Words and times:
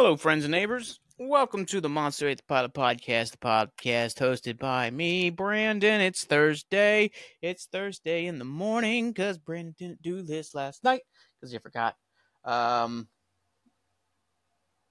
Hello, 0.00 0.16
friends 0.16 0.44
and 0.44 0.52
neighbors. 0.52 1.00
Welcome 1.18 1.66
to 1.66 1.80
the 1.80 1.88
Monster 1.88 2.28
8 2.28 2.46
Pilot 2.46 2.72
Podcast, 2.72 3.32
the 3.32 3.38
podcast 3.38 4.14
hosted 4.20 4.56
by 4.56 4.90
me, 4.90 5.28
Brandon. 5.28 6.00
It's 6.00 6.24
Thursday. 6.24 7.10
It's 7.42 7.66
Thursday 7.66 8.26
in 8.26 8.38
the 8.38 8.44
morning 8.44 9.10
because 9.10 9.38
Brandon 9.38 9.74
didn't 9.76 10.00
do 10.00 10.22
this 10.22 10.54
last 10.54 10.84
night 10.84 11.00
because 11.34 11.50
he 11.50 11.58
forgot. 11.58 11.96
Um, 12.44 13.08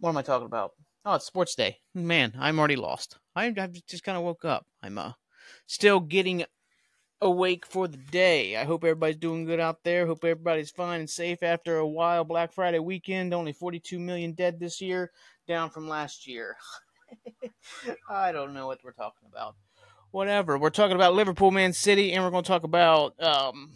what 0.01 0.09
am 0.09 0.17
I 0.17 0.23
talking 0.23 0.45
about? 0.45 0.71
Oh, 1.05 1.15
it's 1.15 1.25
sports 1.25 1.55
day. 1.55 1.77
Man, 1.95 2.33
I'm 2.37 2.59
already 2.59 2.75
lost. 2.75 3.17
I, 3.33 3.45
I 3.45 3.69
just 3.87 4.03
kind 4.03 4.17
of 4.17 4.25
woke 4.25 4.43
up. 4.43 4.65
I'm 4.83 4.97
uh, 4.97 5.13
still 5.67 6.01
getting 6.01 6.43
awake 7.21 7.65
for 7.65 7.87
the 7.87 7.97
day. 7.97 8.55
I 8.57 8.63
hope 8.63 8.83
everybody's 8.83 9.17
doing 9.17 9.45
good 9.45 9.59
out 9.59 9.83
there. 9.83 10.05
Hope 10.05 10.23
everybody's 10.23 10.71
fine 10.71 11.01
and 11.01 11.09
safe 11.09 11.43
after 11.43 11.77
a 11.77 11.87
wild 11.87 12.27
Black 12.27 12.53
Friday 12.53 12.79
weekend. 12.79 13.33
Only 13.33 13.53
42 13.53 13.99
million 13.99 14.33
dead 14.33 14.59
this 14.59 14.81
year, 14.81 15.11
down 15.47 15.69
from 15.69 15.87
last 15.87 16.27
year. 16.27 16.57
I 18.09 18.31
don't 18.31 18.53
know 18.53 18.67
what 18.67 18.83
we're 18.83 18.91
talking 18.91 19.27
about. 19.31 19.55
Whatever. 20.11 20.57
We're 20.57 20.69
talking 20.69 20.95
about 20.95 21.13
Liverpool, 21.13 21.51
Man 21.51 21.73
City, 21.73 22.13
and 22.13 22.23
we're 22.23 22.31
going 22.31 22.43
to 22.43 22.47
talk 22.47 22.63
about 22.63 23.21
um, 23.21 23.71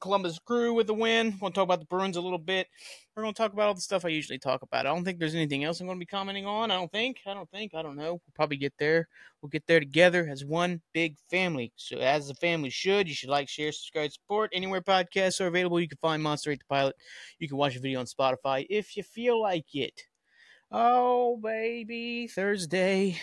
Columbus 0.00 0.38
Crew 0.38 0.74
with 0.74 0.86
the 0.86 0.94
win. 0.94 1.32
To 1.32 1.50
talk 1.50 1.64
about 1.64 1.80
the 1.80 1.86
Bruins 1.86 2.16
a 2.16 2.20
little 2.20 2.38
bit. 2.38 2.68
We're 3.14 3.22
going 3.22 3.34
to 3.34 3.38
talk 3.38 3.52
about 3.52 3.68
all 3.68 3.74
the 3.74 3.80
stuff 3.80 4.04
I 4.04 4.08
usually 4.08 4.38
talk 4.38 4.62
about. 4.62 4.86
I 4.86 4.94
don't 4.94 5.04
think 5.04 5.18
there's 5.18 5.34
anything 5.34 5.64
else 5.64 5.80
I'm 5.80 5.86
going 5.86 5.98
to 5.98 6.00
be 6.00 6.06
commenting 6.06 6.46
on. 6.46 6.70
I 6.70 6.76
don't 6.76 6.90
think. 6.92 7.18
I 7.26 7.34
don't 7.34 7.50
think. 7.50 7.74
I 7.74 7.82
don't 7.82 7.96
know. 7.96 8.12
We'll 8.12 8.34
probably 8.34 8.56
get 8.58 8.74
there. 8.78 9.08
We'll 9.42 9.50
get 9.50 9.66
there 9.66 9.80
together 9.80 10.28
as 10.30 10.44
one 10.44 10.80
big 10.92 11.16
family. 11.30 11.72
So, 11.76 11.98
as 11.98 12.30
a 12.30 12.34
family 12.34 12.70
should, 12.70 13.08
you 13.08 13.14
should 13.14 13.30
like, 13.30 13.48
share, 13.48 13.72
subscribe, 13.72 14.12
support. 14.12 14.50
Anywhere 14.52 14.80
podcasts 14.80 15.40
are 15.40 15.46
available, 15.46 15.80
you 15.80 15.88
can 15.88 15.98
find 15.98 16.22
Monster 16.22 16.52
8 16.52 16.58
the 16.58 16.64
Pilot. 16.68 16.96
You 17.38 17.48
can 17.48 17.56
watch 17.56 17.76
a 17.76 17.80
video 17.80 18.00
on 18.00 18.06
Spotify 18.06 18.66
if 18.68 18.96
you 18.96 19.02
feel 19.02 19.40
like 19.40 19.74
it. 19.74 20.02
Oh, 20.70 21.38
baby. 21.42 22.26
Thursday. 22.26 23.18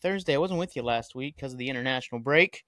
Thursday. 0.00 0.34
I 0.34 0.38
wasn't 0.38 0.60
with 0.60 0.76
you 0.76 0.82
last 0.82 1.14
week 1.14 1.36
because 1.36 1.52
of 1.52 1.58
the 1.58 1.68
international 1.68 2.20
break. 2.20 2.64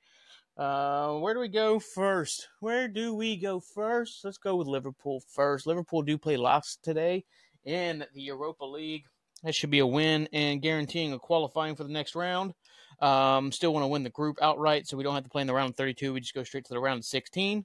Uh, 0.58 1.16
where 1.18 1.34
do 1.34 1.40
we 1.40 1.48
go 1.48 1.78
first? 1.78 2.48
Where 2.58 2.88
do 2.88 3.14
we 3.14 3.36
go 3.36 3.60
first? 3.60 4.24
Let's 4.24 4.38
go 4.38 4.56
with 4.56 4.66
Liverpool 4.66 5.22
first. 5.28 5.68
Liverpool 5.68 6.02
do 6.02 6.18
play 6.18 6.36
last 6.36 6.82
today 6.82 7.24
in 7.64 8.04
the 8.12 8.22
Europa 8.22 8.64
League. 8.64 9.04
That 9.44 9.54
should 9.54 9.70
be 9.70 9.78
a 9.78 9.86
win 9.86 10.28
and 10.32 10.60
guaranteeing 10.60 11.12
a 11.12 11.18
qualifying 11.18 11.76
for 11.76 11.84
the 11.84 11.92
next 11.92 12.16
round. 12.16 12.54
Um, 13.00 13.52
still 13.52 13.72
want 13.72 13.84
to 13.84 13.88
win 13.88 14.02
the 14.02 14.10
group 14.10 14.38
outright, 14.42 14.88
so 14.88 14.96
we 14.96 15.04
don't 15.04 15.14
have 15.14 15.22
to 15.22 15.30
play 15.30 15.42
in 15.42 15.46
the 15.46 15.54
round 15.54 15.70
of 15.70 15.76
32. 15.76 16.12
We 16.12 16.20
just 16.20 16.34
go 16.34 16.42
straight 16.42 16.64
to 16.64 16.74
the 16.74 16.80
round 16.80 16.98
of 16.98 17.04
16. 17.04 17.64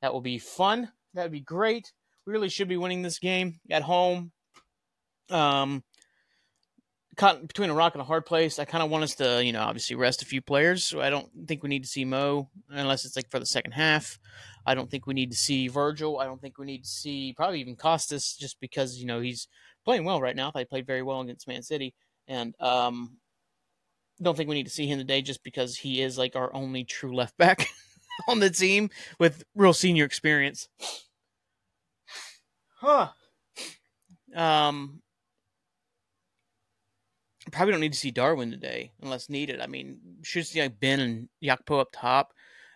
That 0.00 0.14
will 0.14 0.22
be 0.22 0.38
fun. 0.38 0.90
That 1.12 1.24
would 1.24 1.32
be 1.32 1.40
great. 1.40 1.92
We 2.26 2.32
really 2.32 2.48
should 2.48 2.68
be 2.68 2.78
winning 2.78 3.02
this 3.02 3.18
game 3.18 3.60
at 3.70 3.82
home. 3.82 4.32
Um, 5.28 5.84
caught 7.16 7.46
between 7.46 7.70
a 7.70 7.74
rock 7.74 7.94
and 7.94 8.00
a 8.00 8.04
hard 8.04 8.24
place. 8.24 8.58
I 8.58 8.64
kind 8.64 8.82
of 8.82 8.90
want 8.90 9.04
us 9.04 9.14
to, 9.16 9.44
you 9.44 9.52
know, 9.52 9.62
obviously 9.62 9.96
rest 9.96 10.22
a 10.22 10.26
few 10.26 10.40
players. 10.40 10.84
So 10.84 11.00
I 11.00 11.10
don't 11.10 11.28
think 11.46 11.62
we 11.62 11.68
need 11.68 11.82
to 11.82 11.88
see 11.88 12.04
Mo 12.04 12.48
unless 12.68 13.04
it's 13.04 13.16
like 13.16 13.30
for 13.30 13.38
the 13.38 13.46
second 13.46 13.72
half. 13.72 14.18
I 14.66 14.74
don't 14.74 14.90
think 14.90 15.06
we 15.06 15.14
need 15.14 15.30
to 15.30 15.36
see 15.36 15.68
Virgil. 15.68 16.18
I 16.18 16.24
don't 16.24 16.40
think 16.40 16.58
we 16.58 16.66
need 16.66 16.84
to 16.84 16.88
see 16.88 17.32
probably 17.32 17.60
even 17.60 17.76
Costas 17.76 18.36
just 18.36 18.60
because 18.60 18.98
you 18.98 19.06
know 19.06 19.20
he's 19.20 19.48
playing 19.84 20.04
well 20.04 20.20
right 20.20 20.36
now. 20.36 20.52
He 20.54 20.64
played 20.64 20.86
very 20.86 21.02
well 21.02 21.20
against 21.20 21.48
Man 21.48 21.62
City, 21.62 21.94
and 22.28 22.54
um, 22.60 23.16
don't 24.20 24.36
think 24.36 24.48
we 24.48 24.54
need 24.54 24.66
to 24.66 24.70
see 24.70 24.86
him 24.86 24.98
today 24.98 25.22
just 25.22 25.42
because 25.42 25.76
he 25.76 26.02
is 26.02 26.18
like 26.18 26.36
our 26.36 26.54
only 26.54 26.84
true 26.84 27.14
left 27.14 27.36
back 27.38 27.66
on 28.28 28.40
the 28.40 28.50
team 28.50 28.90
with 29.18 29.44
real 29.54 29.72
senior 29.72 30.04
experience. 30.04 30.68
Huh. 32.80 33.08
Um, 34.34 35.02
probably 37.52 37.72
don't 37.72 37.80
need 37.80 37.92
to 37.92 37.98
see 37.98 38.10
Darwin 38.10 38.50
today 38.50 38.92
unless 39.02 39.28
needed. 39.28 39.60
I 39.60 39.66
mean, 39.66 39.98
should 40.22 40.46
see 40.46 40.60
like 40.60 40.80
Ben 40.80 41.00
and 41.00 41.28
Gakpo 41.42 41.80
up 41.80 41.88
top. 41.92 42.32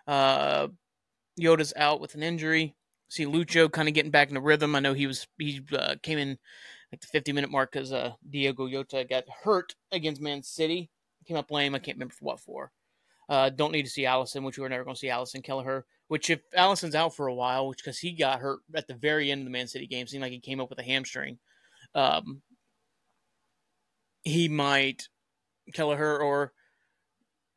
Uh, 0.07 0.69
Jota's 1.39 1.73
out 1.77 2.01
with 2.01 2.15
an 2.15 2.23
injury. 2.23 2.75
See 3.09 3.27
Lucho 3.27 3.71
kind 3.71 3.89
of 3.89 3.95
getting 3.95 4.11
back 4.11 4.29
into 4.29 4.41
rhythm. 4.41 4.75
I 4.75 4.81
know 4.81 4.95
he 4.95 5.07
was 5.07 5.27
he 5.39 5.61
uh, 5.77 5.97
came 6.03 6.19
in 6.19 6.39
like 6.91 7.01
the 7.01 7.07
50 7.09 7.33
minute 7.33 7.51
mark 7.51 7.73
because 7.73 7.93
uh, 7.93 8.13
Diogo 8.29 8.69
Jota 8.69 9.05
got 9.09 9.25
hurt 9.43 9.75
against 9.93 10.21
Man 10.21 10.43
City. 10.43 10.91
Came 11.27 11.37
up 11.37 11.51
lame. 11.51 11.75
I 11.75 11.79
can't 11.79 11.97
remember 11.97 12.15
what 12.21 12.41
for. 12.41 12.71
Uh, 13.29 13.49
don't 13.49 13.73
need 13.73 13.85
to 13.85 13.91
see 13.91 14.03
Alisson, 14.03 14.45
which 14.45 14.59
we 14.59 14.63
were 14.63 14.69
never 14.69 14.85
going 14.85 14.95
to 14.95 14.99
see 14.99 15.09
Alisson 15.09 15.43
Kelleher. 15.43 15.87
Which 16.09 16.29
if 16.29 16.41
Alisson's 16.53 16.95
out 16.95 17.17
for 17.17 17.29
a 17.29 17.35
while, 17.35 17.69
which 17.69 17.79
because 17.79 17.99
he 17.99 18.13
got 18.13 18.41
hurt 18.41 18.61
at 18.75 18.87
the 18.87 18.95
very 18.95 19.31
end 19.31 19.41
of 19.41 19.45
the 19.47 19.51
Man 19.51 19.67
City 19.67 19.87
game, 19.87 20.07
seemed 20.07 20.23
like 20.23 20.33
he 20.33 20.41
came 20.41 20.61
up 20.61 20.69
with 20.69 20.79
a 20.79 20.83
hamstring. 20.83 21.39
Um, 21.95 22.43
he 24.25 24.49
might 24.49 25.09
Kelleher 25.73 26.21
or 26.21 26.53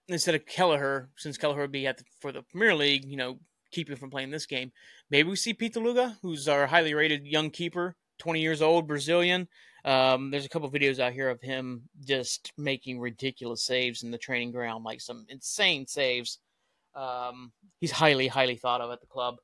instead 0.07 0.35
of 0.35 0.45
Kelleher, 0.45 1.09
since 1.17 1.38
Kelleher 1.38 1.61
would 1.61 1.72
be 1.72 1.88
at 1.88 1.97
the, 1.97 2.03
for 2.22 2.31
the 2.31 2.44
Premier 2.44 2.75
League, 2.75 3.05
you 3.05 3.17
know, 3.17 3.39
keep 3.72 3.89
him 3.89 3.97
from 3.97 4.09
playing 4.09 4.31
this 4.31 4.45
game. 4.45 4.72
Maybe 5.09 5.29
we 5.29 5.35
see 5.35 5.53
Pitaluga, 5.53 6.17
who's 6.22 6.47
our 6.47 6.67
highly 6.67 6.94
rated 6.94 7.25
young 7.25 7.50
keeper, 7.50 7.95
20 8.19 8.41
years 8.41 8.61
old, 8.61 8.88
Brazilian. 8.88 9.47
Um, 9.85 10.31
there's 10.31 10.45
a 10.45 10.50
couple 10.50 10.69
videos 10.72 11.00
out 11.00 11.13
here 11.13 11.29
of 11.29 11.41
him 11.41 11.83
just 12.06 12.51
making 12.57 13.00
ridiculous 13.00 13.63
saves 13.63 14.03
in 14.03 14.11
the 14.11 14.17
training 14.17 14.51
ground, 14.51 14.83
like 14.83 15.01
some 15.01 15.25
insane 15.29 15.88
saves. 15.88 16.39
Um, 16.95 17.51
he's 17.79 17.91
highly, 17.91 18.27
highly 18.27 18.56
thought 18.56 18.81
of 18.81 18.91
at 18.91 19.01
the 19.01 19.07
club. 19.07 19.35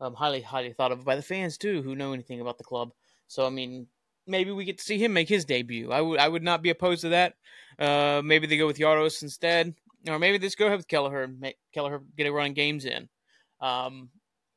Um, 0.00 0.14
highly, 0.14 0.42
highly 0.42 0.72
thought 0.72 0.92
of 0.92 1.04
by 1.04 1.16
the 1.16 1.22
fans 1.22 1.58
too, 1.58 1.82
who 1.82 1.96
know 1.96 2.12
anything 2.12 2.40
about 2.40 2.58
the 2.58 2.64
club. 2.64 2.90
So 3.28 3.46
I 3.46 3.50
mean, 3.50 3.86
maybe 4.28 4.50
we 4.52 4.64
get 4.64 4.78
to 4.78 4.84
see 4.84 4.98
him 4.98 5.12
make 5.12 5.28
his 5.28 5.44
debut. 5.44 5.90
I 5.90 6.00
would 6.00 6.20
I 6.20 6.28
would 6.28 6.42
not 6.42 6.62
be 6.62 6.70
opposed 6.70 7.02
to 7.02 7.10
that. 7.10 7.34
Uh, 7.78 8.22
maybe 8.24 8.46
they 8.46 8.56
go 8.56 8.66
with 8.66 8.78
Jaros 8.78 9.22
instead, 9.22 9.74
or 10.08 10.18
maybe 10.18 10.38
they 10.38 10.46
just 10.46 10.58
go 10.58 10.66
ahead 10.66 10.78
with 10.78 10.88
Kelleher 10.88 11.22
and 11.22 11.40
make 11.40 11.56
Kelleher 11.72 12.02
get 12.16 12.26
a 12.26 12.32
run 12.32 12.52
games 12.52 12.84
in. 12.84 13.08
Um, 13.60 14.10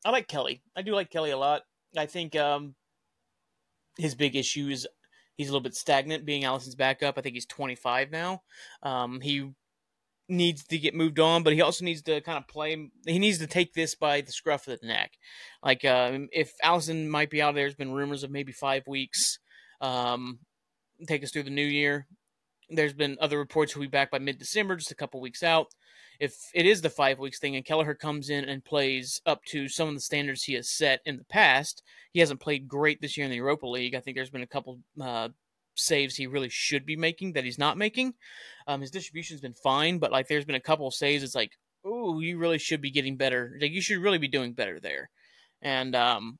I 0.03 0.11
like 0.11 0.27
Kelly. 0.27 0.61
I 0.75 0.81
do 0.81 0.93
like 0.93 1.09
Kelly 1.09 1.31
a 1.31 1.37
lot. 1.37 1.63
I 1.97 2.05
think 2.05 2.35
um, 2.35 2.75
his 3.97 4.15
big 4.15 4.35
issue 4.35 4.67
is 4.69 4.87
he's 5.37 5.49
a 5.49 5.51
little 5.51 5.63
bit 5.63 5.75
stagnant 5.75 6.25
being 6.25 6.45
Alisson's 6.45 6.75
backup. 6.75 7.17
I 7.17 7.21
think 7.21 7.35
he's 7.35 7.45
25 7.45 8.11
now. 8.11 8.41
Um, 8.83 9.21
he 9.21 9.51
needs 10.29 10.63
to 10.65 10.77
get 10.77 10.95
moved 10.95 11.19
on, 11.19 11.43
but 11.43 11.53
he 11.53 11.61
also 11.61 11.85
needs 11.85 12.01
to 12.03 12.21
kind 12.21 12.37
of 12.37 12.47
play. 12.47 12.89
He 13.05 13.19
needs 13.19 13.37
to 13.39 13.47
take 13.47 13.73
this 13.73 13.95
by 13.95 14.21
the 14.21 14.31
scruff 14.31 14.67
of 14.67 14.79
the 14.79 14.87
neck. 14.87 15.11
Like 15.63 15.85
um, 15.85 16.29
if 16.31 16.53
Allison 16.63 17.09
might 17.09 17.29
be 17.29 17.41
out 17.41 17.53
there, 17.53 17.65
there's 17.65 17.75
been 17.75 17.91
rumors 17.91 18.23
of 18.23 18.31
maybe 18.31 18.51
five 18.51 18.87
weeks 18.87 19.39
um, 19.81 20.39
take 21.07 21.23
us 21.23 21.31
through 21.31 21.43
the 21.43 21.49
new 21.49 21.65
year. 21.65 22.07
There's 22.69 22.93
been 22.93 23.17
other 23.19 23.37
reports 23.37 23.73
he'll 23.73 23.81
be 23.81 23.87
back 23.87 24.11
by 24.11 24.19
mid 24.19 24.37
December, 24.37 24.77
just 24.77 24.91
a 24.91 24.95
couple 24.95 25.19
weeks 25.19 25.43
out. 25.43 25.67
If 26.19 26.35
it 26.53 26.65
is 26.65 26.81
the 26.81 26.89
five 26.89 27.19
weeks 27.19 27.39
thing 27.39 27.55
and 27.55 27.65
Kelleher 27.65 27.95
comes 27.95 28.29
in 28.29 28.45
and 28.45 28.63
plays 28.63 29.21
up 29.25 29.43
to 29.45 29.67
some 29.67 29.89
of 29.89 29.95
the 29.95 29.99
standards 30.01 30.43
he 30.43 30.53
has 30.53 30.69
set 30.69 31.01
in 31.05 31.17
the 31.17 31.25
past, 31.25 31.81
he 32.13 32.19
hasn't 32.19 32.39
played 32.39 32.67
great 32.67 33.01
this 33.01 33.17
year 33.17 33.25
in 33.25 33.31
the 33.31 33.37
Europa 33.37 33.67
League. 33.67 33.95
I 33.95 33.99
think 33.99 34.15
there's 34.15 34.29
been 34.29 34.43
a 34.43 34.47
couple 34.47 34.79
uh, 35.01 35.29
saves 35.75 36.15
he 36.15 36.27
really 36.27 36.49
should 36.49 36.85
be 36.85 36.95
making 36.95 37.33
that 37.33 37.43
he's 37.43 37.57
not 37.57 37.77
making. 37.77 38.13
Um, 38.67 38.81
his 38.81 38.91
distribution's 38.91 39.41
been 39.41 39.53
fine, 39.53 39.97
but 39.97 40.11
like 40.11 40.27
there's 40.27 40.45
been 40.45 40.55
a 40.55 40.61
couple 40.61 40.89
saves. 40.91 41.23
It's 41.23 41.35
like, 41.35 41.53
oh, 41.83 42.19
you 42.19 42.37
really 42.37 42.59
should 42.59 42.81
be 42.81 42.91
getting 42.91 43.17
better. 43.17 43.57
Like 43.59 43.71
you 43.71 43.81
should 43.81 43.97
really 43.97 44.19
be 44.19 44.27
doing 44.27 44.53
better 44.53 44.79
there. 44.79 45.09
And 45.61 45.95
um, 45.95 46.37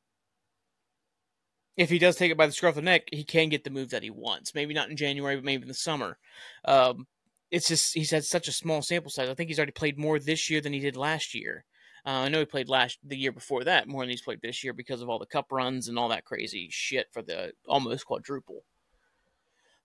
if 1.77 1.89
he 1.89 1.99
does 1.99 2.15
take 2.15 2.31
it 2.31 2.37
by 2.37 2.45
the 2.45 2.51
scruff 2.51 2.71
of 2.71 2.75
the 2.75 2.81
neck, 2.81 3.03
he 3.11 3.23
can 3.23 3.49
get 3.49 3.63
the 3.63 3.69
move 3.69 3.89
that 3.89 4.03
he 4.03 4.09
wants. 4.09 4.53
Maybe 4.53 4.73
not 4.73 4.89
in 4.89 4.97
January, 4.97 5.35
but 5.35 5.45
maybe 5.45 5.63
in 5.63 5.67
the 5.67 5.73
summer. 5.73 6.17
Um, 6.65 7.07
it's 7.49 7.67
just 7.67 7.93
he's 7.93 8.11
had 8.11 8.23
such 8.23 8.47
a 8.47 8.53
small 8.53 8.81
sample 8.81 9.11
size. 9.11 9.29
I 9.29 9.33
think 9.33 9.49
he's 9.49 9.59
already 9.59 9.71
played 9.71 9.97
more 9.97 10.19
this 10.19 10.49
year 10.49 10.61
than 10.61 10.73
he 10.73 10.79
did 10.79 10.95
last 10.95 11.33
year. 11.33 11.65
Uh, 12.05 12.09
I 12.09 12.29
know 12.29 12.39
he 12.39 12.45
played 12.45 12.69
last 12.69 12.97
the 13.03 13.17
year 13.17 13.31
before 13.31 13.63
that 13.63 13.87
more 13.87 14.01
than 14.01 14.09
he's 14.09 14.21
played 14.21 14.41
this 14.41 14.63
year 14.63 14.73
because 14.73 15.01
of 15.01 15.09
all 15.09 15.19
the 15.19 15.25
cup 15.25 15.51
runs 15.51 15.87
and 15.87 15.99
all 15.99 16.09
that 16.09 16.25
crazy 16.25 16.67
shit 16.71 17.07
for 17.11 17.21
the 17.21 17.53
almost 17.67 18.05
quadruple. 18.05 18.63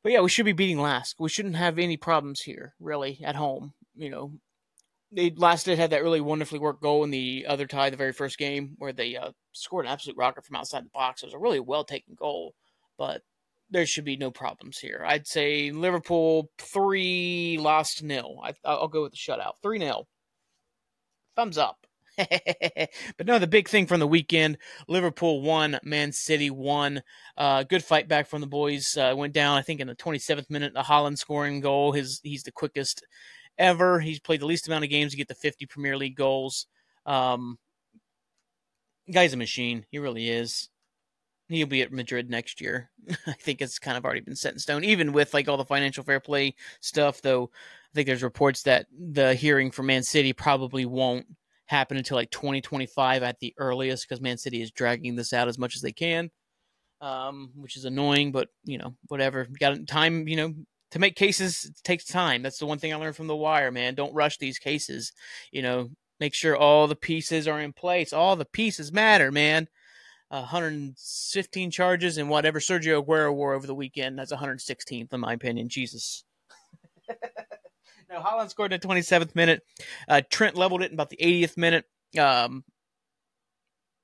But 0.03 0.13
yeah, 0.13 0.21
we 0.21 0.29
should 0.29 0.47
be 0.47 0.53
beating 0.53 0.79
LASK. 0.79 1.17
We 1.19 1.29
shouldn't 1.29 1.57
have 1.57 1.79
any 1.79 1.97
problems 1.97 2.43
here, 2.43 2.75
really, 2.79 3.21
at 3.25 3.35
home. 3.35 3.75
You 3.95 4.11
know, 4.11 4.33
they 5.17 5.31
last 5.31 5.65
did 5.65 5.79
had 5.79 5.91
that 5.91 6.03
really 6.03 6.21
wonderfully 6.21 6.61
worked 6.61 6.83
goal 6.83 7.03
in 7.03 7.11
the 7.11 7.47
other 7.49 7.67
tie, 7.67 7.89
the 7.89 7.97
very 7.97 8.13
first 8.13 8.37
game, 8.37 8.75
where 8.77 8.93
they 8.93 9.17
uh, 9.17 9.31
scored 9.53 9.87
an 9.87 9.93
absolute 9.93 10.19
rocket 10.19 10.45
from 10.45 10.57
outside 10.57 10.85
the 10.85 10.91
box. 10.91 11.23
It 11.23 11.27
was 11.27 11.35
a 11.35 11.39
really 11.39 11.59
well 11.59 11.85
taken 11.85 12.15
goal, 12.15 12.55
but 12.99 13.23
there 13.71 13.87
should 13.87 14.05
be 14.05 14.19
no 14.19 14.31
problems 14.31 14.79
here. 14.79 15.03
I'd 15.07 15.27
say 15.27 15.73
Liverpool 15.73 16.51
three, 16.59 17.57
LASK 17.59 18.03
nil. 18.03 18.41
I, 18.45 18.75
will 18.75 18.89
go 18.89 19.03
with 19.03 19.13
the 19.13 19.17
shutout, 19.17 19.55
three 19.63 19.79
nil. 19.79 20.07
Thumbs 21.35 21.57
up. 21.57 21.87
but 22.19 23.27
no, 23.27 23.39
the 23.39 23.47
big 23.47 23.69
thing 23.69 23.87
from 23.87 24.01
the 24.01 24.07
weekend: 24.07 24.59
Liverpool 24.87 25.41
won, 25.41 25.79
Man 25.83 26.13
City 26.13 26.51
won. 26.51 27.03
Uh, 27.39 27.63
good 27.63 27.85
fight 27.85 28.07
back 28.07 28.27
from 28.27 28.43
the 28.43 28.47
boys. 28.47 28.97
Uh, 28.97 29.15
went 29.17 29.33
down, 29.33 29.57
I 29.57 29.63
think, 29.63 29.81
in 29.81 29.87
the 29.87 29.95
27th 29.95 30.51
minute. 30.51 30.75
The 30.75 30.83
Haaland 30.83 31.19
scoring 31.19 31.61
goal. 31.61 31.93
His 31.93 32.21
he's 32.23 32.43
the 32.43 32.53
quickest 32.53 33.03
ever. 33.59 34.01
He's 34.01 34.21
played 34.21 34.41
the 34.41 34.47
least 34.47 34.67
amount 34.67 34.85
of 34.85 34.91
games 34.91 35.13
to 35.13 35.17
get 35.17 35.29
the 35.29 35.35
50 35.35 35.67
Premier 35.67 35.97
League 35.97 36.17
goals. 36.17 36.67
Um, 37.05 37.59
guy's 39.13 39.33
a 39.33 39.37
machine. 39.37 39.87
He 39.91 39.99
really 39.99 40.29
is. 40.29 40.69
he'll 41.49 41.67
be 41.67 41.83
at 41.83 41.93
Madrid 41.93 42.29
next 42.29 42.61
year. 42.61 42.91
I 43.27 43.33
think 43.33 43.63
it's 43.63 43.79
kind 43.79 43.97
of 43.97 44.05
already 44.05 44.21
been 44.21 44.37
set 44.37 44.53
in 44.53 44.59
stone, 44.59 44.85
even 44.85 45.13
with 45.13 45.33
like 45.35 45.49
all 45.49 45.57
the 45.57 45.65
financial 45.65 46.05
fair 46.05 46.21
play 46.21 46.55
stuff. 46.81 47.23
Though 47.23 47.51
I 47.55 47.95
think 47.95 48.07
there's 48.07 48.23
reports 48.23 48.63
that 48.65 48.87
the 48.93 49.35
hearing 49.35 49.71
for 49.71 49.83
Man 49.83 50.03
City 50.03 50.33
probably 50.33 50.85
won't 50.87 51.27
happen 51.67 51.97
until 51.97 52.17
like 52.17 52.31
2025 52.31 53.23
at 53.23 53.39
the 53.41 53.55
earliest 53.59 54.09
because 54.09 54.21
Man 54.21 54.39
City 54.39 54.63
is 54.63 54.71
dragging 54.71 55.17
this 55.17 55.33
out 55.33 55.49
as 55.49 55.59
much 55.59 55.77
as 55.77 55.83
they 55.83 55.93
can, 55.93 56.31
um, 57.01 57.51
which 57.55 57.77
is 57.77 57.85
annoying. 57.85 58.33
But 58.33 58.49
you 58.65 58.79
know, 58.79 58.95
whatever. 59.09 59.47
Got 59.61 59.87
time. 59.87 60.27
You 60.27 60.37
know, 60.37 60.55
to 60.93 60.99
make 60.99 61.17
cases 61.17 61.71
takes 61.85 62.05
time. 62.05 62.43
That's 62.43 62.59
the 62.59 62.67
one 62.67 62.79
thing 62.79 62.93
I 62.93 62.97
learned 62.97 63.17
from 63.17 63.27
The 63.27 63.37
Wire, 63.37 63.71
man. 63.71 63.95
Don't 63.95 64.15
rush 64.15 64.39
these 64.39 64.59
cases. 64.59 65.13
You 65.51 65.63
know, 65.63 65.91
make 66.21 66.35
sure 66.35 66.57
all 66.57 66.87
the 66.87 66.97
pieces 66.97 67.49
are 67.49 67.61
in 67.61 67.73
place. 67.73 68.13
All 68.13 68.37
the 68.37 68.45
pieces 68.45 68.93
matter, 68.93 69.31
man. 69.33 69.69
115 70.29 71.71
charges 71.71 72.19
and 72.19 72.29
whatever 72.29 72.59
Sergio 72.59 73.05
Aguero 73.05 73.35
wore 73.35 73.55
over 73.55 73.67
the 73.67 73.75
weekend. 73.75 74.19
That's 74.19 74.33
116th, 74.33 75.13
in 75.13 75.21
my 75.21 75.33
opinion. 75.33 75.69
Jesus. 75.69 76.25
now, 78.11 78.23
Haaland 78.23 78.51
scored 78.51 78.73
in 78.73 78.81
the 78.81 78.89
27th 78.89 79.35
minute. 79.35 79.63
Uh, 80.09 80.23
Trent 80.29 80.57
leveled 80.57 80.83
it 80.83 80.91
in 80.91 80.95
about 80.95 81.11
the 81.11 81.19
80th 81.19 81.57
minute. 81.57 81.85
Um, 82.19 82.65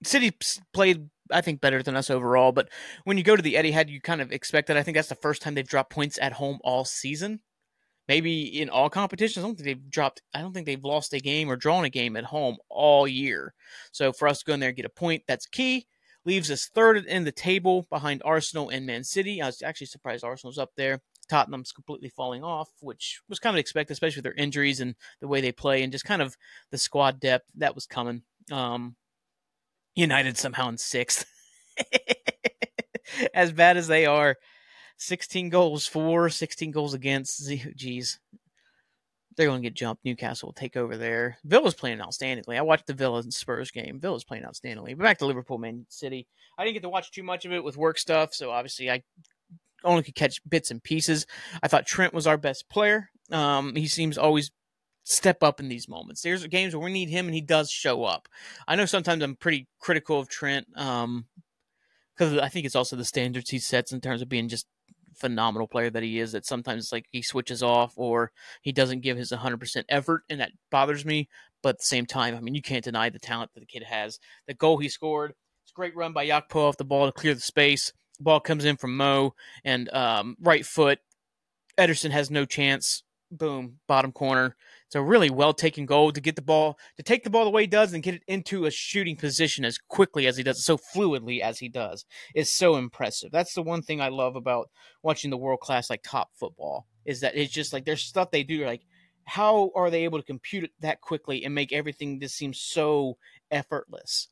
City 0.04 0.32
played, 0.72 1.08
I 1.32 1.40
think, 1.40 1.60
better 1.60 1.82
than 1.82 1.96
us 1.96 2.10
overall. 2.10 2.52
But 2.52 2.68
when 3.04 3.18
you 3.18 3.24
go 3.24 3.36
to 3.36 3.42
the 3.42 3.56
Eddie, 3.56 3.72
Etihad, 3.72 3.88
you 3.88 4.00
kind 4.00 4.20
of 4.20 4.32
expect 4.32 4.68
that. 4.68 4.76
I 4.76 4.82
think 4.82 4.96
that's 4.96 5.08
the 5.08 5.14
first 5.14 5.42
time 5.42 5.54
they've 5.54 5.66
dropped 5.66 5.92
points 5.92 6.18
at 6.20 6.34
home 6.34 6.58
all 6.62 6.84
season. 6.84 7.40
Maybe 8.08 8.42
in 8.42 8.68
all 8.68 8.90
competitions, 8.90 9.42
I 9.42 9.46
don't 9.46 9.54
think 9.56 9.66
they've 9.66 9.90
dropped. 9.90 10.22
I 10.34 10.40
don't 10.40 10.52
think 10.52 10.66
they've 10.66 10.84
lost 10.84 11.14
a 11.14 11.20
game 11.20 11.48
or 11.50 11.56
drawn 11.56 11.84
a 11.84 11.90
game 11.90 12.16
at 12.16 12.24
home 12.24 12.56
all 12.68 13.06
year. 13.06 13.54
So 13.92 14.12
for 14.12 14.28
us 14.28 14.40
to 14.40 14.44
go 14.44 14.54
in 14.54 14.60
there 14.60 14.70
and 14.70 14.76
get 14.76 14.84
a 14.84 14.90
point, 14.90 15.22
that's 15.26 15.46
key 15.46 15.86
leaves 16.24 16.50
us 16.50 16.66
third 16.66 17.04
in 17.04 17.24
the 17.24 17.32
table 17.32 17.86
behind 17.90 18.22
Arsenal 18.24 18.68
and 18.68 18.86
Man 18.86 19.04
City. 19.04 19.42
I 19.42 19.46
was 19.46 19.62
actually 19.62 19.88
surprised 19.88 20.24
Arsenal's 20.24 20.58
up 20.58 20.70
there. 20.76 21.00
Tottenham's 21.28 21.72
completely 21.72 22.08
falling 22.08 22.44
off, 22.44 22.70
which 22.80 23.20
was 23.28 23.38
kind 23.38 23.54
of 23.54 23.58
expected, 23.58 23.92
especially 23.92 24.18
with 24.18 24.24
their 24.24 24.34
injuries 24.34 24.80
and 24.80 24.94
the 25.20 25.28
way 25.28 25.40
they 25.40 25.52
play 25.52 25.82
and 25.82 25.92
just 25.92 26.04
kind 26.04 26.22
of 26.22 26.36
the 26.70 26.78
squad 26.78 27.20
depth 27.20 27.46
that 27.56 27.74
was 27.74 27.86
coming. 27.86 28.22
Um, 28.50 28.96
United 29.94 30.36
somehow 30.36 30.68
in 30.68 30.78
sixth. 30.78 31.26
as 33.34 33.52
bad 33.52 33.76
as 33.76 33.88
they 33.88 34.06
are, 34.06 34.36
16 34.98 35.48
goals 35.48 35.86
for, 35.86 36.28
16 36.28 36.70
goals 36.70 36.94
against. 36.94 37.50
Geez, 37.76 38.20
they're 39.36 39.46
going 39.46 39.62
to 39.62 39.68
get 39.68 39.74
jumped. 39.74 40.04
Newcastle 40.04 40.48
will 40.48 40.54
take 40.54 40.76
over 40.76 40.96
there. 40.96 41.38
Villa's 41.44 41.74
playing 41.74 41.98
outstandingly. 41.98 42.56
I 42.56 42.62
watched 42.62 42.86
the 42.86 42.94
Villa 42.94 43.20
and 43.20 43.32
Spurs 43.32 43.70
game. 43.70 44.00
Villa's 44.00 44.24
playing 44.24 44.44
outstandingly. 44.44 44.96
But 44.96 45.04
back 45.04 45.18
to 45.18 45.26
Liverpool, 45.26 45.58
Man 45.58 45.86
City. 45.88 46.26
I 46.58 46.64
didn't 46.64 46.74
get 46.74 46.82
to 46.82 46.88
watch 46.88 47.10
too 47.10 47.22
much 47.22 47.44
of 47.44 47.52
it 47.52 47.64
with 47.64 47.76
work 47.76 47.98
stuff, 47.98 48.34
so 48.34 48.50
obviously 48.50 48.90
I 48.90 49.02
only 49.84 50.02
could 50.02 50.14
catch 50.14 50.40
bits 50.48 50.70
and 50.70 50.82
pieces. 50.82 51.26
I 51.62 51.68
thought 51.68 51.86
Trent 51.86 52.14
was 52.14 52.26
our 52.26 52.36
best 52.36 52.68
player. 52.68 53.10
Um, 53.30 53.74
he 53.74 53.86
seems 53.86 54.18
always 54.18 54.50
step 55.04 55.42
up 55.42 55.60
in 55.60 55.68
these 55.68 55.88
moments. 55.88 56.22
There's 56.22 56.46
games 56.46 56.74
where 56.74 56.84
we 56.84 56.92
need 56.92 57.08
him, 57.08 57.26
and 57.26 57.34
he 57.34 57.40
does 57.40 57.70
show 57.70 58.04
up. 58.04 58.28
I 58.66 58.76
know 58.76 58.86
sometimes 58.86 59.22
I'm 59.22 59.36
pretty 59.36 59.68
critical 59.80 60.18
of 60.18 60.28
Trent 60.28 60.66
because 60.68 61.04
um, 61.04 61.24
I 62.20 62.48
think 62.48 62.66
it's 62.66 62.76
also 62.76 62.96
the 62.96 63.04
standards 63.04 63.50
he 63.50 63.58
sets 63.58 63.92
in 63.92 64.00
terms 64.00 64.22
of 64.22 64.28
being 64.28 64.48
just 64.48 64.66
phenomenal 65.14 65.68
player 65.68 65.90
that 65.90 66.02
he 66.02 66.18
is 66.18 66.32
that 66.32 66.46
sometimes 66.46 66.84
it's 66.84 66.92
like 66.92 67.06
he 67.10 67.22
switches 67.22 67.62
off 67.62 67.92
or 67.96 68.32
he 68.62 68.72
doesn't 68.72 69.00
give 69.00 69.16
his 69.16 69.30
100% 69.30 69.84
effort 69.88 70.22
and 70.30 70.40
that 70.40 70.52
bothers 70.70 71.04
me 71.04 71.28
but 71.62 71.70
at 71.70 71.78
the 71.78 71.84
same 71.84 72.06
time 72.06 72.34
i 72.34 72.40
mean 72.40 72.54
you 72.54 72.62
can't 72.62 72.82
deny 72.82 73.10
the 73.10 73.18
talent 73.18 73.50
that 73.52 73.60
the 73.60 73.66
kid 73.66 73.82
has. 73.82 74.18
The 74.46 74.54
goal 74.54 74.78
he 74.78 74.88
scored 74.88 75.34
it's 75.62 75.72
a 75.72 75.74
great 75.74 75.94
run 75.94 76.12
by 76.12 76.26
Gakpo 76.26 76.68
off 76.68 76.76
the 76.76 76.84
ball 76.84 77.06
to 77.06 77.12
clear 77.12 77.34
the 77.34 77.40
space. 77.40 77.92
Ball 78.20 78.40
comes 78.40 78.64
in 78.64 78.76
from 78.76 78.96
mo 78.96 79.34
and 79.64 79.92
um, 79.92 80.36
right 80.40 80.66
foot. 80.66 80.98
Ederson 81.78 82.10
has 82.10 82.30
no 82.30 82.44
chance. 82.44 83.02
Boom 83.30 83.78
bottom 83.86 84.12
corner 84.12 84.56
it's 84.92 84.96
a 84.98 85.02
really 85.02 85.30
well 85.30 85.54
taken 85.54 85.86
goal 85.86 86.12
to 86.12 86.20
get 86.20 86.36
the 86.36 86.42
ball, 86.42 86.78
to 86.98 87.02
take 87.02 87.24
the 87.24 87.30
ball 87.30 87.46
the 87.46 87.50
way 87.50 87.62
he 87.62 87.66
does 87.66 87.94
and 87.94 88.02
get 88.02 88.16
it 88.16 88.22
into 88.28 88.66
a 88.66 88.70
shooting 88.70 89.16
position 89.16 89.64
as 89.64 89.78
quickly 89.78 90.26
as 90.26 90.36
he 90.36 90.42
does, 90.42 90.62
so 90.62 90.76
fluidly 90.76 91.40
as 91.40 91.60
he 91.60 91.70
does, 91.70 92.04
is 92.34 92.54
so 92.54 92.76
impressive. 92.76 93.32
That's 93.32 93.54
the 93.54 93.62
one 93.62 93.80
thing 93.80 94.02
I 94.02 94.10
love 94.10 94.36
about 94.36 94.68
watching 95.02 95.30
the 95.30 95.38
world 95.38 95.60
class 95.60 95.88
like 95.88 96.02
top 96.02 96.32
football 96.34 96.88
is 97.06 97.20
that 97.20 97.34
it's 97.34 97.50
just 97.50 97.72
like 97.72 97.86
there's 97.86 98.02
stuff 98.02 98.30
they 98.30 98.42
do 98.42 98.66
like 98.66 98.82
how 99.24 99.70
are 99.74 99.88
they 99.88 100.04
able 100.04 100.18
to 100.18 100.24
compute 100.26 100.64
it 100.64 100.72
that 100.80 101.00
quickly 101.00 101.42
and 101.42 101.54
make 101.54 101.72
everything 101.72 102.20
just 102.20 102.36
seem 102.36 102.52
so 102.52 103.16
effortless? 103.50 104.28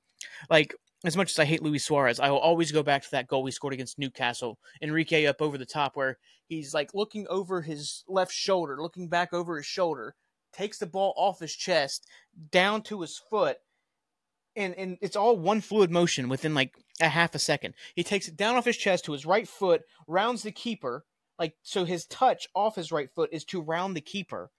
Like 0.50 0.74
as 1.06 1.16
much 1.16 1.30
as 1.30 1.38
I 1.38 1.46
hate 1.46 1.62
Luis 1.62 1.86
Suarez, 1.86 2.20
I 2.20 2.28
will 2.28 2.38
always 2.38 2.70
go 2.70 2.82
back 2.82 3.02
to 3.04 3.10
that 3.12 3.28
goal 3.28 3.46
he 3.46 3.50
scored 3.50 3.72
against 3.72 3.98
Newcastle. 3.98 4.58
Enrique 4.82 5.24
up 5.24 5.40
over 5.40 5.56
the 5.56 5.64
top 5.64 5.96
where 5.96 6.18
he's 6.48 6.74
like 6.74 6.92
looking 6.92 7.26
over 7.30 7.62
his 7.62 8.04
left 8.06 8.32
shoulder, 8.34 8.76
looking 8.82 9.08
back 9.08 9.32
over 9.32 9.56
his 9.56 9.64
shoulder, 9.64 10.14
takes 10.52 10.78
the 10.78 10.86
ball 10.86 11.14
off 11.16 11.40
his 11.40 11.54
chest 11.54 12.06
down 12.50 12.82
to 12.82 13.00
his 13.00 13.18
foot 13.18 13.58
and 14.56 14.74
and 14.74 14.98
it's 15.00 15.16
all 15.16 15.36
one 15.36 15.60
fluid 15.60 15.90
motion 15.90 16.28
within 16.28 16.54
like 16.54 16.74
a 17.00 17.08
half 17.08 17.34
a 17.34 17.38
second. 17.38 17.74
He 17.94 18.02
takes 18.02 18.28
it 18.28 18.36
down 18.36 18.56
off 18.56 18.64
his 18.64 18.76
chest 18.76 19.04
to 19.04 19.12
his 19.12 19.26
right 19.26 19.48
foot, 19.48 19.82
rounds 20.06 20.42
the 20.42 20.52
keeper, 20.52 21.04
like 21.38 21.54
so 21.62 21.84
his 21.84 22.06
touch 22.06 22.48
off 22.54 22.76
his 22.76 22.92
right 22.92 23.10
foot 23.14 23.30
is 23.32 23.44
to 23.46 23.62
round 23.62 23.96
the 23.96 24.00
keeper, 24.00 24.50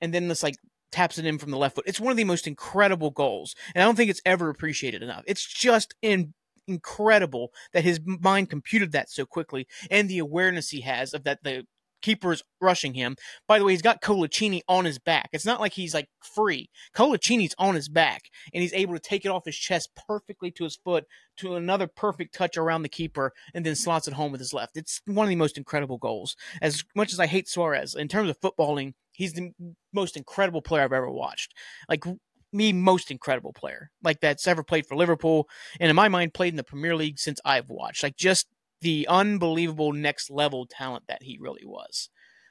and 0.00 0.14
then 0.14 0.28
this 0.28 0.42
like 0.42 0.56
taps 0.92 1.18
it 1.18 1.26
in 1.26 1.38
from 1.38 1.50
the 1.50 1.58
left 1.58 1.76
foot. 1.76 1.84
It's 1.86 2.00
one 2.00 2.10
of 2.10 2.16
the 2.16 2.24
most 2.24 2.46
incredible 2.46 3.10
goals, 3.10 3.54
and 3.74 3.82
I 3.82 3.86
don't 3.86 3.96
think 3.96 4.10
it's 4.10 4.22
ever 4.24 4.50
appreciated 4.50 5.02
enough. 5.02 5.24
It's 5.26 5.44
just 5.44 5.94
in 6.02 6.34
incredible 6.66 7.52
that 7.72 7.84
his 7.84 8.00
mind 8.04 8.48
computed 8.48 8.92
that 8.92 9.10
so 9.10 9.26
quickly 9.26 9.66
and 9.90 10.08
the 10.08 10.20
awareness 10.20 10.70
he 10.70 10.82
has 10.82 11.12
of 11.12 11.24
that 11.24 11.42
the 11.42 11.66
keepers 12.02 12.42
rushing 12.60 12.94
him. 12.94 13.16
By 13.46 13.58
the 13.58 13.64
way, 13.64 13.72
he's 13.72 13.82
got 13.82 14.02
Coloccini 14.02 14.60
on 14.68 14.84
his 14.84 14.98
back. 14.98 15.28
It's 15.32 15.46
not 15.46 15.60
like 15.60 15.72
he's 15.72 15.94
like 15.94 16.08
free. 16.22 16.70
Coloccini's 16.94 17.54
on 17.58 17.74
his 17.74 17.88
back, 17.88 18.22
and 18.52 18.62
he's 18.62 18.72
able 18.72 18.94
to 18.94 19.00
take 19.00 19.24
it 19.24 19.30
off 19.30 19.44
his 19.44 19.56
chest 19.56 19.90
perfectly 20.06 20.50
to 20.52 20.64
his 20.64 20.76
foot 20.76 21.04
to 21.38 21.56
another 21.56 21.86
perfect 21.86 22.34
touch 22.34 22.56
around 22.56 22.82
the 22.82 22.88
keeper, 22.88 23.32
and 23.54 23.64
then 23.64 23.74
slots 23.74 24.08
it 24.08 24.14
home 24.14 24.32
with 24.32 24.40
his 24.40 24.52
left. 24.52 24.76
It's 24.76 25.00
one 25.06 25.26
of 25.26 25.30
the 25.30 25.36
most 25.36 25.58
incredible 25.58 25.98
goals. 25.98 26.36
As 26.60 26.84
much 26.94 27.12
as 27.12 27.20
I 27.20 27.26
hate 27.26 27.48
Suarez, 27.48 27.94
in 27.94 28.08
terms 28.08 28.30
of 28.30 28.40
footballing, 28.40 28.94
he's 29.12 29.32
the 29.32 29.52
most 29.92 30.16
incredible 30.16 30.62
player 30.62 30.82
I've 30.82 30.92
ever 30.92 31.10
watched. 31.10 31.54
Like 31.88 32.04
me 32.52 32.72
most 32.72 33.10
incredible 33.10 33.52
player 33.52 33.90
like 34.02 34.20
that's 34.20 34.46
ever 34.48 34.64
played 34.64 34.86
for 34.86 34.96
Liverpool 34.96 35.48
and 35.78 35.88
in 35.88 35.96
my 35.96 36.08
mind 36.08 36.34
played 36.34 36.52
in 36.52 36.56
the 36.56 36.64
Premier 36.64 36.96
League 36.96 37.18
since 37.18 37.40
I've 37.44 37.70
watched 37.70 38.02
like 38.02 38.16
just 38.16 38.48
the 38.80 39.06
unbelievable 39.08 39.92
next 39.92 40.30
level 40.30 40.66
talent 40.66 41.04
that 41.08 41.22
he 41.22 41.38
really 41.40 41.64
was. 41.64 42.08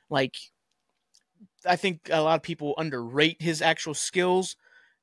Like, 0.10 0.36
I 1.66 1.76
think 1.76 2.10
a 2.12 2.22
lot 2.22 2.36
of 2.36 2.44
people 2.44 2.74
underrate 2.78 3.42
his 3.42 3.62
actual 3.62 3.94
skills 3.94 4.56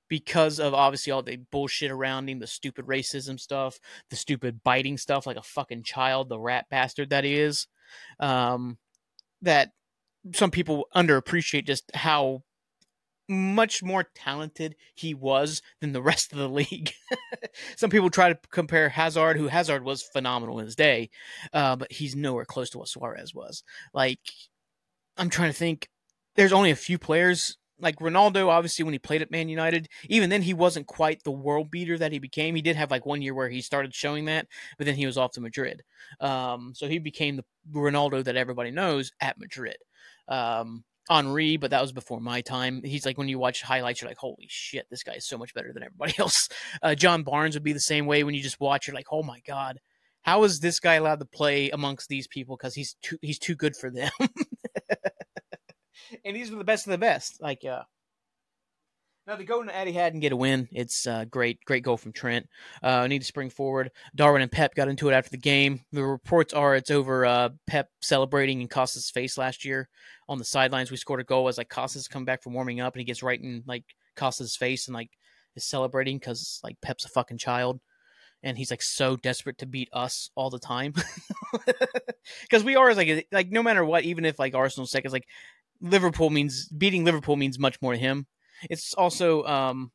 because 0.09 0.61
of 0.61 0.73
obviously 0.75 1.12
all 1.12 1.23
the 1.23 1.38
bullshit 1.50 1.90
around 1.90 2.28
him, 2.28 2.38
the 2.38 2.47
stupid 2.47 2.87
racism 2.87 3.40
stuff, 3.40 3.80
the 4.11 4.16
stupid 4.16 4.62
biting 4.62 4.99
stuff 4.99 5.26
like 5.26 5.37
a 5.37 5.42
fucking 5.42 5.83
child, 5.83 6.28
the 6.28 6.38
rat 6.38 6.66
bastard 6.71 7.11
that 7.11 7.25
he 7.25 7.35
is. 7.35 7.66
Um, 8.21 8.78
that 9.42 9.71
some 10.35 10.50
people 10.50 10.87
underappreciate 10.95 11.66
just 11.66 11.90
how 11.95 12.42
much 13.28 13.83
more 13.83 14.04
talented 14.14 14.76
he 14.95 15.14
was 15.14 15.62
than 15.80 15.92
the 15.92 16.02
rest 16.02 16.33
of 16.33 16.38
the 16.38 16.49
league. 16.49 16.92
Some 17.76 17.90
people 17.90 18.11
try 18.11 18.33
to 18.33 18.38
compare 18.50 18.88
Hazard, 18.88 19.37
who 19.37 19.49
Hazard 19.49 19.85
was 19.85 20.02
phenomenal 20.02 20.59
in 20.59 20.66
his 20.66 20.76
day, 20.76 21.11
uh, 21.52 21.76
but 21.76 21.92
he's 21.92 22.16
nowhere 22.16 22.45
close 22.45 22.71
to 22.71 22.78
what 22.78 22.88
Suarez 22.88 23.35
was. 23.35 23.62
Like, 23.92 24.21
I'm 25.16 25.30
trying 25.30 25.50
to 25.50 25.56
think. 25.56 25.88
There's 26.37 26.52
only 26.52 26.71
a 26.71 26.76
few 26.76 26.99
players 26.99 27.56
like 27.78 27.97
Ronaldo. 27.97 28.49
Obviously, 28.49 28.85
when 28.85 28.92
he 28.92 28.99
played 28.99 29.23
at 29.23 29.30
Man 29.30 29.49
United, 29.49 29.88
even 30.09 30.30
then 30.30 30.42
he 30.42 30.54
wasn't 30.54 30.87
quite 30.87 31.23
the 31.23 31.30
world 31.30 31.71
beater 31.71 31.97
that 31.99 32.12
he 32.12 32.18
became. 32.18 32.54
He 32.54 32.62
did 32.62 32.76
have 32.76 32.90
like 32.90 33.06
one 33.06 33.23
year 33.23 33.35
where 33.35 33.49
he 33.49 33.61
started 33.61 33.95
showing 33.95 34.26
that, 34.26 34.47
but 34.76 34.87
then 34.87 34.97
he 34.97 35.06
was 35.06 35.16
off 35.16 35.33
to 35.33 35.40
Madrid. 35.40 35.83
Um, 36.21 36.73
so 36.75 36.88
he 36.88 36.99
became 36.99 37.37
the 37.37 37.45
Ronaldo 37.73 38.25
that 38.25 38.37
everybody 38.37 38.71
knows 38.71 39.12
at 39.21 39.38
Madrid. 39.38 39.76
Um, 40.28 40.85
Henry, 41.09 41.57
but 41.57 41.71
that 41.71 41.83
was 41.83 41.93
before 41.93 42.21
my 42.21 42.41
time. 42.41 42.83
He's 42.83 43.07
like 43.07 43.19
when 43.19 43.29
you 43.29 43.39
watch 43.39 43.63
highlights, 43.63 44.01
you're 44.01 44.11
like, 44.11 44.19
holy 44.19 44.47
shit, 44.49 44.87
this 44.91 45.03
guy 45.03 45.15
is 45.15 45.27
so 45.27 45.39
much 45.39 45.55
better 45.55 45.73
than 45.73 45.83
everybody 45.83 46.15
else. 46.19 46.49
Uh, 46.83 46.95
John 46.95 47.23
Barnes 47.23 47.55
would 47.55 47.63
be 47.63 47.73
the 47.73 47.81
same 47.81 48.07
way 48.07 48.25
when 48.25 48.35
you 48.35 48.43
just 48.43 48.61
watch. 48.61 48.87
You're 48.87 48.97
like, 48.97 49.13
oh 49.13 49.23
my 49.23 49.41
god, 49.47 49.79
how 50.23 50.45
is 50.45 50.61
this 50.61 50.81
guy 50.81 50.95
allowed 50.95 51.21
to 51.21 51.25
play 51.25 51.71
amongst 51.71 52.09
these 52.09 52.27
people? 52.27 52.57
Because 52.57 52.75
he's 52.75 52.97
too 53.03 53.19
he's 53.23 53.39
too 53.39 53.55
good 53.55 53.77
for 53.77 53.91
them. 53.91 54.11
and 56.25 56.37
these 56.37 56.51
are 56.51 56.57
the 56.57 56.65
best 56.65 56.87
of 56.87 56.91
the 56.91 56.99
best. 56.99 57.41
Like, 57.41 57.65
uh, 57.65 57.83
now 59.26 59.37
to 59.37 59.45
go 59.45 59.61
into 59.61 59.73
Etihad 59.73 60.12
and 60.12 60.21
get 60.21 60.33
a 60.33 60.37
win, 60.37 60.68
it's 60.73 61.06
uh, 61.06 61.25
great, 61.25 61.59
great 61.64 61.83
goal 61.83 61.97
from 61.97 62.12
Trent. 62.12 62.47
Uh, 62.83 63.06
need 63.06 63.21
to 63.21 63.25
spring 63.25 63.50
forward. 63.50 63.90
Darwin 64.14 64.42
and 64.42 64.52
Pep 64.52 64.75
got 64.75 64.88
into 64.88 65.09
it 65.09 65.14
after 65.14 65.30
the 65.30 65.37
game. 65.37 65.80
The 65.92 66.04
reports 66.04 66.54
are 66.54 66.76
it's 66.76 66.90
over 66.90 67.26
uh, 67.26 67.49
Pep 67.66 67.88
celebrating 68.00 68.61
in 68.61 68.68
Costa's 68.68 69.11
face 69.11 69.37
last 69.37 69.64
year 69.64 69.88
on 70.28 70.38
the 70.38 70.45
sidelines. 70.45 70.90
We 70.90 70.97
scored 70.97 71.21
a 71.21 71.25
goal 71.25 71.49
as 71.49 71.59
like 71.59 71.68
Costa's 71.68 72.09
come 72.09 72.25
back 72.25 72.42
from 72.42 72.54
warming 72.54 72.80
up 72.80 72.95
and 72.95 73.00
he 73.00 73.04
gets 73.04 73.23
right 73.23 73.40
in 73.40 73.64
like 73.66 73.85
Costa's 74.14 74.56
face 74.56 74.87
and 74.87 74.95
like 74.95 75.11
is 75.56 75.64
celebrating 75.64 76.18
because 76.18 76.61
like 76.62 76.76
Pep's 76.80 77.04
a 77.04 77.09
fucking 77.09 77.38
child. 77.38 77.80
and 78.42 78.56
he's 78.56 78.71
like 78.71 78.83
so 78.83 79.16
desperate 79.16 79.59
to 79.59 79.66
beat 79.66 79.88
us 79.92 80.30
all 80.37 80.50
the 80.50 80.59
time 80.59 80.92
because 82.42 82.62
we 82.62 82.76
are 82.76 82.95
like 82.95 83.26
like 83.33 83.50
no 83.50 83.62
matter 83.62 83.85
what, 83.85 84.04
even 84.04 84.25
if 84.25 84.38
like 84.38 84.54
Arsenal's 84.54 84.90
second, 84.92 85.11
like 85.12 85.26
Liverpool 85.80 86.30
means 86.30 86.68
beating 86.68 87.04
Liverpool 87.04 87.37
means 87.37 87.59
much 87.59 87.80
more 87.83 87.92
to 87.92 87.99
him. 87.99 88.26
It's 88.71 88.95
also 88.95 89.45
um 89.45 89.91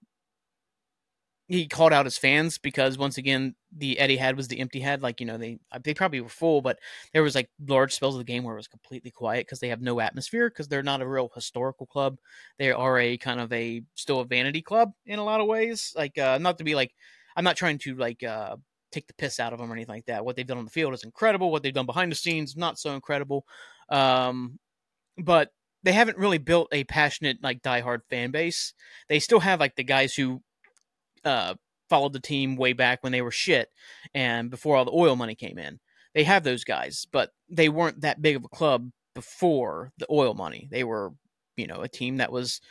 he 1.52 1.68
called 1.68 1.92
out 1.92 2.06
his 2.06 2.18
fans 2.18 2.58
because 2.58 2.98
once 2.98 3.18
again 3.18 3.56
the 3.76 3.98
Etihad 4.00 4.38
was 4.38 4.48
the 4.48 4.60
empty 4.60 4.80
head. 4.80 5.02
Like 5.02 5.20
you 5.20 5.26
know 5.26 5.38
they 5.38 5.60
they 5.84 5.94
probably 5.94 6.22
were 6.22 6.30
full, 6.30 6.62
but 6.62 6.80
there 7.14 7.24
was 7.24 7.36
like 7.36 7.50
large 7.68 7.94
spells 7.94 8.16
of 8.16 8.20
the 8.20 8.32
game 8.32 8.44
where 8.44 8.56
it 8.56 8.60
was 8.60 8.68
completely 8.70 9.12
quiet 9.12 9.46
because 9.46 9.60
they 9.60 9.68
have 9.68 9.82
no 9.82 10.00
atmosphere 10.00 10.50
because 10.50 10.70
they're 10.70 10.82
not 10.82 11.02
a 11.02 11.08
real 11.08 11.30
historical 11.36 11.86
club. 11.86 12.18
They 12.58 12.72
are 12.72 13.00
a 13.00 13.18
kind 13.18 13.42
of 13.42 13.52
a 13.52 13.84
still 13.96 14.22
a 14.22 14.26
vanity 14.26 14.62
club 14.62 14.94
in 15.06 15.20
a 15.20 15.24
lot 15.24 15.42
of 15.42 15.48
ways. 15.48 15.94
Like 15.96 16.18
uh, 16.18 16.38
not 16.38 16.58
to 16.60 16.64
be 16.64 16.74
like 16.74 16.94
I'm 17.36 17.44
not 17.44 17.58
trying 17.58 17.80
to 17.80 17.96
like 17.96 18.24
uh, 18.24 18.56
take 18.92 19.08
the 19.08 19.14
piss 19.16 19.40
out 19.40 19.52
of 19.52 19.60
them 19.60 19.70
or 19.70 19.76
anything 19.76 19.96
like 19.96 20.06
that. 20.06 20.24
What 20.24 20.38
they've 20.38 20.48
done 20.48 20.58
on 20.58 20.66
the 20.66 20.72
field 20.72 20.94
is 20.94 21.04
incredible. 21.04 21.52
What 21.52 21.64
they've 21.64 21.74
done 21.74 21.86
behind 21.86 22.12
the 22.12 22.16
scenes 22.16 22.56
not 22.56 22.80
so 22.80 22.94
incredible. 22.94 23.46
Um, 23.90 24.58
but 25.18 25.52
they 25.84 25.94
haven't 25.94 26.18
really 26.18 26.38
built 26.38 26.68
a 26.72 26.84
passionate 26.84 27.38
like 27.42 27.62
diehard 27.62 28.02
fan 28.10 28.32
base. 28.32 28.74
They 29.10 29.20
still 29.20 29.40
have 29.40 29.60
like 29.60 29.76
the 29.76 29.84
guys 29.84 30.14
who 30.14 30.42
uh, 31.26 31.56
followed 31.90 32.14
the 32.14 32.20
team 32.20 32.56
way 32.56 32.74
back 32.74 33.04
when 33.04 33.12
they 33.12 33.22
were 33.22 33.32
shit 33.32 33.70
and 34.14 34.50
before 34.50 34.76
all 34.76 34.86
the 34.86 34.92
oil 34.92 35.16
money 35.16 35.36
came 35.36 35.58
in. 35.58 35.80
They 36.14 36.24
have 36.24 36.44
those 36.44 36.64
guys, 36.64 37.08
but 37.12 37.32
they 37.50 37.70
weren't 37.70 38.02
that 38.02 38.22
big 38.22 38.36
of 38.36 38.46
a 38.46 38.50
club 38.50 38.92
before 39.14 39.92
the 39.98 40.08
oil 40.10 40.34
money. 40.34 40.68
They 40.72 40.84
were, 40.84 41.12
you 41.56 41.68
know, 41.68 41.82
a 41.82 41.88
team 41.88 42.18
that 42.18 42.32
was 42.32 42.62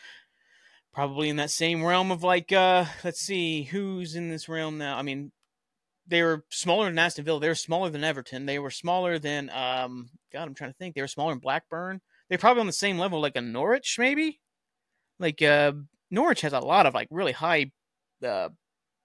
probably 0.93 1.29
in 1.29 1.37
that 1.37 1.51
same 1.51 1.85
realm 1.85 2.11
of 2.11 2.25
like 2.25 2.53
uh 2.53 2.85
let's 3.05 3.21
see 3.21 3.63
who's 3.63 4.15
in 4.15 4.31
this 4.31 4.49
realm 4.49 4.79
now. 4.79 4.97
I 4.97 5.03
mean, 5.03 5.33
they 6.07 6.23
were 6.23 6.45
smaller 6.51 6.87
than 6.87 6.99
Aston 6.99 7.25
Villa. 7.25 7.41
They 7.41 7.49
were 7.49 7.55
smaller 7.55 7.91
than 7.91 8.05
Everton. 8.05 8.47
They 8.47 8.59
were 8.59 8.71
smaller 8.71 9.19
than 9.19 9.51
um 9.51 10.11
God, 10.33 10.49
I'm 10.49 10.55
trying 10.55 10.71
to 10.71 10.77
think. 10.77 10.95
They 10.95 11.03
were 11.03 11.09
smaller 11.09 11.33
than 11.33 11.41
Blackburn. 11.41 12.01
They're 12.31 12.39
probably 12.39 12.61
on 12.61 12.67
the 12.67 12.73
same 12.73 12.97
level 12.97 13.21
like 13.21 13.37
a 13.37 13.43
Norwich, 13.43 13.97
maybe. 13.99 14.41
Like 15.19 15.43
uh 15.43 15.73
Norwich 16.11 16.41
has 16.41 16.53
a 16.53 16.61
lot 16.61 16.87
of 16.87 16.95
like 16.95 17.09
really 17.11 17.33
high 17.33 17.73
uh, 18.27 18.49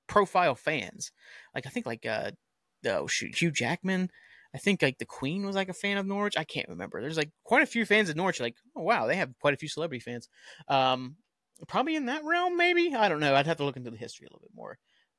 profile 0.08 0.55
fans. 0.55 1.12
Like 1.53 1.65
I 1.65 1.70
think 1.70 1.86
like 1.86 2.05
uh 2.05 2.32
oh 2.88 3.08
shoot 3.08 3.36
Hugh 3.41 3.51
Jackman. 3.51 4.10
I 4.53 4.58
think 4.58 4.82
like 4.82 5.00
the 5.00 5.05
Queen 5.05 5.46
was 5.46 5.55
like 5.55 5.67
a 5.67 5.74
fan 5.74 5.98
of 5.98 6.05
Norwich. 6.05 6.38
I 6.38 6.46
can't 6.46 6.70
remember. 6.70 7.01
There's 7.01 7.17
like 7.17 7.32
quite 7.44 7.63
a 7.63 7.67
few 7.67 7.86
fans 7.86 8.10
of 8.10 8.15
Norwich. 8.15 8.39
Like 8.39 8.55
oh 8.75 8.84
wow, 8.84 9.08
they 9.08 9.17
have 9.17 9.38
quite 9.39 9.55
a 9.55 9.58
few 9.58 9.67
celebrity 9.67 10.00
fans. 10.00 10.29
Um, 10.70 11.17
probably 11.67 11.96
in 11.96 12.05
that 12.05 12.24
realm, 12.24 12.55
maybe. 12.55 12.94
I 12.94 13.10
don't 13.10 13.20
know. 13.20 13.36
I'd 13.36 13.48
have 13.48 13.58
to 13.58 13.65
look 13.65 13.77
into 13.77 13.91
the 13.91 13.98
history 13.98 14.27
a 14.27 14.29
little 14.29 14.48
bit 14.48 14.55
more. 14.55 14.77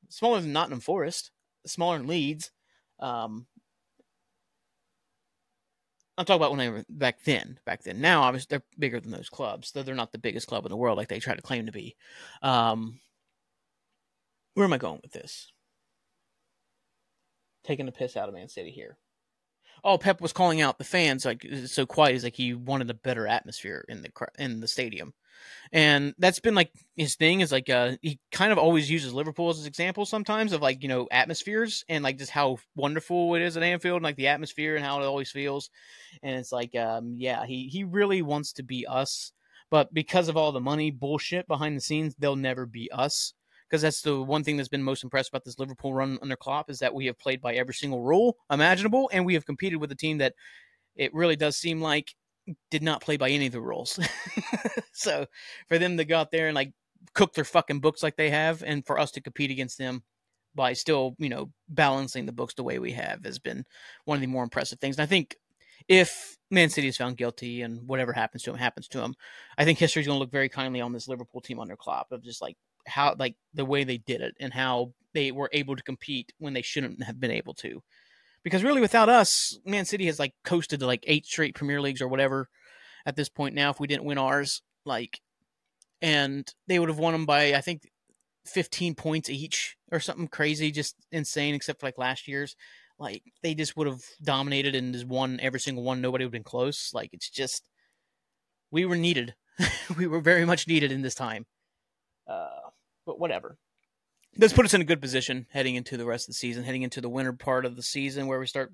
Smaller 0.09 0.41
than 0.41 0.53
Nottingham 0.53 0.81
Forest. 0.81 1.33
Smaller 1.67 1.99
than 1.99 2.07
Leeds. 2.07 2.53
Um, 3.01 3.47
I'm 6.19 6.25
talking 6.25 6.41
about 6.41 6.51
when 6.51 6.59
they 6.59 6.71
were 6.71 6.85
back 6.89 7.23
then. 7.25 7.59
Back 7.67 7.83
then, 7.83 8.01
now 8.01 8.23
obviously 8.23 8.47
they're 8.51 8.63
bigger 8.79 9.01
than 9.01 9.11
those 9.11 9.29
clubs. 9.29 9.73
Though 9.73 9.83
they're 9.83 9.95
not 9.95 10.13
the 10.13 10.19
biggest 10.19 10.47
club 10.47 10.65
in 10.65 10.71
the 10.71 10.77
world 10.77 10.97
like 10.97 11.09
they 11.09 11.21
try 11.21 11.35
to 11.35 11.43
claim 11.43 11.67
to 11.67 11.73
be. 11.73 11.97
Um, 12.43 13.01
where 14.55 14.65
am 14.65 14.73
I 14.73 14.79
going 14.79 15.01
with 15.03 15.13
this? 15.13 15.53
Taking 17.65 17.87
the 17.87 17.93
piss 17.93 18.17
out 18.17 18.29
of 18.29 18.35
Man 18.35 18.49
City 18.49 18.71
here. 18.71 18.97
Oh, 19.85 19.99
Pep 19.99 20.21
was 20.21 20.33
calling 20.33 20.63
out 20.63 20.79
the 20.79 20.85
fans 20.85 21.25
like 21.25 21.47
so 21.67 21.85
quiet. 21.85 22.13
He's 22.13 22.25
like 22.25 22.35
he 22.35 22.55
wanted 22.55 22.89
a 22.91 22.95
better 22.95 23.27
atmosphere 23.27 23.85
in 23.89 24.03
the 24.03 24.11
in 24.39 24.61
the 24.61 24.69
stadium, 24.69 25.13
and 25.73 26.15
that's 26.19 26.41
been 26.41 26.55
like 26.55 26.71
his 26.97 27.17
thing. 27.17 27.41
Is 27.41 27.53
like 27.53 27.69
uh, 27.69 27.97
he 28.03 28.19
kind 28.31 28.53
of 28.53 28.59
always 28.59 28.91
uses 28.91 29.13
Liverpool 29.13 29.51
as 29.51 29.61
an 29.61 29.67
example 29.67 30.07
sometimes 30.07 30.53
of 30.53 30.63
like 30.63 30.83
you 30.83 30.89
know 30.89 31.09
atmospheres 31.11 31.85
and 31.89 32.05
like 32.05 32.19
just 32.19 32.31
how 32.31 32.59
wonderful 32.75 33.35
it 33.35 33.43
is 33.43 33.57
at 33.57 33.63
Anfield, 33.63 33.97
and 33.97 34.05
like 34.05 34.17
the 34.17 34.29
atmosphere 34.29 34.77
and 34.77 34.85
how 34.85 35.01
it 35.01 35.07
always 35.07 35.31
feels. 35.31 35.71
And 36.23 36.37
it's 36.37 36.53
like 36.53 36.75
um, 36.75 37.15
yeah, 37.19 37.45
he 37.47 37.69
he 37.69 37.85
really 37.85 38.23
wants 38.23 38.53
to 38.55 38.63
be 38.63 38.87
us, 38.87 39.33
but 39.71 39.93
because 39.93 40.29
of 40.29 40.37
all 40.37 40.53
the 40.53 40.61
money 40.61 40.91
bullshit 40.91 41.49
behind 41.49 41.77
the 41.77 41.81
scenes, 41.81 42.15
they'll 42.19 42.37
never 42.37 42.67
be 42.67 42.91
us 42.93 43.35
because 43.69 43.83
that's 43.83 44.03
the 44.03 44.23
one 44.23 44.45
thing 44.45 44.57
that's 44.57 44.69
been 44.69 44.83
most 44.83 45.03
impressed 45.03 45.29
about 45.29 45.45
this 45.45 45.59
Liverpool 45.59 45.93
run 45.93 46.19
under 46.23 46.37
Klopp 46.37 46.71
is 46.71 46.79
that 46.79 46.95
we 46.95 47.07
have 47.07 47.19
played 47.19 47.41
by 47.41 47.55
every 47.55 47.75
single 47.75 48.03
rule 48.03 48.37
imaginable, 48.51 49.11
and 49.13 49.27
we 49.27 49.35
have 49.35 49.47
competed 49.47 49.81
with 49.81 49.91
a 49.91 49.97
team 49.97 50.19
that 50.19 50.35
it 50.95 51.13
really 51.15 51.37
does 51.37 51.57
seem 51.57 51.81
like 51.81 52.15
did 52.71 52.83
not 52.83 53.01
play 53.01 53.17
by 53.17 53.31
any 53.31 53.47
of 53.47 53.53
the 53.53 53.61
rules. 53.61 53.99
so 54.93 55.27
for 55.69 55.79
them 55.79 55.97
to 55.97 56.05
go 56.05 56.19
out 56.19 56.31
there 56.31 56.47
and 56.47 56.55
like 56.55 56.73
cook 57.15 57.35
their 57.35 57.45
fucking 57.45 57.81
books 57.81 58.03
like 58.03 58.17
they 58.17 58.31
have, 58.31 58.63
and 58.63 58.87
for 58.87 58.99
us 58.99 59.11
to 59.13 59.21
compete 59.21 59.51
against 59.51 59.79
them 59.79 60.03
by 60.55 60.73
still, 60.73 61.15
you 61.19 61.29
know, 61.29 61.51
balancing 61.69 62.27
the 62.27 62.33
books 62.33 62.55
the 62.55 62.65
way 62.65 62.79
we 62.79 62.93
have 62.93 63.25
has 63.25 63.39
been 63.39 63.65
one 64.05 64.17
of 64.17 64.21
the 64.21 64.27
more 64.27 64.43
impressive 64.43 64.81
things. 64.81 64.97
And 64.97 65.03
I 65.03 65.07
think 65.07 65.37
if 65.89 66.37
Man 66.51 66.71
City 66.71 66.89
is 66.89 66.97
found 66.97 67.17
guilty 67.17 67.63
and 67.63 67.87
whatever 67.87 68.13
happens 68.13 68.43
to 68.45 68.51
him 68.51 68.57
happens 68.57 68.89
to 68.89 69.01
him, 69.01 69.15
I 69.59 69.65
think 69.65 69.79
history 69.79 70.01
is 70.01 70.07
going 70.07 70.17
to 70.17 70.21
look 70.21 70.33
very 70.33 70.49
kindly 70.49 70.81
on 70.81 70.93
this 70.93 71.09
Liverpool 71.09 71.41
team 71.41 71.61
under 71.61 71.77
Klopp 71.77 72.11
of 72.11 72.25
just 72.25 72.43
like 72.43 72.57
how 72.87 73.15
like 73.19 73.37
the 73.55 73.65
way 73.65 73.85
they 73.85 73.99
did 73.99 74.21
it 74.21 74.35
and 74.41 74.53
how 74.53 74.93
they 75.13 75.33
were 75.33 75.51
able 75.53 75.77
to 75.77 75.83
compete 75.83 76.33
when 76.39 76.55
they 76.55 76.63
shouldn't 76.63 77.03
have 77.03 77.21
been 77.21 77.31
able 77.31 77.55
to. 77.55 77.83
Because 78.47 78.63
really, 78.63 78.81
without 78.81 79.09
us, 79.09 79.59
Man 79.65 79.87
City 79.87 80.07
has 80.07 80.21
like 80.21 80.33
coasted 80.45 80.79
to 80.79 80.87
like 80.87 81.03
eight 81.09 81.27
straight 81.27 81.57
Premier 81.57 81.81
Leagues 81.81 82.01
or 82.01 82.07
whatever 82.07 82.49
at 83.05 83.17
this 83.17 83.29
point 83.29 83.57
now. 83.57 83.71
If 83.71 83.81
we 83.81 83.89
didn't 83.89 84.05
win 84.05 84.19
ours, 84.19 84.63
like, 84.85 85.21
and 86.01 86.49
they 86.69 86.79
would 86.79 86.89
have 86.89 87.01
won 87.01 87.13
them 87.13 87.27
by 87.27 87.55
I 87.55 87.61
think 87.61 87.91
fifteen 88.45 88.95
points 88.95 89.29
each 89.29 89.77
or 89.91 89.99
something 89.99 90.29
crazy, 90.29 90.71
just 90.71 90.95
insane. 91.11 91.57
Except 91.57 91.81
for 91.81 91.89
like 91.89 91.99
last 91.99 92.29
year's, 92.29 92.55
like 93.01 93.25
they 93.43 93.53
just 93.53 93.77
would 93.77 93.89
have 93.89 94.03
dominated 94.23 94.77
and 94.77 94.95
just 94.95 95.09
won 95.09 95.41
every 95.43 95.59
single 95.59 95.83
one. 95.83 96.01
Nobody 96.01 96.23
would 96.23 96.29
have 96.29 96.33
been 96.33 96.45
close. 96.45 96.95
Like 96.95 97.11
it's 97.13 97.29
just 97.29 97.69
we 98.71 98.85
were 98.85 98.95
needed. 98.95 99.35
we 99.99 100.07
were 100.07 100.21
very 100.21 100.45
much 100.45 100.69
needed 100.69 100.93
in 100.93 101.03
this 101.03 101.17
time. 101.17 101.47
Uh, 102.29 102.71
but 103.05 103.19
whatever. 103.19 103.59
This 104.39 104.53
put 104.53 104.65
us 104.65 104.75
in 104.75 104.81
a 104.81 104.85
good 104.85 105.01
position 105.01 105.47
heading 105.51 105.77
into 105.77 105.97
the 105.97 106.05
rest 106.05 106.25
of 106.25 106.35
the 106.35 106.39
season, 106.39 106.65
heading 106.65 106.83
into 106.83 107.01
the 107.01 107.09
winter 107.09 107.33
part 107.33 107.65
of 107.65 107.77
the 107.77 107.83
season 107.83 108.27
where 108.27 108.39
we 108.39 108.47
start 108.47 108.73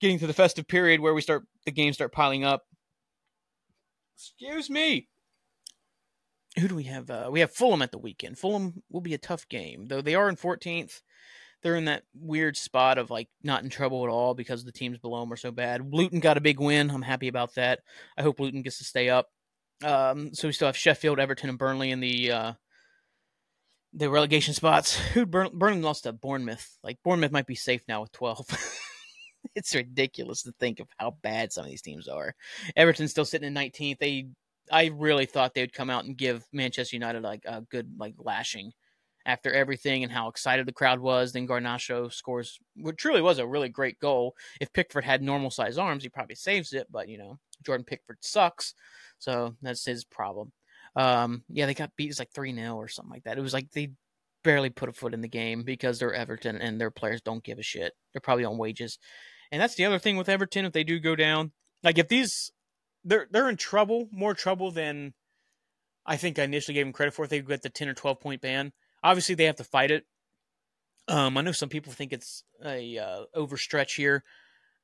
getting 0.00 0.18
to 0.18 0.26
the 0.26 0.32
festive 0.32 0.66
period 0.66 1.00
where 1.00 1.14
we 1.14 1.20
start 1.20 1.44
the 1.64 1.70
games 1.70 1.96
start 1.96 2.12
piling 2.12 2.44
up. 2.44 2.64
Excuse 4.16 4.68
me. 4.68 5.08
Who 6.58 6.68
do 6.68 6.74
we 6.74 6.84
have? 6.84 7.08
Uh, 7.10 7.28
we 7.30 7.40
have 7.40 7.52
Fulham 7.52 7.82
at 7.82 7.92
the 7.92 7.98
weekend. 7.98 8.38
Fulham 8.38 8.82
will 8.90 9.00
be 9.00 9.14
a 9.14 9.18
tough 9.18 9.48
game, 9.48 9.86
though 9.86 10.02
they 10.02 10.14
are 10.14 10.28
in 10.28 10.36
14th. 10.36 11.00
They're 11.62 11.76
in 11.76 11.84
that 11.84 12.02
weird 12.12 12.56
spot 12.56 12.98
of 12.98 13.08
like 13.10 13.28
not 13.42 13.62
in 13.62 13.70
trouble 13.70 14.04
at 14.04 14.10
all 14.10 14.34
because 14.34 14.64
the 14.64 14.72
teams 14.72 14.98
below 14.98 15.20
them 15.20 15.32
are 15.32 15.36
so 15.36 15.52
bad. 15.52 15.92
Luton 15.92 16.18
got 16.18 16.36
a 16.36 16.42
big 16.42 16.58
win. 16.58 16.90
I'm 16.90 17.02
happy 17.02 17.28
about 17.28 17.54
that. 17.54 17.80
I 18.18 18.22
hope 18.22 18.40
Luton 18.40 18.62
gets 18.62 18.78
to 18.78 18.84
stay 18.84 19.08
up. 19.08 19.28
Um, 19.84 20.34
so 20.34 20.48
we 20.48 20.52
still 20.52 20.66
have 20.66 20.76
Sheffield, 20.76 21.20
Everton, 21.20 21.48
and 21.48 21.58
Burnley 21.58 21.90
in 21.90 22.00
the 22.00 22.32
uh, 22.32 22.52
the 23.92 24.10
relegation 24.10 24.54
spots. 24.54 24.96
Who 25.14 25.26
Burn 25.26 25.50
Burnley 25.52 25.82
lost 25.82 26.04
to 26.04 26.12
Bournemouth? 26.12 26.78
Like 26.82 26.98
Bournemouth 27.02 27.32
might 27.32 27.46
be 27.46 27.54
safe 27.54 27.82
now 27.88 28.02
with 28.02 28.12
twelve. 28.12 28.46
it's 29.54 29.74
ridiculous 29.74 30.42
to 30.42 30.52
think 30.52 30.80
of 30.80 30.88
how 30.96 31.16
bad 31.22 31.52
some 31.52 31.64
of 31.64 31.70
these 31.70 31.82
teams 31.82 32.08
are. 32.08 32.34
Everton's 32.76 33.10
still 33.10 33.24
sitting 33.24 33.46
in 33.46 33.54
nineteenth. 33.54 33.98
They, 33.98 34.28
I 34.70 34.86
really 34.86 35.26
thought 35.26 35.54
they 35.54 35.62
would 35.62 35.72
come 35.72 35.90
out 35.90 36.04
and 36.04 36.16
give 36.16 36.46
Manchester 36.52 36.96
United 36.96 37.22
like 37.22 37.42
a 37.46 37.62
good 37.62 37.92
like 37.98 38.14
lashing 38.18 38.72
after 39.24 39.52
everything 39.52 40.02
and 40.02 40.12
how 40.12 40.28
excited 40.28 40.66
the 40.66 40.72
crowd 40.72 41.00
was. 41.00 41.32
Then 41.32 41.46
Garnacho 41.46 42.12
scores, 42.12 42.58
what 42.76 42.98
truly 42.98 43.20
was 43.20 43.38
a 43.38 43.46
really 43.46 43.68
great 43.68 43.98
goal. 44.00 44.34
If 44.60 44.72
Pickford 44.72 45.04
had 45.04 45.22
normal 45.22 45.50
size 45.50 45.78
arms, 45.78 46.02
he 46.02 46.08
probably 46.08 46.34
saves 46.34 46.72
it. 46.72 46.86
But 46.90 47.08
you 47.08 47.18
know, 47.18 47.38
Jordan 47.64 47.84
Pickford 47.84 48.18
sucks, 48.20 48.74
so 49.18 49.54
that's 49.62 49.84
his 49.84 50.04
problem. 50.04 50.52
Um, 50.94 51.42
yeah, 51.48 51.66
they 51.66 51.74
got 51.74 51.96
beat. 51.96 52.10
It's 52.10 52.18
like 52.18 52.32
three 52.32 52.54
0 52.54 52.76
or 52.76 52.88
something 52.88 53.10
like 53.10 53.24
that. 53.24 53.38
It 53.38 53.42
was 53.42 53.54
like 53.54 53.70
they 53.72 53.92
barely 54.44 54.70
put 54.70 54.88
a 54.88 54.92
foot 54.92 55.14
in 55.14 55.20
the 55.20 55.28
game 55.28 55.62
because 55.62 55.98
they're 55.98 56.12
Everton 56.12 56.56
and 56.56 56.80
their 56.80 56.90
players 56.90 57.22
don't 57.22 57.44
give 57.44 57.58
a 57.58 57.62
shit. 57.62 57.92
They're 58.12 58.20
probably 58.20 58.44
on 58.44 58.58
wages, 58.58 58.98
and 59.50 59.60
that's 59.60 59.74
the 59.74 59.84
other 59.84 59.98
thing 59.98 60.16
with 60.16 60.28
Everton. 60.28 60.64
If 60.64 60.72
they 60.72 60.84
do 60.84 61.00
go 61.00 61.16
down, 61.16 61.52
like 61.82 61.98
if 61.98 62.08
these, 62.08 62.50
they're 63.04 63.26
they're 63.30 63.48
in 63.48 63.56
trouble, 63.56 64.08
more 64.12 64.34
trouble 64.34 64.70
than 64.70 65.14
I 66.04 66.16
think 66.16 66.38
I 66.38 66.44
initially 66.44 66.74
gave 66.74 66.86
them 66.86 66.92
credit 66.92 67.14
for. 67.14 67.24
If 67.24 67.30
they 67.30 67.40
get 67.40 67.62
the 67.62 67.70
ten 67.70 67.88
or 67.88 67.94
twelve 67.94 68.20
point 68.20 68.42
ban, 68.42 68.72
obviously 69.02 69.34
they 69.34 69.44
have 69.44 69.56
to 69.56 69.64
fight 69.64 69.90
it. 69.90 70.04
Um, 71.08 71.36
I 71.36 71.42
know 71.42 71.52
some 71.52 71.68
people 71.68 71.92
think 71.92 72.12
it's 72.12 72.44
a 72.64 72.98
uh, 72.98 73.24
overstretch 73.36 73.96
here 73.96 74.22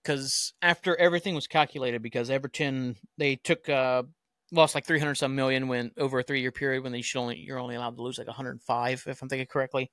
because 0.02 0.52
after 0.62 0.96
everything 0.96 1.34
was 1.34 1.46
calculated, 1.46 2.02
because 2.02 2.30
Everton 2.30 2.96
they 3.18 3.36
took 3.36 3.68
uh, 3.68 4.04
lost 4.52 4.74
like 4.74 4.86
300 4.86 5.14
some 5.14 5.34
million 5.34 5.68
when 5.68 5.90
over 5.98 6.18
a 6.18 6.22
three 6.22 6.40
year 6.40 6.52
period 6.52 6.82
when 6.82 6.92
they 6.92 7.02
should 7.02 7.20
only 7.20 7.38
you're 7.38 7.58
only 7.58 7.74
allowed 7.74 7.96
to 7.96 8.02
lose 8.02 8.18
like 8.18 8.26
105 8.26 9.04
if 9.06 9.22
I'm 9.22 9.28
thinking 9.28 9.46
correctly. 9.46 9.90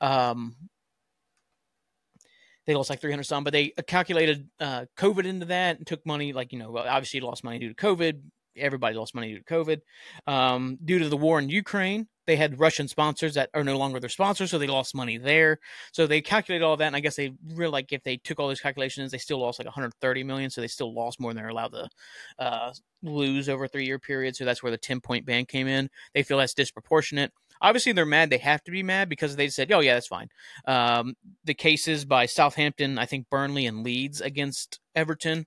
Um, 0.00 0.56
they 2.66 2.74
lost 2.74 2.90
like 2.90 3.00
300 3.00 3.24
some, 3.24 3.44
but 3.44 3.52
they 3.52 3.68
calculated 3.86 4.48
uh, 4.60 4.84
COVID 4.96 5.24
into 5.24 5.46
that 5.46 5.78
and 5.78 5.86
took 5.86 6.04
money 6.04 6.32
like 6.32 6.52
you 6.52 6.58
know 6.58 6.76
obviously 6.76 7.20
lost 7.20 7.42
money 7.42 7.58
due 7.58 7.68
to 7.68 7.74
COVID. 7.74 8.20
Everybody 8.56 8.96
lost 8.96 9.14
money 9.14 9.32
due 9.32 9.38
to 9.38 9.44
COVID. 9.44 9.80
Um, 10.26 10.78
due 10.84 10.98
to 10.98 11.08
the 11.08 11.16
war 11.16 11.38
in 11.38 11.48
Ukraine, 11.48 12.08
they 12.28 12.36
had 12.36 12.60
Russian 12.60 12.88
sponsors 12.88 13.34
that 13.34 13.48
are 13.54 13.64
no 13.64 13.78
longer 13.78 13.98
their 13.98 14.10
sponsors, 14.10 14.50
so 14.50 14.58
they 14.58 14.66
lost 14.66 14.94
money 14.94 15.16
there. 15.16 15.58
So 15.92 16.06
they 16.06 16.20
calculated 16.20 16.62
all 16.62 16.76
that, 16.76 16.86
and 16.86 16.94
I 16.94 17.00
guess 17.00 17.16
they 17.16 17.32
really 17.54 17.72
like 17.72 17.90
if 17.90 18.02
they 18.02 18.18
took 18.18 18.38
all 18.38 18.48
those 18.48 18.60
calculations, 18.60 19.10
they 19.10 19.18
still 19.18 19.40
lost 19.40 19.58
like 19.58 19.64
130 19.64 20.24
million. 20.24 20.50
So 20.50 20.60
they 20.60 20.68
still 20.68 20.94
lost 20.94 21.18
more 21.18 21.32
than 21.32 21.42
they're 21.42 21.48
allowed 21.48 21.72
to 21.72 21.88
uh, 22.38 22.72
lose 23.02 23.48
over 23.48 23.64
a 23.64 23.68
three 23.68 23.86
year 23.86 23.98
period. 23.98 24.36
So 24.36 24.44
that's 24.44 24.62
where 24.62 24.70
the 24.70 24.76
10 24.76 25.00
point 25.00 25.24
ban 25.24 25.46
came 25.46 25.66
in. 25.66 25.88
They 26.12 26.22
feel 26.22 26.36
that's 26.36 26.52
disproportionate. 26.52 27.32
Obviously, 27.62 27.92
they're 27.92 28.04
mad. 28.04 28.28
They 28.28 28.38
have 28.38 28.62
to 28.64 28.70
be 28.70 28.82
mad 28.82 29.08
because 29.08 29.34
they 29.34 29.48
said, 29.48 29.72
"Oh 29.72 29.80
yeah, 29.80 29.94
that's 29.94 30.06
fine." 30.06 30.28
Um, 30.66 31.14
the 31.44 31.54
cases 31.54 32.04
by 32.04 32.26
Southampton, 32.26 32.98
I 32.98 33.06
think 33.06 33.30
Burnley 33.30 33.64
and 33.64 33.82
Leeds 33.82 34.20
against 34.20 34.80
Everton 34.94 35.46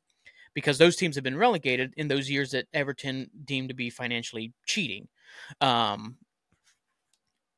because 0.56 0.80
those 0.80 0.96
teams 0.96 1.16
have 1.16 1.24
been 1.24 1.38
relegated 1.38 1.94
in 1.96 2.08
those 2.08 2.30
years 2.30 2.52
that 2.52 2.66
Everton 2.74 3.30
deemed 3.46 3.70
to 3.70 3.76
be 3.76 3.90
financially 3.92 4.52
cheating. 4.66 5.08
Um, 5.62 6.18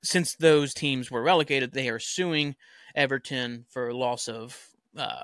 since 0.03 0.35
those 0.35 0.73
teams 0.73 1.09
were 1.09 1.23
relegated, 1.23 1.71
they 1.71 1.89
are 1.89 1.99
suing 1.99 2.55
Everton 2.95 3.65
for 3.69 3.93
loss 3.93 4.27
of 4.27 4.57
uh, 4.97 5.23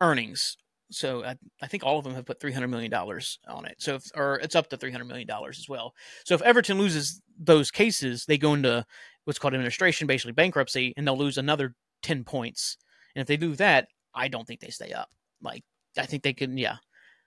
earnings. 0.00 0.56
So 0.90 1.24
I, 1.24 1.36
I, 1.62 1.66
think 1.68 1.84
all 1.84 1.98
of 1.98 2.04
them 2.04 2.14
have 2.14 2.26
put 2.26 2.40
three 2.40 2.52
hundred 2.52 2.68
million 2.68 2.90
dollars 2.90 3.38
on 3.48 3.64
it. 3.64 3.76
So 3.78 3.94
if, 3.94 4.04
or 4.14 4.40
it's 4.40 4.56
up 4.56 4.68
to 4.70 4.76
three 4.76 4.90
hundred 4.90 5.06
million 5.06 5.26
dollars 5.26 5.58
as 5.58 5.68
well. 5.68 5.94
So 6.24 6.34
if 6.34 6.42
Everton 6.42 6.78
loses 6.78 7.22
those 7.38 7.70
cases, 7.70 8.26
they 8.26 8.36
go 8.36 8.54
into 8.54 8.84
what's 9.24 9.38
called 9.38 9.54
administration, 9.54 10.06
basically 10.06 10.32
bankruptcy, 10.32 10.92
and 10.96 11.06
they'll 11.06 11.16
lose 11.16 11.38
another 11.38 11.74
ten 12.02 12.24
points. 12.24 12.76
And 13.14 13.22
if 13.22 13.28
they 13.28 13.36
do 13.36 13.54
that, 13.56 13.88
I 14.14 14.28
don't 14.28 14.46
think 14.46 14.60
they 14.60 14.70
stay 14.70 14.92
up. 14.92 15.08
Like 15.40 15.62
I 15.96 16.04
think 16.04 16.22
they 16.22 16.34
can. 16.34 16.58
Yeah, 16.58 16.76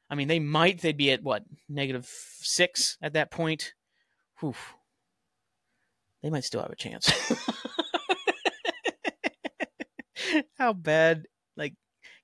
I 0.09 0.15
mean 0.15 0.27
they 0.27 0.39
might. 0.39 0.81
They'd 0.81 0.97
be 0.97 1.11
at 1.11 1.23
what 1.23 1.43
negative 1.67 2.07
six 2.07 2.97
at 3.01 3.13
that 3.13 3.31
point. 3.31 3.73
Whew 4.41 4.53
they 6.25 6.31
might 6.31 6.43
still 6.43 6.61
have 6.61 6.71
a 6.71 6.75
chance. 6.75 7.07
How 10.57 10.73
bad, 10.73 11.27
like, 11.55 11.75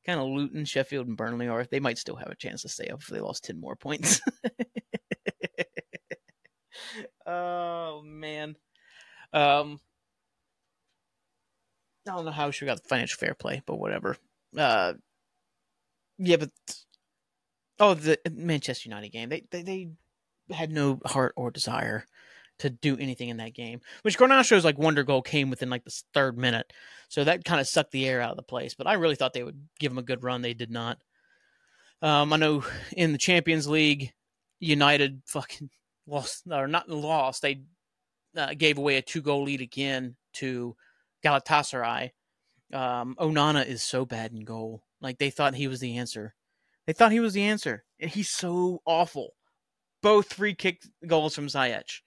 kind 0.08 0.20
of 0.20 0.26
Luton, 0.26 0.66
Sheffield, 0.66 1.08
and 1.08 1.16
Burnley 1.16 1.48
are, 1.48 1.66
they 1.66 1.80
might 1.80 2.00
still 2.00 2.16
have 2.16 2.30
a 2.30 2.36
chance 2.36 2.64
to 2.64 2.70
stay 2.70 2.88
up 2.88 3.02
if 3.02 3.08
they 3.10 3.20
lost 3.20 3.44
10 3.44 3.62
more 3.62 3.76
points. 3.76 4.20
oh, 7.28 8.02
man. 8.04 8.56
Um, 9.34 9.80
I 12.08 12.16
don't 12.16 12.26
know 12.26 12.32
how 12.32 12.50
she 12.50 12.66
got 12.66 12.82
the 12.82 12.90
financial 12.90 13.20
fair 13.20 13.36
play, 13.36 13.62
but 13.68 13.78
whatever. 13.78 14.18
Uh, 14.58 14.94
yeah, 16.18 16.38
but 16.38 16.50
oh, 17.80 17.94
the 17.94 18.18
Manchester 18.32 18.90
United 18.90 19.10
game, 19.10 19.30
they 19.30 19.44
they, 19.52 19.62
they 19.62 19.90
had 20.50 20.72
no 20.72 21.00
heart 21.06 21.34
or 21.38 21.52
desire 21.52 22.08
to 22.62 22.70
do 22.70 22.96
anything 22.98 23.30
in 23.30 23.38
that 23.38 23.54
game. 23.54 23.82
Which 24.04 24.18
Garnacho's 24.18 24.64
like 24.64 24.78
wonder 24.78 25.04
goal 25.04 25.22
came 25.22 25.50
within 25.50 25.70
like 25.70 25.84
the 25.84 26.02
third 26.14 26.38
minute, 26.38 26.72
so 27.10 27.24
that 27.24 27.44
kind 27.44 27.60
of 27.60 27.68
sucked 27.68 27.92
the 27.92 28.08
air 28.08 28.22
out 28.22 28.32
of 28.32 28.38
the 28.38 28.44
place. 28.44 28.76
But 28.76 28.88
I 28.88 28.94
really 28.94 29.16
thought 29.16 29.34
they 29.34 29.44
would 29.44 29.68
give 29.80 29.92
him 29.92 29.98
a 29.98 30.04
good 30.04 30.24
run. 30.24 30.42
They 30.42 30.54
did 30.54 30.72
not. 30.72 31.00
Um, 32.02 32.34
I 32.34 32.38
know 32.38 32.64
in 32.96 33.12
the 33.12 33.18
Champions 33.18 33.68
League, 33.68 34.14
United 34.60 35.22
fucking 35.28 35.70
lost 36.08 36.44
or 36.50 36.68
not 36.68 36.90
lost. 36.90 37.42
They 37.42 37.64
uh, 38.38 38.54
gave 38.56 38.78
away 38.78 38.98
a 38.98 39.02
two 39.02 39.22
goal 39.22 39.44
lead 39.44 39.62
again 39.62 40.16
to 40.34 40.76
Galatasaray. 41.24 42.12
Um, 42.74 43.16
Onana 43.20 43.66
is 43.66 43.84
so 43.84 44.06
bad 44.06 44.32
in 44.32 44.46
goal. 44.46 44.84
Like 45.02 45.18
they 45.18 45.32
thought 45.32 45.56
he 45.56 45.68
was 45.68 45.80
the 45.80 45.98
answer. 45.98 46.36
They 46.86 46.94
thought 46.94 47.12
he 47.12 47.20
was 47.20 47.34
the 47.34 47.44
answer, 47.44 47.84
and 48.00 48.10
he's 48.10 48.30
so 48.30 48.82
awful. 48.86 49.30
Both 50.02 50.34
free 50.34 50.56
kick 50.56 50.82
goals 51.06 51.36
from 51.36 51.48
Ziyech 51.48 52.02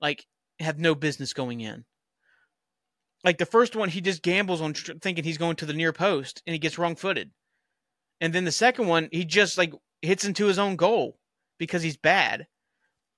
like 0.00 0.26
have 0.58 0.78
no 0.78 0.94
business 0.94 1.32
going 1.32 1.60
in. 1.60 1.84
Like 3.24 3.38
the 3.38 3.46
first 3.46 3.76
one, 3.76 3.88
he 3.88 4.00
just 4.00 4.22
gambles 4.22 4.60
on 4.60 4.72
tr- 4.72 4.92
thinking 5.00 5.24
he's 5.24 5.38
going 5.38 5.56
to 5.56 5.66
the 5.66 5.74
near 5.74 5.92
post 5.92 6.42
and 6.46 6.52
he 6.52 6.58
gets 6.58 6.78
wrong 6.78 6.96
footed. 6.96 7.30
And 8.20 8.32
then 8.32 8.44
the 8.44 8.52
second 8.52 8.86
one, 8.86 9.08
he 9.12 9.24
just 9.24 9.58
like 9.58 9.72
hits 10.02 10.24
into 10.24 10.46
his 10.46 10.58
own 10.58 10.76
goal 10.76 11.18
because 11.58 11.82
he's 11.82 11.96
bad. 11.96 12.46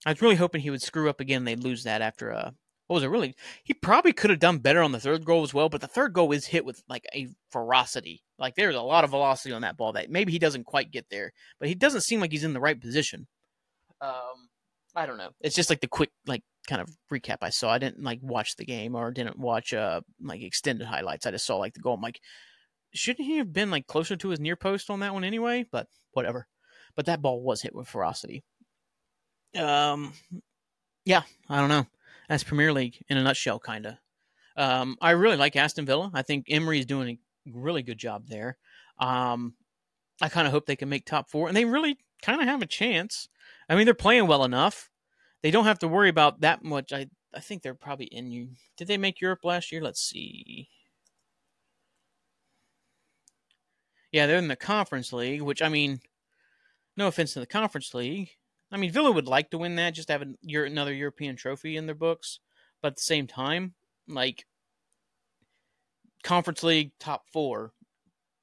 I 0.04 0.10
was 0.10 0.22
really 0.22 0.36
hoping 0.36 0.60
he 0.60 0.70
would 0.70 0.82
screw 0.82 1.08
up 1.08 1.20
again. 1.20 1.44
They'd 1.44 1.62
lose 1.62 1.84
that 1.84 2.02
after 2.02 2.30
a 2.30 2.36
uh, 2.36 2.50
what 2.92 2.96
was 2.96 3.04
it 3.04 3.08
really? 3.08 3.34
He 3.64 3.72
probably 3.72 4.12
could 4.12 4.28
have 4.28 4.38
done 4.38 4.58
better 4.58 4.82
on 4.82 4.92
the 4.92 5.00
third 5.00 5.24
goal 5.24 5.44
as 5.44 5.54
well, 5.54 5.70
but 5.70 5.80
the 5.80 5.86
third 5.86 6.12
goal 6.12 6.30
is 6.32 6.44
hit 6.44 6.64
with 6.64 6.82
like 6.88 7.06
a 7.14 7.28
ferocity. 7.50 8.22
Like 8.38 8.54
there's 8.54 8.74
a 8.74 8.82
lot 8.82 9.04
of 9.04 9.10
velocity 9.10 9.54
on 9.54 9.62
that 9.62 9.78
ball 9.78 9.92
that 9.94 10.10
maybe 10.10 10.30
he 10.30 10.38
doesn't 10.38 10.64
quite 10.64 10.90
get 10.90 11.06
there, 11.08 11.32
but 11.58 11.68
he 11.68 11.74
doesn't 11.74 12.02
seem 12.02 12.20
like 12.20 12.32
he's 12.32 12.44
in 12.44 12.52
the 12.52 12.60
right 12.60 12.78
position. 12.78 13.26
Um, 14.02 14.41
I 14.94 15.06
don't 15.06 15.16
know. 15.16 15.30
It's 15.40 15.56
just 15.56 15.70
like 15.70 15.80
the 15.80 15.88
quick 15.88 16.10
like 16.26 16.42
kind 16.68 16.80
of 16.80 16.88
recap 17.12 17.38
I 17.42 17.50
saw. 17.50 17.70
I 17.70 17.78
didn't 17.78 18.02
like 18.02 18.20
watch 18.22 18.56
the 18.56 18.64
game 18.64 18.94
or 18.94 19.10
didn't 19.10 19.38
watch 19.38 19.72
uh 19.72 20.02
like 20.20 20.42
extended 20.42 20.86
highlights. 20.86 21.26
I 21.26 21.30
just 21.30 21.46
saw 21.46 21.56
like 21.56 21.74
the 21.74 21.80
goal. 21.80 21.94
I'm 21.94 22.00
like, 22.00 22.20
shouldn't 22.92 23.26
he 23.26 23.38
have 23.38 23.52
been 23.52 23.70
like 23.70 23.86
closer 23.86 24.16
to 24.16 24.28
his 24.28 24.40
near 24.40 24.56
post 24.56 24.90
on 24.90 25.00
that 25.00 25.14
one 25.14 25.24
anyway? 25.24 25.64
But 25.70 25.86
whatever. 26.12 26.46
But 26.94 27.06
that 27.06 27.22
ball 27.22 27.42
was 27.42 27.62
hit 27.62 27.74
with 27.74 27.88
ferocity. 27.88 28.44
Um, 29.56 30.12
yeah, 31.04 31.22
I 31.48 31.60
don't 31.60 31.68
know. 31.68 31.86
That's 32.28 32.44
Premier 32.44 32.72
League 32.72 33.02
in 33.08 33.16
a 33.16 33.22
nutshell, 33.22 33.58
kind 33.58 33.86
of. 33.86 33.94
Um, 34.56 34.96
I 35.00 35.12
really 35.12 35.36
like 35.36 35.56
Aston 35.56 35.86
Villa. 35.86 36.10
I 36.12 36.22
think 36.22 36.46
Emery 36.48 36.78
is 36.78 36.86
doing 36.86 37.18
a 37.46 37.50
really 37.50 37.82
good 37.82 37.98
job 37.98 38.26
there. 38.28 38.58
Um, 38.98 39.54
I 40.20 40.28
kind 40.28 40.46
of 40.46 40.52
hope 40.52 40.66
they 40.66 40.76
can 40.76 40.88
make 40.88 41.04
top 41.04 41.30
four, 41.30 41.48
and 41.48 41.56
they 41.56 41.64
really 41.64 41.98
kind 42.22 42.40
of 42.40 42.48
have 42.48 42.62
a 42.62 42.66
chance. 42.66 43.28
I 43.68 43.74
mean, 43.74 43.84
they're 43.84 43.94
playing 43.94 44.26
well 44.26 44.44
enough 44.44 44.90
they 45.42 45.50
don't 45.50 45.64
have 45.64 45.80
to 45.80 45.88
worry 45.88 46.08
about 46.08 46.40
that 46.40 46.64
much. 46.64 46.92
I 46.92 47.06
I 47.34 47.40
think 47.40 47.62
they're 47.62 47.74
probably 47.74 48.06
in 48.06 48.30
you. 48.30 48.50
Did 48.76 48.88
they 48.88 48.98
make 48.98 49.20
Europe 49.20 49.40
last 49.44 49.72
year? 49.72 49.82
Let's 49.82 50.00
see. 50.02 50.68
Yeah, 54.12 54.26
they're 54.26 54.38
in 54.38 54.48
the 54.48 54.56
Conference 54.56 55.12
League, 55.12 55.42
which 55.42 55.62
I 55.62 55.68
mean, 55.68 56.00
no 56.96 57.08
offense 57.08 57.32
to 57.34 57.40
the 57.40 57.46
Conference 57.46 57.94
League. 57.94 58.30
I 58.70 58.76
mean, 58.76 58.92
Villa 58.92 59.10
would 59.10 59.26
like 59.26 59.50
to 59.50 59.58
win 59.58 59.76
that, 59.76 59.94
just 59.94 60.08
have 60.08 60.22
another 60.44 60.94
European 60.94 61.36
trophy 61.36 61.76
in 61.76 61.86
their 61.86 61.94
books. 61.94 62.38
But 62.80 62.88
at 62.88 62.96
the 62.96 63.02
same 63.02 63.26
time, 63.26 63.74
like 64.08 64.46
Conference 66.22 66.62
League 66.62 66.92
top 66.98 67.24
four 67.32 67.72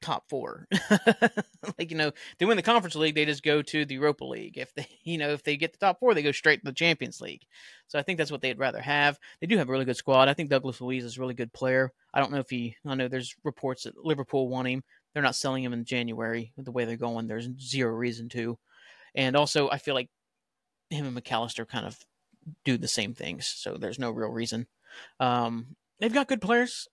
top 0.01 0.29
four. 0.29 0.67
like 1.77 1.91
you 1.91 1.97
know, 1.97 2.11
they 2.37 2.45
win 2.45 2.57
the 2.57 2.63
Conference 2.63 2.95
League, 2.95 3.15
they 3.15 3.25
just 3.25 3.43
go 3.43 3.61
to 3.61 3.85
the 3.85 3.95
Europa 3.95 4.25
League. 4.25 4.57
If 4.57 4.73
they, 4.73 4.87
you 5.03 5.17
know, 5.17 5.29
if 5.29 5.43
they 5.43 5.57
get 5.57 5.73
the 5.73 5.79
top 5.79 5.99
four, 5.99 6.13
they 6.13 6.23
go 6.23 6.31
straight 6.31 6.61
to 6.61 6.65
the 6.65 6.73
Champions 6.73 7.21
League. 7.21 7.45
So 7.87 7.99
I 7.99 8.01
think 8.01 8.17
that's 8.17 8.31
what 8.31 8.41
they'd 8.41 8.59
rather 8.59 8.81
have. 8.81 9.19
They 9.41 9.47
do 9.47 9.57
have 9.57 9.69
a 9.69 9.71
really 9.71 9.85
good 9.85 9.97
squad. 9.97 10.29
I 10.29 10.33
think 10.33 10.49
Douglas 10.49 10.81
Luiz 10.81 11.03
is 11.03 11.17
a 11.17 11.21
really 11.21 11.33
good 11.33 11.53
player. 11.53 11.91
I 12.13 12.19
don't 12.19 12.31
know 12.31 12.39
if 12.39 12.49
he. 12.49 12.75
I 12.85 12.95
know 12.95 13.07
there's 13.07 13.35
reports 13.43 13.83
that 13.83 13.97
Liverpool 13.97 14.47
want 14.47 14.67
him. 14.67 14.83
They're 15.13 15.23
not 15.23 15.35
selling 15.35 15.63
him 15.63 15.73
in 15.73 15.85
January 15.85 16.53
the 16.57 16.71
way 16.71 16.85
they're 16.85 16.97
going. 16.97 17.27
There's 17.27 17.49
zero 17.59 17.93
reason 17.93 18.29
to. 18.29 18.57
And 19.15 19.35
also, 19.35 19.69
I 19.69 19.79
feel 19.79 19.95
like 19.95 20.09
him 20.89 21.05
and 21.05 21.15
Mac 21.15 21.31
Allister 21.31 21.65
kind 21.65 21.85
of 21.85 21.97
do 22.63 22.77
the 22.77 22.87
same 22.87 23.13
things. 23.13 23.47
So 23.47 23.77
there's 23.77 23.99
no 23.99 24.11
real 24.11 24.29
reason. 24.29 24.67
Um, 25.19 25.75
they've 25.99 26.13
got 26.13 26.27
good 26.27 26.41
players. 26.41 26.87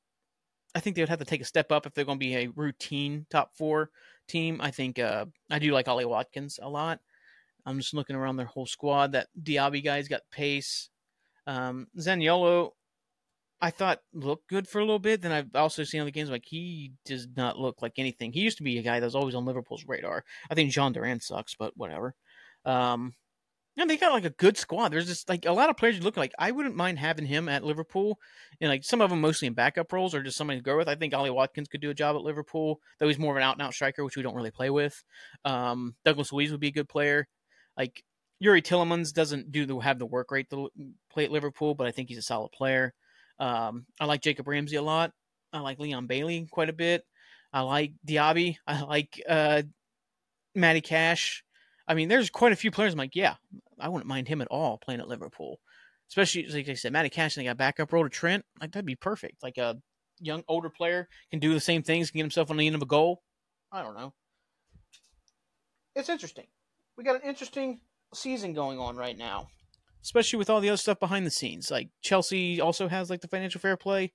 I 0.77 0.81
think 0.81 0.95
they 0.95 1.01
would 1.01 1.09
have 1.09 1.21
to 1.21 1.25
take 1.25 1.41
a 1.41 1.47
step 1.47 1.73
up 1.73 1.87
if 1.87 1.95
they're 1.95 2.05
going 2.05 2.19
to 2.19 2.27
be 2.27 2.37
a 2.37 2.49
routine 2.49 3.25
top 3.31 3.57
four 3.57 3.89
team. 4.29 4.61
I 4.61 4.71
think 4.71 4.99
uh, 4.99 5.25
I 5.51 5.59
do 5.59 5.73
like 5.73 5.89
Ollie 5.89 6.05
Watkins 6.05 6.61
a 6.63 6.69
lot. 6.69 7.01
I'm 7.65 7.79
just 7.79 7.95
looking 7.95 8.15
around 8.15 8.37
their 8.37 8.45
whole 8.45 8.67
squad. 8.67 9.13
That 9.13 9.29
Diaby 9.43 9.83
guy's 9.83 10.07
got 10.07 10.21
pace. 10.31 10.91
Um, 11.47 11.87
Zaniolo, 11.99 12.73
I 13.59 13.71
thought 13.71 14.03
looked 14.13 14.51
good 14.51 14.69
for 14.69 14.81
a 14.81 14.85
little 14.85 14.99
bit. 14.99 15.23
Then 15.23 15.33
I've 15.33 15.57
also 15.57 15.83
seen 15.83 16.03
other 16.03 16.11
games 16.11 16.29
like 16.29 16.45
he 16.45 16.93
does 17.07 17.27
not 17.35 17.59
look 17.59 17.81
like 17.81 17.95
anything. 17.97 18.31
He 18.31 18.41
used 18.41 18.59
to 18.59 18.63
be 18.63 18.77
a 18.77 18.83
guy 18.83 19.01
that 19.01 19.07
was 19.07 19.15
always 19.15 19.35
on 19.35 19.47
Liverpool's 19.47 19.87
radar. 19.87 20.25
I 20.51 20.55
think 20.55 20.71
Jhon 20.71 20.95
Durán 20.95 21.23
sucks, 21.23 21.55
but 21.55 21.75
whatever. 21.75 22.15
Um, 22.67 23.15
and 23.77 23.91
they 23.91 23.97
got 23.97 24.13
like 24.13 24.25
a 24.25 24.31
good 24.31 24.57
squad. 24.57 24.89
There's 24.89 25.07
just 25.07 25.29
like 25.29 25.45
a 25.45 25.53
lot 25.53 25.69
of 25.69 25.77
players 25.77 25.97
you 25.97 26.03
look 26.03 26.17
like. 26.17 26.33
I 26.39 26.51
wouldn't 26.51 26.77
mind 26.77 26.99
having 26.99 27.27
him 27.27 27.49
at 27.49 27.65
Liverpool, 27.65 28.19
and 28.61 28.71
like 28.71 28.85
some 28.85 29.01
of 29.01 29.11
them 29.11 29.21
mostly 29.21 29.49
in 29.49 29.55
backup 29.55 29.93
roles 29.93 30.15
or 30.15 30.23
just 30.23 30.37
somebody 30.37 30.59
to 30.59 30.65
go 30.65 30.77
with. 30.77 30.89
I 30.89 30.95
think 30.95 31.15
Ollie 31.15 31.31
Watkins 31.31 31.69
could 31.69 31.81
do 31.81 31.91
a 31.91 31.95
job 31.95 32.17
at 32.17 32.23
Liverpool, 32.23 32.81
though 32.99 33.09
he's 33.09 33.19
more 33.19 33.33
of 33.33 33.37
an 33.37 33.43
out 33.43 33.57
and 33.57 33.63
out 33.63 33.75
striker, 33.75 34.05
which 34.05 34.17
we 34.17 34.23
don't 34.23 34.35
really 34.35 34.51
play 34.51 34.71
with. 34.71 35.03
Um, 35.45 35.95
Douglas 36.05 36.33
Luiz 36.33 36.51
would 36.51 36.61
be 36.61 36.69
a 36.69 36.73
good 36.73 36.89
player. 36.89 37.29
Like 37.77 38.03
Youri 38.43 38.63
Tielemans 38.63 39.13
doesn't 39.13 39.53
do 39.53 39.67
the 39.67 39.79
have 39.79 39.99
the 39.99 40.07
work 40.07 40.31
rate 40.31 40.51
to 40.51 40.71
play 41.11 41.25
at 41.25 41.33
Liverpool, 41.33 41.75
but 41.75 41.87
I 41.87 41.91
think 41.91 42.09
he's 42.09 42.19
a 42.19 42.23
solid 42.23 42.53
player. 42.53 42.95
Um, 43.39 43.87
I 44.01 44.07
like 44.07 44.23
Jacob 44.23 44.49
Ramsey 44.49 44.77
a 44.77 44.83
lot. 44.83 45.13
I 45.53 45.61
like 45.61 45.79
Leon 45.79 46.07
Bailey 46.07 46.47
quite 46.51 46.69
a 46.69 46.75
bit. 46.75 47.05
I 47.53 47.61
like 47.61 47.93
Diaby. 48.07 48.57
I 48.67 48.83
like 48.83 49.23
uh, 49.29 49.63
Matty 50.55 50.81
Cash. 50.81 51.45
I 51.89 51.95
mean, 51.95 52.09
there's 52.09 52.31
quite 52.31 52.53
a 52.53 52.57
few 52.57 52.71
players. 52.71 52.93
I'm 52.93 52.99
like, 52.99 53.15
yeah, 53.15 53.35
I 53.79 53.89
wouldn't 53.89 54.09
mind 54.09 54.29
him 54.29 54.41
at 54.41 54.49
all 54.49 54.79
playing 54.79 55.01
at 55.01 55.09
Liverpool. 55.09 55.61
Especially 56.09 56.47
like 56.47 56.69
I 56.69 56.75
said, 56.75 56.93
Matty 56.93 57.09
Cash 57.11 57.37
and 57.37 57.45
they 57.45 57.49
got 57.49 57.57
backup 57.57 57.93
role 57.93 58.05
to 58.05 58.11
Trent. 58.11 58.45
Like 58.61 58.73
that'd 58.73 58.87
be 58.87 58.95
perfect. 58.97 59.43
Like 59.43 59.59
a 59.59 59.77
young 60.21 60.43
older 60.49 60.71
player 60.71 61.09
can 61.31 61.41
do 61.41 61.53
the 61.53 61.61
same 61.61 61.83
things, 61.83 62.11
can 62.11 62.19
get 62.19 62.25
himself 62.25 62.51
on 62.51 62.57
the 62.57 62.67
end 62.67 62.77
of 62.77 62.83
a 62.83 62.87
goal. 62.87 63.23
I 63.73 63.83
don't 63.83 63.97
know. 63.97 64.15
It's 65.95 66.09
interesting. 66.09 66.47
We 66.97 67.05
got 67.05 67.17
an 67.17 67.29
interesting 67.29 67.81
season 68.15 68.53
going 68.53 68.79
on 68.79 68.97
right 68.97 69.17
now. 69.17 69.49
especially 70.03 70.39
with 70.39 70.49
all 70.49 70.61
the 70.61 70.69
other 70.69 70.77
stuff 70.77 71.01
behind 71.01 71.27
the 71.27 71.31
scenes. 71.31 71.71
Like 71.71 71.89
Chelsea 72.01 72.61
also 72.61 72.87
has 72.89 73.11
like 73.11 73.21
the 73.21 73.29
financial 73.29 73.61
fair 73.61 73.77
play. 73.77 74.13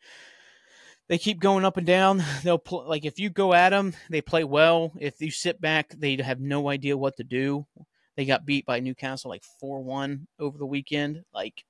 They 1.12 1.18
keep 1.18 1.42
going 1.42 1.66
up 1.66 1.76
and 1.76 1.86
down. 1.86 2.24
They'll 2.44 2.58
pl- 2.58 2.88
like 2.88 3.04
if 3.04 3.20
you 3.20 3.30
go 3.30 3.54
at 3.54 3.72
them, 3.72 3.94
they 4.10 4.22
play 4.22 4.46
well. 4.46 4.94
If 4.98 5.20
you 5.20 5.30
sit 5.30 5.60
back, 5.60 5.90
they 5.90 6.16
have 6.16 6.40
no 6.40 6.70
idea 6.70 6.98
what 6.98 7.18
to 7.18 7.26
do. 7.26 7.68
They 8.16 8.24
got 8.24 8.46
beat 8.46 8.66
by 8.66 8.80
Newcastle 8.80 9.30
like 9.30 9.44
four 9.60 9.82
one 9.82 10.28
over 10.40 10.58
the 10.58 10.66
weekend. 10.66 11.24
Like, 11.34 11.66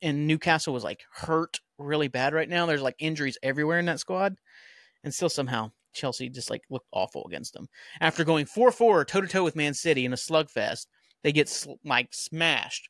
and 0.00 0.28
Newcastle 0.28 0.72
was 0.72 0.84
like 0.84 1.02
hurt 1.12 1.58
really 1.76 2.06
bad 2.06 2.34
right 2.34 2.48
now. 2.48 2.66
There's 2.66 2.82
like 2.82 2.94
injuries 3.00 3.36
everywhere 3.42 3.80
in 3.80 3.86
that 3.86 3.98
squad, 3.98 4.36
and 5.02 5.12
still 5.12 5.28
somehow 5.28 5.72
Chelsea 5.92 6.28
just 6.28 6.48
like 6.48 6.62
looked 6.70 6.86
awful 6.92 7.24
against 7.26 7.54
them. 7.54 7.68
After 8.00 8.22
going 8.22 8.46
4 8.46 8.70
4 8.70 9.04
toe 9.04 9.22
to 9.22 9.26
toe 9.26 9.42
with 9.42 9.56
Man 9.56 9.74
City 9.74 10.04
in 10.04 10.12
a 10.12 10.16
slugfest, 10.16 10.86
they 11.24 11.32
get 11.32 11.48
sl- 11.48 11.80
like 11.84 12.14
smashed 12.14 12.88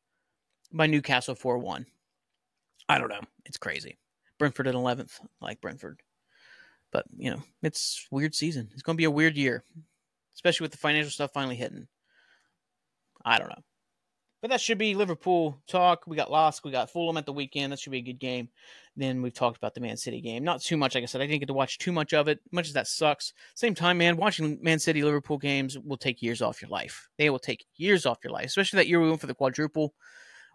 by 0.71 0.87
Newcastle 0.87 1.35
4 1.35 1.57
1. 1.57 1.87
I 2.91 2.99
don't 2.99 3.09
know. 3.09 3.23
It's 3.47 3.57
crazy. 3.57 3.97
Brentford 4.43 4.67
at 4.67 4.75
11th, 4.75 5.21
like 5.41 5.61
Brentford. 5.61 6.01
But, 6.91 7.05
you 7.17 7.31
know, 7.31 7.45
it's 7.63 8.09
weird 8.11 8.35
season. 8.35 8.71
It's 8.73 8.83
going 8.83 8.97
to 8.97 9.01
be 9.01 9.05
a 9.05 9.11
weird 9.11 9.37
year, 9.37 9.63
especially 10.35 10.65
with 10.65 10.73
the 10.73 10.79
financial 10.79 11.13
stuff 11.13 11.33
finally 11.33 11.55
hitting. 11.55 11.87
I 13.25 13.39
don't 13.39 13.51
know. 13.51 13.63
But 14.41 14.51
that 14.51 14.61
should 14.61 14.79
be 14.79 14.97
Liverpool 14.97 15.61
talk. 15.69 16.09
We 16.09 16.17
got 16.17 16.29
lost. 16.29 16.65
We 16.65 16.73
got 16.73 16.91
Fulham 16.91 17.19
at 17.19 17.25
the 17.25 17.33
weekend. 17.33 17.71
That 17.71 17.79
should 17.79 17.93
be 17.93 17.99
a 17.99 18.03
good 18.03 18.19
game. 18.19 18.49
Then 18.97 19.23
we've 19.23 19.33
talked 19.33 19.59
about 19.59 19.75
the 19.75 19.81
Man 19.81 19.97
City 19.97 20.21
game. 20.21 20.43
Not 20.43 20.61
too 20.61 20.77
much, 20.77 20.97
like 20.97 21.03
I 21.03 21.07
said. 21.07 21.21
I 21.21 21.29
didn't 21.29 21.39
get 21.39 21.47
to 21.47 21.53
watch 21.53 21.79
too 21.79 21.93
much 21.93 22.13
of 22.13 22.27
it. 22.27 22.41
Much 22.51 22.67
as 22.67 22.73
that 22.73 22.89
sucks. 22.89 23.35
Same 23.55 23.77
time, 23.77 23.99
man, 23.99 24.17
watching 24.17 24.59
Man 24.61 24.81
City 24.81 25.05
Liverpool 25.05 25.39
games 25.39 25.79
will 25.79 25.97
take 25.97 26.21
years 26.21 26.43
off 26.43 26.61
your 26.61 26.69
life. 26.69 27.09
They 27.17 27.31
will 27.31 27.39
take 27.39 27.65
years 27.77 28.07
off 28.07 28.19
your 28.25 28.33
life, 28.33 28.47
especially 28.47 28.79
that 28.79 28.89
year 28.89 29.01
we 29.01 29.09
went 29.09 29.21
for 29.21 29.29
the 29.29 29.35
quadruple, 29.35 29.95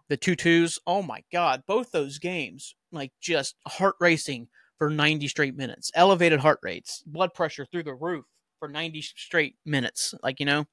the 0.08 0.16
two 0.16 0.36
twos. 0.36 0.78
Oh 0.86 1.02
my 1.02 1.22
God, 1.32 1.62
both 1.66 1.90
those 1.90 2.18
games, 2.18 2.74
like 2.92 3.12
just 3.20 3.56
heart 3.66 3.96
racing 4.00 4.48
for 4.78 4.90
90 4.90 5.28
straight 5.28 5.56
minutes, 5.56 5.90
elevated 5.94 6.40
heart 6.40 6.60
rates, 6.62 7.02
blood 7.06 7.34
pressure 7.34 7.66
through 7.66 7.82
the 7.82 7.94
roof 7.94 8.24
for 8.58 8.68
90 8.68 9.02
straight 9.02 9.56
minutes. 9.66 10.14
Like, 10.22 10.40
you 10.40 10.46
know, 10.46 10.64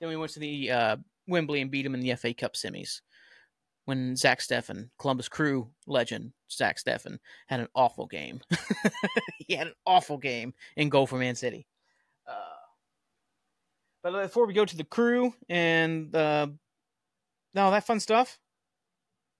then 0.00 0.08
we 0.08 0.16
went 0.16 0.32
to 0.32 0.40
the 0.40 0.70
uh, 0.70 0.96
Wembley 1.28 1.60
and 1.60 1.70
beat 1.70 1.86
him 1.86 1.94
in 1.94 2.00
the 2.00 2.14
FA 2.16 2.34
Cup 2.34 2.54
semis. 2.54 3.00
When 3.86 4.14
Zach 4.14 4.40
Steffen, 4.40 4.90
Columbus 4.98 5.28
Crew 5.28 5.70
legend 5.86 6.32
Zach 6.50 6.78
Steffen, 6.78 7.18
had 7.48 7.60
an 7.60 7.68
awful 7.74 8.06
game. 8.06 8.40
he 9.38 9.54
had 9.54 9.68
an 9.68 9.74
awful 9.84 10.16
game 10.16 10.54
in 10.76 10.90
goal 10.90 11.06
for 11.06 11.16
Man 11.16 11.34
City. 11.34 11.66
Uh, 12.28 12.60
but 14.02 14.22
before 14.22 14.46
we 14.46 14.54
go 14.54 14.64
to 14.64 14.76
the 14.76 14.84
crew 14.84 15.34
and 15.48 16.14
uh, 16.14 16.46
all 17.56 17.70
that 17.70 17.86
fun 17.86 18.00
stuff, 18.00 18.38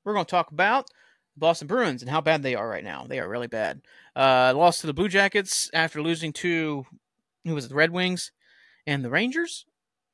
we're 0.05 0.15
going 0.15 0.27
to 0.27 0.31
talk 0.31 0.51
about 0.53 0.89
Boston 1.37 1.69
Bruins 1.69 2.03
and 2.03 2.11
how 2.11 2.21
bad 2.21 2.43
they 2.43 2.55
are 2.55 2.69
right 2.69 2.85
now. 2.85 3.07
They 3.09 3.19
are 3.19 3.29
really 3.29 3.47
bad. 3.47 3.81
Uh, 4.15 4.53
lost 4.57 4.81
to 4.81 4.87
the 4.87 4.95
Blue 4.95 5.09
Jackets 5.09 5.71
after 5.73 6.03
losing 6.03 6.33
to 6.35 6.85
who 7.45 7.55
was 7.55 7.65
it, 7.65 7.69
the 7.69 7.75
Red 7.75 7.91
Wings 7.91 8.33
and 8.87 9.05
the 9.05 9.11
Rangers. 9.11 9.65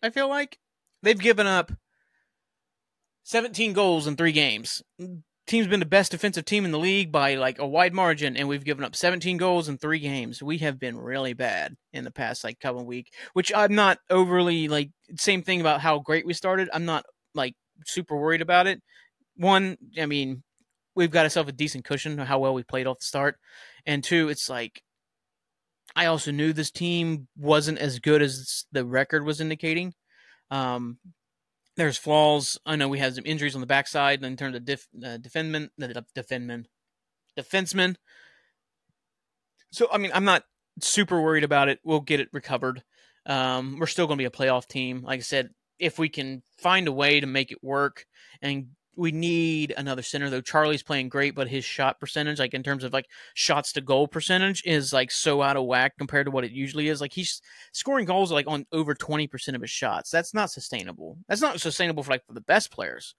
I 0.02 0.10
feel 0.10 0.28
like 0.28 0.58
they've 1.02 1.18
given 1.18 1.46
up 1.46 1.72
17 3.24 3.72
goals 3.72 4.06
in 4.06 4.16
three 4.16 4.32
games. 4.32 4.82
Team's 5.46 5.68
been 5.68 5.80
the 5.80 5.86
best 5.86 6.10
defensive 6.10 6.44
team 6.44 6.64
in 6.64 6.72
the 6.72 6.78
league 6.78 7.12
by 7.12 7.34
like 7.34 7.58
a 7.58 7.66
wide 7.66 7.94
margin, 7.94 8.36
and 8.36 8.48
we've 8.48 8.64
given 8.64 8.84
up 8.84 8.96
17 8.96 9.36
goals 9.36 9.68
in 9.68 9.78
three 9.78 10.00
games. 10.00 10.42
We 10.42 10.58
have 10.58 10.78
been 10.78 10.98
really 10.98 11.34
bad 11.34 11.76
in 11.92 12.04
the 12.04 12.10
past 12.10 12.42
like 12.44 12.58
couple 12.58 12.84
week, 12.84 13.12
which 13.32 13.52
I'm 13.54 13.74
not 13.74 13.98
overly 14.10 14.68
like. 14.68 14.90
Same 15.16 15.42
thing 15.42 15.60
about 15.60 15.80
how 15.80 16.00
great 16.00 16.26
we 16.26 16.34
started. 16.34 16.68
I'm 16.72 16.84
not 16.84 17.04
like 17.34 17.54
super 17.84 18.16
worried 18.16 18.42
about 18.42 18.66
it. 18.66 18.82
One, 19.36 19.76
I 19.98 20.06
mean, 20.06 20.42
we've 20.94 21.10
got 21.10 21.24
ourselves 21.24 21.48
a 21.48 21.52
decent 21.52 21.84
cushion 21.84 22.18
how 22.18 22.38
well 22.38 22.54
we 22.54 22.62
played 22.62 22.86
off 22.86 22.98
the 22.98 23.04
start, 23.04 23.38
and 23.84 24.02
two, 24.02 24.28
it's 24.28 24.48
like 24.48 24.82
I 25.94 26.06
also 26.06 26.30
knew 26.30 26.52
this 26.52 26.70
team 26.70 27.28
wasn't 27.36 27.78
as 27.78 27.98
good 28.00 28.22
as 28.22 28.64
the 28.72 28.84
record 28.84 29.24
was 29.24 29.40
indicating. 29.40 29.94
Um, 30.50 30.98
there's 31.76 31.98
flaws. 31.98 32.58
I 32.66 32.76
know 32.76 32.88
we 32.88 32.98
had 32.98 33.14
some 33.14 33.26
injuries 33.26 33.54
on 33.54 33.60
the 33.60 33.66
backside 33.66 34.24
in 34.24 34.36
terms 34.36 34.56
of 34.56 34.64
def, 34.64 34.86
uh, 35.04 35.18
defendment, 35.18 35.72
uh. 37.36 37.98
So 39.70 39.88
I 39.92 39.98
mean, 39.98 40.10
I'm 40.14 40.24
not 40.24 40.44
super 40.80 41.20
worried 41.20 41.44
about 41.44 41.68
it. 41.68 41.80
We'll 41.84 42.00
get 42.00 42.20
it 42.20 42.28
recovered. 42.32 42.82
Um, 43.26 43.78
we're 43.78 43.86
still 43.86 44.06
going 44.06 44.18
to 44.18 44.22
be 44.22 44.26
a 44.26 44.30
playoff 44.30 44.66
team. 44.66 45.02
Like 45.02 45.18
I 45.18 45.22
said, 45.22 45.50
if 45.78 45.98
we 45.98 46.08
can 46.08 46.42
find 46.58 46.88
a 46.88 46.92
way 46.92 47.20
to 47.20 47.26
make 47.26 47.52
it 47.52 47.62
work 47.62 48.06
and 48.40 48.68
we 48.96 49.12
need 49.12 49.74
another 49.76 50.02
center 50.02 50.30
though. 50.30 50.40
Charlie's 50.40 50.82
playing 50.82 51.08
great, 51.08 51.34
but 51.34 51.48
his 51.48 51.64
shot 51.64 52.00
percentage, 52.00 52.38
like 52.38 52.54
in 52.54 52.62
terms 52.62 52.84
of 52.84 52.92
like 52.92 53.06
shots 53.34 53.72
to 53.72 53.80
goal 53.80 54.08
percentage, 54.08 54.62
is 54.64 54.92
like 54.92 55.10
so 55.10 55.42
out 55.42 55.56
of 55.56 55.66
whack 55.66 55.96
compared 55.98 56.26
to 56.26 56.30
what 56.30 56.44
it 56.44 56.52
usually 56.52 56.88
is. 56.88 57.00
Like 57.00 57.12
he's 57.12 57.40
scoring 57.72 58.06
goals 58.06 58.32
like 58.32 58.46
on 58.48 58.66
over 58.72 58.94
twenty 58.94 59.26
percent 59.26 59.54
of 59.54 59.60
his 59.62 59.70
shots. 59.70 60.10
That's 60.10 60.34
not 60.34 60.50
sustainable. 60.50 61.18
That's 61.28 61.40
not 61.40 61.60
sustainable 61.60 62.02
for 62.02 62.12
like 62.12 62.26
for 62.26 62.32
the 62.32 62.40
best 62.40 62.70
players, 62.70 63.14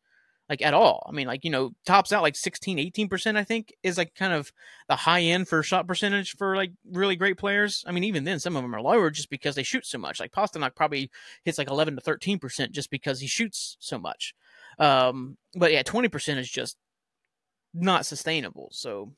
like 0.49 0.61
at 0.61 0.73
all. 0.73 1.05
I 1.07 1.11
mean, 1.11 1.27
like 1.27 1.43
you 1.43 1.51
know, 1.51 1.71
tops 1.85 2.11
out 2.11 2.23
like 2.23 2.35
16, 2.35 2.79
18 2.79 3.07
percent. 3.07 3.37
I 3.37 3.43
think 3.43 3.73
is 3.83 3.97
like 3.97 4.15
kind 4.15 4.33
of 4.33 4.51
the 4.89 4.95
high 4.95 5.21
end 5.21 5.47
for 5.47 5.61
shot 5.63 5.87
percentage 5.87 6.35
for 6.37 6.55
like 6.55 6.71
really 6.91 7.15
great 7.15 7.37
players. 7.37 7.83
I 7.87 7.91
mean, 7.91 8.03
even 8.03 8.23
then, 8.23 8.39
some 8.39 8.55
of 8.55 8.63
them 8.63 8.75
are 8.75 8.81
lower 8.81 9.09
just 9.11 9.29
because 9.29 9.55
they 9.55 9.63
shoot 9.63 9.85
so 9.85 9.97
much. 9.97 10.19
Like 10.19 10.31
Pastrnak 10.31 10.75
probably 10.75 11.11
hits 11.43 11.57
like 11.57 11.69
eleven 11.69 11.95
to 11.95 12.01
thirteen 12.01 12.39
percent 12.39 12.71
just 12.71 12.89
because 12.89 13.19
he 13.19 13.27
shoots 13.27 13.77
so 13.79 13.99
much. 13.99 14.33
Um, 14.79 15.37
but 15.55 15.71
yeah, 15.71 15.83
20% 15.83 16.37
is 16.37 16.49
just 16.49 16.77
not 17.73 18.05
sustainable. 18.05 18.69
So 18.71 19.13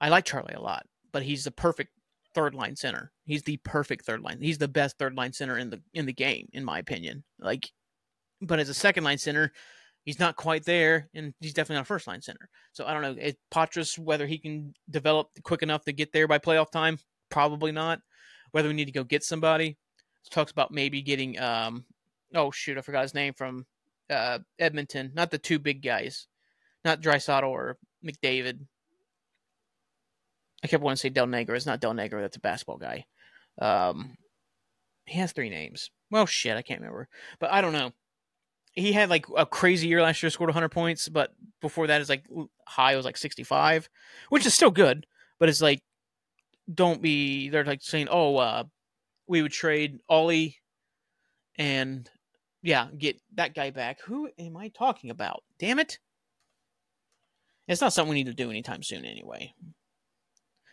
I 0.00 0.08
like 0.08 0.24
Charlie 0.24 0.54
a 0.54 0.60
lot, 0.60 0.86
but 1.12 1.22
he's 1.22 1.44
the 1.44 1.50
perfect 1.50 1.90
third 2.34 2.54
line 2.54 2.76
center. 2.76 3.12
He's 3.24 3.42
the 3.42 3.58
perfect 3.58 4.04
third 4.04 4.20
line. 4.20 4.38
He's 4.40 4.58
the 4.58 4.68
best 4.68 4.98
third 4.98 5.14
line 5.14 5.32
center 5.32 5.58
in 5.58 5.70
the 5.70 5.80
in 5.94 6.06
the 6.06 6.12
game, 6.12 6.48
in 6.52 6.64
my 6.64 6.78
opinion. 6.78 7.24
Like, 7.38 7.70
but 8.40 8.58
as 8.60 8.68
a 8.68 8.74
second 8.74 9.04
line 9.04 9.18
center, 9.18 9.52
he's 10.04 10.18
not 10.18 10.36
quite 10.36 10.64
there, 10.64 11.08
and 11.14 11.34
he's 11.40 11.54
definitely 11.54 11.76
not 11.76 11.82
a 11.82 11.86
first 11.86 12.06
line 12.06 12.22
center. 12.22 12.48
So 12.72 12.86
I 12.86 12.92
don't 12.92 13.02
know. 13.02 13.16
It, 13.18 13.38
Poitras, 13.52 13.98
whether 13.98 14.26
he 14.26 14.38
can 14.38 14.74
develop 14.90 15.28
quick 15.44 15.62
enough 15.62 15.84
to 15.84 15.92
get 15.92 16.12
there 16.12 16.28
by 16.28 16.38
playoff 16.38 16.70
time, 16.70 16.98
probably 17.30 17.72
not. 17.72 18.00
Whether 18.52 18.68
we 18.68 18.74
need 18.74 18.86
to 18.86 18.92
go 18.92 19.04
get 19.04 19.24
somebody, 19.24 19.78
talks 20.30 20.52
about 20.52 20.72
maybe 20.72 21.02
getting 21.02 21.38
um 21.38 21.84
oh 22.34 22.50
shoot, 22.50 22.78
I 22.78 22.80
forgot 22.80 23.02
his 23.02 23.14
name 23.14 23.34
from 23.34 23.66
uh, 24.10 24.38
Edmonton, 24.58 25.12
not 25.14 25.30
the 25.30 25.38
two 25.38 25.58
big 25.58 25.82
guys, 25.82 26.26
not 26.84 27.00
Draisaitl 27.00 27.48
or 27.48 27.78
McDavid. 28.04 28.66
I 30.64 30.68
kept 30.68 30.82
wanting 30.82 30.96
to 30.96 31.00
say 31.00 31.08
Del 31.08 31.26
Negro. 31.26 31.56
It's 31.56 31.66
not 31.66 31.80
Del 31.80 31.94
Negro. 31.94 32.20
That's 32.20 32.36
a 32.36 32.40
basketball 32.40 32.78
guy. 32.78 33.06
Um, 33.60 34.16
he 35.06 35.18
has 35.18 35.32
three 35.32 35.50
names. 35.50 35.90
Well, 36.10 36.26
shit, 36.26 36.56
I 36.56 36.62
can't 36.62 36.80
remember. 36.80 37.08
But 37.40 37.52
I 37.52 37.60
don't 37.60 37.72
know. 37.72 37.92
He 38.72 38.92
had 38.92 39.10
like 39.10 39.26
a 39.36 39.44
crazy 39.44 39.88
year 39.88 40.00
last 40.02 40.22
year, 40.22 40.30
scored 40.30 40.48
100 40.48 40.70
points, 40.70 41.08
but 41.08 41.34
before 41.60 41.88
that, 41.88 41.98
his 41.98 42.08
like 42.08 42.24
high 42.66 42.96
was 42.96 43.04
like 43.04 43.16
65, 43.16 43.88
which 44.30 44.46
is 44.46 44.54
still 44.54 44.70
good. 44.70 45.06
But 45.38 45.48
it's 45.48 45.60
like, 45.60 45.82
don't 46.72 47.02
be. 47.02 47.48
They're 47.48 47.64
like 47.64 47.82
saying, 47.82 48.08
oh, 48.10 48.36
uh, 48.36 48.64
we 49.26 49.42
would 49.42 49.52
trade 49.52 49.98
Ollie 50.08 50.58
and 51.56 52.08
yeah, 52.62 52.88
get 52.96 53.20
that 53.34 53.54
guy 53.54 53.70
back. 53.70 54.00
Who 54.02 54.28
am 54.38 54.56
I 54.56 54.68
talking 54.68 55.10
about? 55.10 55.42
Damn 55.58 55.78
it. 55.78 55.98
It's 57.68 57.80
not 57.80 57.92
something 57.92 58.10
we 58.10 58.16
need 58.16 58.30
to 58.30 58.34
do 58.34 58.50
anytime 58.50 58.82
soon, 58.82 59.04
anyway. 59.04 59.54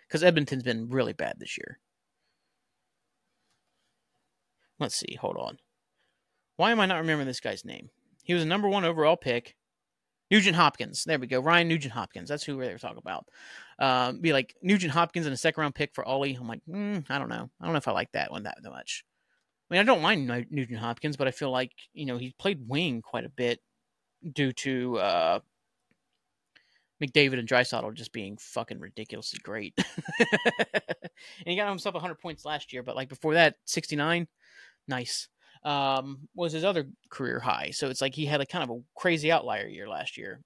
Because 0.08 0.23
Edmonton's 0.23 0.63
been 0.63 0.89
really 0.89 1.13
bad 1.13 1.36
this 1.39 1.58
year. 1.58 1.80
Let's 4.80 4.95
see. 4.95 5.17
Hold 5.19 5.38
on. 5.38 5.58
Why 6.58 6.71
am 6.71 6.80
I 6.80 6.86
not 6.86 6.99
remembering 6.99 7.28
this 7.28 7.39
guy's 7.39 7.65
name? 7.65 7.89
He 8.23 8.34
was 8.34 8.43
a 8.43 8.47
number 8.47 8.67
one 8.67 8.86
overall 8.86 9.17
pick. 9.17 9.56
Nugent 10.32 10.56
Hopkins. 10.56 11.04
There 11.06 11.17
we 11.17 11.28
go. 11.28 11.39
Ryan 11.39 11.67
Nugent 11.67 11.93
Hopkins. 11.93 12.30
That's 12.30 12.43
who 12.43 12.58
we 12.58 12.67
are 12.67 12.78
talking 12.78 12.99
about. 12.99 13.25
Um, 13.80 14.19
be 14.19 14.34
like 14.34 14.56
Nugent 14.62 14.93
Hopkins 14.93 15.25
and 15.25 15.34
a 15.34 15.38
second 15.38 15.62
round 15.62 15.75
pick 15.75 15.93
for 15.93 16.06
Ollie. 16.06 16.38
I'm 16.39 16.47
like, 16.47 16.62
mm, 16.69 17.04
I 17.10 17.17
don't 17.17 17.30
know. 17.30 17.49
I 17.60 17.65
don't 17.65 17.73
know 17.73 17.78
if 17.78 17.88
I 17.88 17.91
like 17.91 18.12
that 18.12 18.32
one 18.32 18.43
that 18.43 18.58
much. 18.63 19.04
I 19.69 19.73
mean, 19.73 19.82
I 19.82 19.84
don't 19.84 20.01
mind 20.01 20.27
Nugent 20.49 20.79
Hopkins, 20.79 21.15
but 21.17 21.27
I 21.27 21.32
feel 21.32 21.51
like 21.51 21.71
you 21.93 22.05
know 22.05 22.17
he 22.17 22.34
played 22.39 22.67
wing 22.67 23.01
quite 23.01 23.25
a 23.25 23.29
bit 23.29 23.60
due 24.34 24.51
to 24.51 24.97
uh, 24.97 25.39
McDavid 27.01 27.39
and 27.39 27.47
Draisaitl 27.47 27.93
just 27.93 28.12
being 28.12 28.38
fucking 28.38 28.79
ridiculously 28.79 29.39
great. 29.43 29.73
and 30.19 31.45
he 31.45 31.55
got 31.55 31.69
himself 31.69 31.95
100 31.95 32.15
points 32.19 32.45
last 32.45 32.73
year, 32.73 32.84
but 32.84 32.95
like 32.95 33.10
before 33.10 33.36
that, 33.36 33.55
69, 33.65 34.27
nice. 34.88 35.29
Um, 35.63 36.29
was 36.36 36.53
his 36.53 36.63
other 36.63 36.88
career 37.10 37.39
high. 37.39 37.71
So 37.71 37.89
it's 37.89 38.01
like 38.01 38.15
he 38.15 38.25
had 38.25 38.41
a 38.41 38.45
kind 38.45 38.63
of 38.63 38.69
a 38.69 38.82
crazy 38.95 39.32
outlier 39.32 39.67
year 39.67 39.89
last 39.89 40.17
year. 40.17 40.41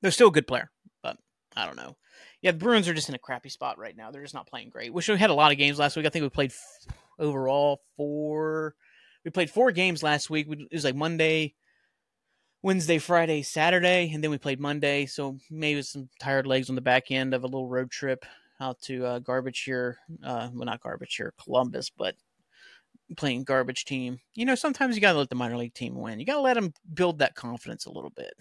They're 0.00 0.10
still 0.10 0.28
a 0.28 0.32
good 0.32 0.46
player, 0.46 0.70
but 1.02 1.18
I 1.54 1.66
don't 1.66 1.76
know. 1.76 1.96
Yeah, 2.42 2.52
the 2.52 2.58
Bruins 2.58 2.88
are 2.88 2.94
just 2.94 3.08
in 3.08 3.14
a 3.14 3.18
crappy 3.18 3.50
spot 3.50 3.78
right 3.78 3.96
now. 3.96 4.10
They're 4.10 4.22
just 4.22 4.34
not 4.34 4.46
playing 4.46 4.70
great. 4.70 4.92
Wish 4.92 5.08
we 5.08 5.18
had 5.18 5.30
a 5.30 5.34
lot 5.34 5.52
of 5.52 5.58
games 5.58 5.78
last 5.78 5.96
week. 5.96 6.06
I 6.06 6.08
think 6.08 6.22
we 6.22 6.30
played 6.30 6.52
overall 7.18 7.82
four. 7.96 8.74
We 9.24 9.30
played 9.30 9.50
four 9.50 9.72
games 9.72 10.02
last 10.02 10.30
week. 10.30 10.46
It 10.50 10.72
was 10.72 10.84
like 10.84 10.94
Monday, 10.94 11.54
Wednesday, 12.62 12.98
Friday, 12.98 13.42
Saturday, 13.42 14.10
and 14.14 14.24
then 14.24 14.30
we 14.30 14.38
played 14.38 14.58
Monday. 14.60 15.04
So 15.04 15.36
maybe 15.50 15.82
some 15.82 16.08
tired 16.18 16.46
legs 16.46 16.70
on 16.70 16.76
the 16.76 16.80
back 16.80 17.10
end 17.10 17.34
of 17.34 17.42
a 17.44 17.46
little 17.46 17.68
road 17.68 17.90
trip 17.90 18.24
out 18.58 18.80
to 18.82 19.04
uh, 19.04 19.18
Garbage 19.18 19.60
here. 19.60 19.98
Uh, 20.24 20.48
well, 20.54 20.64
not 20.64 20.82
Garbage 20.82 21.16
here, 21.16 21.34
Columbus, 21.42 21.90
but 21.90 22.14
playing 23.16 23.44
garbage 23.44 23.84
team. 23.84 24.20
You 24.34 24.44
know, 24.44 24.54
sometimes 24.54 24.94
you 24.94 25.00
got 25.00 25.12
to 25.12 25.18
let 25.18 25.28
the 25.28 25.34
minor 25.34 25.56
league 25.56 25.74
team 25.74 25.94
win. 25.94 26.20
You 26.20 26.26
got 26.26 26.36
to 26.36 26.40
let 26.40 26.54
them 26.54 26.72
build 26.94 27.18
that 27.18 27.34
confidence 27.34 27.86
a 27.86 27.90
little 27.92 28.10
bit. 28.10 28.32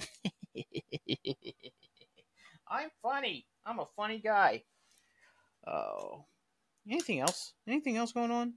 I'm 2.69 2.89
funny. 3.01 3.45
I'm 3.65 3.79
a 3.79 3.85
funny 3.95 4.19
guy. 4.19 4.63
Oh, 5.67 6.25
anything 6.89 7.19
else? 7.19 7.53
Anything 7.67 7.97
else 7.97 8.11
going 8.11 8.31
on? 8.31 8.53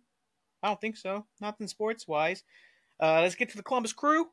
I 0.62 0.68
don't 0.68 0.80
think 0.80 0.96
so. 0.96 1.26
Nothing 1.40 1.66
sports 1.66 2.06
wise. 2.06 2.44
Uh, 3.00 3.20
let's 3.22 3.34
get 3.34 3.48
to 3.50 3.56
the 3.56 3.62
Columbus 3.62 3.92
Crew. 3.92 4.26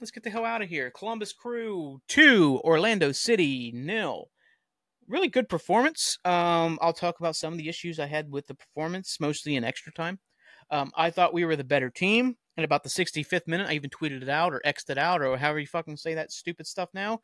Let's 0.00 0.10
get 0.10 0.22
the 0.22 0.30
hell 0.30 0.44
out 0.44 0.62
of 0.62 0.68
here. 0.68 0.90
Columbus 0.90 1.32
Crew 1.32 2.00
two, 2.08 2.60
Orlando 2.64 3.12
City 3.12 3.70
nil. 3.74 4.30
Really 5.06 5.28
good 5.28 5.48
performance. 5.48 6.18
Um, 6.24 6.78
I'll 6.80 6.94
talk 6.94 7.20
about 7.20 7.36
some 7.36 7.52
of 7.52 7.58
the 7.58 7.68
issues 7.68 8.00
I 8.00 8.06
had 8.06 8.30
with 8.30 8.46
the 8.46 8.54
performance, 8.54 9.18
mostly 9.20 9.56
in 9.56 9.64
extra 9.64 9.92
time. 9.92 10.18
Um, 10.70 10.90
I 10.96 11.10
thought 11.10 11.34
we 11.34 11.44
were 11.44 11.56
the 11.56 11.64
better 11.64 11.90
team. 11.90 12.36
And 12.56 12.64
about 12.64 12.84
the 12.84 12.88
65th 12.88 13.48
minute, 13.48 13.68
I 13.68 13.74
even 13.74 13.90
tweeted 13.90 14.22
it 14.22 14.28
out 14.28 14.54
or 14.54 14.62
X'd 14.64 14.88
it 14.88 14.96
out 14.96 15.20
or 15.20 15.36
however 15.36 15.58
you 15.58 15.66
fucking 15.66 15.96
say 15.96 16.14
that 16.14 16.30
stupid 16.30 16.66
stuff 16.66 16.88
now. 16.94 17.20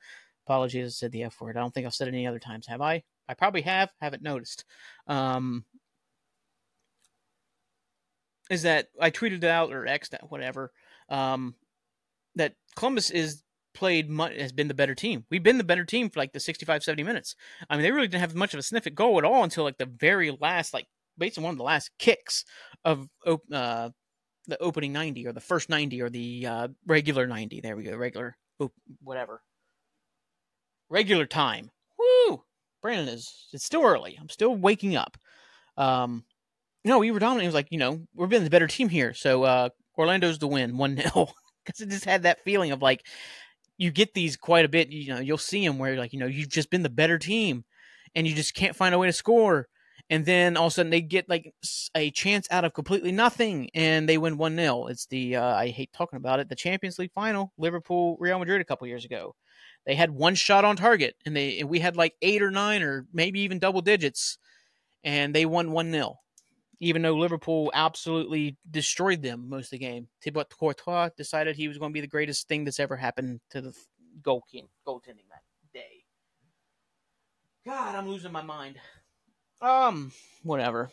Apologies, 0.46 0.86
I 0.86 0.90
said 0.90 1.12
the 1.12 1.24
F 1.24 1.40
word. 1.40 1.56
I 1.56 1.60
don't 1.60 1.72
think 1.72 1.86
I've 1.86 1.94
said 1.94 2.08
it 2.08 2.14
any 2.14 2.26
other 2.26 2.38
times, 2.38 2.66
have 2.66 2.80
I? 2.80 3.02
I 3.28 3.34
probably 3.34 3.62
have, 3.62 3.90
haven't 4.00 4.22
noticed. 4.22 4.64
Um, 5.06 5.64
is 8.50 8.62
that 8.62 8.88
I 9.00 9.10
tweeted 9.10 9.44
out 9.44 9.72
or 9.72 9.86
X'd 9.86 10.14
out, 10.14 10.30
whatever. 10.30 10.72
Um, 11.08 11.54
that 12.34 12.54
Columbus 12.74 13.10
is 13.10 13.42
played 13.72 14.10
much, 14.10 14.36
has 14.36 14.52
been 14.52 14.68
the 14.68 14.74
better 14.74 14.94
team. 14.94 15.24
We've 15.30 15.42
been 15.42 15.58
the 15.58 15.64
better 15.64 15.84
team 15.84 16.10
for 16.10 16.18
like 16.18 16.32
the 16.32 16.40
65, 16.40 16.82
70 16.82 17.02
minutes. 17.04 17.36
I 17.68 17.76
mean, 17.76 17.82
they 17.82 17.92
really 17.92 18.08
didn't 18.08 18.20
have 18.20 18.34
much 18.34 18.52
of 18.52 18.60
a 18.60 18.62
sniff 18.62 18.86
at 18.86 18.94
goal 18.94 19.18
at 19.18 19.24
all 19.24 19.44
until 19.44 19.64
like 19.64 19.78
the 19.78 19.86
very 19.86 20.30
last, 20.32 20.74
like 20.74 20.86
basically 21.16 21.44
one 21.44 21.54
of 21.54 21.58
the 21.58 21.64
last 21.64 21.90
kicks 21.98 22.44
of 22.84 23.08
uh, 23.24 23.90
the 24.46 24.58
opening 24.60 24.92
90 24.92 25.26
or 25.26 25.32
the 25.32 25.40
first 25.40 25.68
90 25.68 26.02
or 26.02 26.10
the 26.10 26.46
uh, 26.46 26.68
regular 26.86 27.26
90. 27.26 27.60
There 27.60 27.76
we 27.76 27.84
go. 27.84 27.96
Regular, 27.96 28.36
whatever. 29.02 29.42
Regular 30.90 31.26
time. 31.26 31.70
Woo! 31.98 32.42
Brandon 32.82 33.08
is, 33.08 33.48
it's 33.52 33.64
still 33.64 33.82
early. 33.82 34.18
I'm 34.20 34.28
still 34.28 34.54
waking 34.54 34.96
up. 34.96 35.16
Um, 35.76 36.24
no, 36.84 36.98
we 36.98 37.10
were 37.10 37.18
dominant. 37.18 37.44
It 37.44 37.48
was 37.48 37.54
like, 37.54 37.68
you 37.70 37.78
know, 37.78 38.00
we're 38.14 38.26
being 38.26 38.44
the 38.44 38.50
better 38.50 38.66
team 38.66 38.88
here. 38.88 39.14
So 39.14 39.44
uh, 39.44 39.68
Orlando's 39.96 40.38
the 40.38 40.48
win, 40.48 40.76
1 40.76 40.96
0. 40.96 41.28
Because 41.64 41.80
it 41.80 41.90
just 41.90 42.04
had 42.04 42.24
that 42.24 42.42
feeling 42.42 42.72
of 42.72 42.82
like, 42.82 43.06
you 43.78 43.90
get 43.90 44.14
these 44.14 44.36
quite 44.36 44.64
a 44.64 44.68
bit. 44.68 44.90
You 44.90 45.14
know, 45.14 45.20
you'll 45.20 45.38
see 45.38 45.66
them 45.66 45.78
where, 45.78 45.96
like, 45.96 46.12
you 46.12 46.18
know, 46.18 46.26
you've 46.26 46.48
just 46.48 46.70
been 46.70 46.82
the 46.82 46.90
better 46.90 47.18
team 47.18 47.64
and 48.14 48.26
you 48.26 48.34
just 48.34 48.54
can't 48.54 48.76
find 48.76 48.94
a 48.94 48.98
way 48.98 49.06
to 49.06 49.12
score 49.12 49.68
and 50.10 50.26
then 50.26 50.56
all 50.56 50.66
of 50.66 50.72
a 50.72 50.74
sudden 50.74 50.90
they 50.90 51.00
get 51.00 51.28
like 51.28 51.54
a 51.94 52.10
chance 52.10 52.46
out 52.50 52.64
of 52.64 52.74
completely 52.74 53.12
nothing 53.12 53.70
and 53.74 54.08
they 54.08 54.18
win 54.18 54.36
1-0 54.36 54.90
it's 54.90 55.06
the 55.06 55.36
uh, 55.36 55.54
i 55.54 55.68
hate 55.68 55.92
talking 55.92 56.16
about 56.16 56.40
it 56.40 56.48
the 56.48 56.54
champions 56.54 56.98
league 56.98 57.12
final 57.12 57.52
liverpool 57.56 58.16
real 58.20 58.38
madrid 58.38 58.60
a 58.60 58.64
couple 58.64 58.86
years 58.86 59.04
ago 59.04 59.34
they 59.86 59.94
had 59.94 60.10
one 60.10 60.34
shot 60.34 60.64
on 60.64 60.76
target 60.76 61.16
and 61.24 61.36
they 61.36 61.58
and 61.58 61.68
we 61.68 61.78
had 61.78 61.96
like 61.96 62.14
eight 62.22 62.42
or 62.42 62.50
nine 62.50 62.82
or 62.82 63.06
maybe 63.12 63.40
even 63.40 63.58
double 63.58 63.80
digits 63.80 64.38
and 65.04 65.34
they 65.34 65.46
won 65.46 65.68
1-0 65.70 66.14
even 66.80 67.02
though 67.02 67.16
liverpool 67.16 67.70
absolutely 67.74 68.56
destroyed 68.70 69.22
them 69.22 69.48
most 69.48 69.66
of 69.66 69.70
the 69.70 69.78
game 69.78 70.08
thibaut 70.22 70.50
courtois 70.58 71.08
decided 71.16 71.56
he 71.56 71.68
was 71.68 71.78
going 71.78 71.90
to 71.90 71.94
be 71.94 72.00
the 72.00 72.06
greatest 72.06 72.48
thing 72.48 72.64
that's 72.64 72.80
ever 72.80 72.96
happened 72.96 73.40
to 73.50 73.60
the 73.60 73.72
goal 74.22 74.44
goaltending 74.86 75.28
that 75.30 75.42
day 75.72 76.04
god 77.64 77.94
i'm 77.94 78.08
losing 78.08 78.32
my 78.32 78.42
mind 78.42 78.76
um, 79.60 80.12
whatever. 80.42 80.90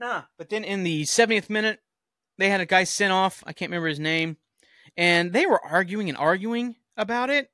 Nah, 0.00 0.22
but 0.36 0.48
then 0.48 0.64
in 0.64 0.84
the 0.84 1.02
70th 1.02 1.50
minute, 1.50 1.80
they 2.36 2.48
had 2.48 2.60
a 2.60 2.66
guy 2.66 2.84
sent 2.84 3.12
off. 3.12 3.42
I 3.46 3.52
can't 3.52 3.70
remember 3.70 3.88
his 3.88 3.98
name. 3.98 4.36
And 4.96 5.32
they 5.32 5.46
were 5.46 5.64
arguing 5.64 6.08
and 6.08 6.16
arguing 6.16 6.76
about 6.96 7.30
it. 7.30 7.50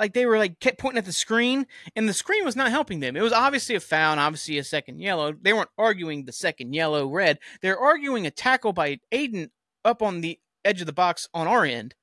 Like 0.00 0.14
they 0.14 0.24
were 0.24 0.38
like 0.38 0.58
kept 0.60 0.78
pointing 0.78 0.98
at 0.98 1.04
the 1.04 1.12
screen, 1.12 1.66
and 1.94 2.08
the 2.08 2.14
screen 2.14 2.44
was 2.44 2.56
not 2.56 2.70
helping 2.70 3.00
them. 3.00 3.16
It 3.16 3.22
was 3.22 3.34
obviously 3.34 3.74
a 3.74 3.80
foul 3.80 4.12
and 4.12 4.20
obviously 4.20 4.56
a 4.56 4.64
second 4.64 4.98
yellow. 4.98 5.34
They 5.38 5.52
weren't 5.52 5.68
arguing 5.76 6.24
the 6.24 6.32
second 6.32 6.72
yellow 6.72 7.06
red. 7.06 7.38
They're 7.60 7.78
arguing 7.78 8.26
a 8.26 8.30
tackle 8.30 8.72
by 8.72 9.00
Aidan 9.12 9.50
up 9.84 10.00
on 10.02 10.22
the 10.22 10.40
edge 10.64 10.80
of 10.80 10.86
the 10.86 10.94
box 10.94 11.28
on 11.34 11.46
our 11.46 11.66
end, 11.66 11.94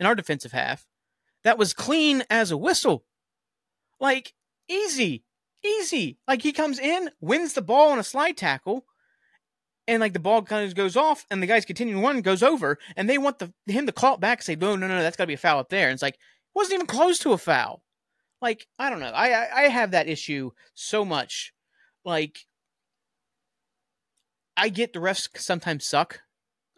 in 0.00 0.06
our 0.06 0.16
defensive 0.16 0.50
half. 0.50 0.84
That 1.44 1.56
was 1.56 1.72
clean 1.72 2.24
as 2.28 2.50
a 2.50 2.56
whistle. 2.56 3.04
Like, 4.00 4.34
easy. 4.68 5.22
Easy. 5.64 6.18
Like 6.26 6.42
he 6.42 6.52
comes 6.52 6.80
in, 6.80 7.10
wins 7.20 7.52
the 7.52 7.62
ball 7.62 7.92
on 7.92 8.00
a 8.00 8.04
slide 8.04 8.36
tackle, 8.36 8.84
and 9.86 10.00
like 10.00 10.12
the 10.12 10.18
ball 10.18 10.42
kind 10.42 10.66
of 10.66 10.74
goes 10.74 10.96
off, 10.96 11.24
and 11.30 11.40
the 11.40 11.46
guys 11.46 11.64
continuing 11.64 12.02
one 12.02 12.20
goes 12.20 12.42
over, 12.42 12.78
and 12.96 13.08
they 13.08 13.16
want 13.16 13.38
the 13.38 13.52
him 13.66 13.86
to 13.86 13.92
call 13.92 14.14
it 14.14 14.20
back, 14.20 14.38
and 14.38 14.44
say, 14.44 14.56
no, 14.56 14.74
no, 14.74 14.88
no, 14.88 15.02
that's 15.02 15.16
got 15.16 15.24
to 15.24 15.28
be 15.28 15.34
a 15.34 15.38
foul 15.38 15.60
up 15.60 15.68
there. 15.68 15.88
And 15.88 15.94
it's 15.94 16.02
like 16.02 16.18
wasn't 16.54 16.74
even 16.74 16.86
close 16.86 17.18
to 17.20 17.32
a 17.32 17.38
foul. 17.38 17.82
Like 18.40 18.66
I 18.78 18.90
don't 18.90 19.00
know. 19.00 19.06
I, 19.06 19.30
I 19.30 19.48
I 19.64 19.68
have 19.68 19.92
that 19.92 20.08
issue 20.08 20.50
so 20.74 21.04
much. 21.04 21.52
Like 22.04 22.46
I 24.56 24.68
get 24.68 24.92
the 24.92 25.00
refs 25.00 25.28
sometimes 25.36 25.84
suck. 25.84 26.20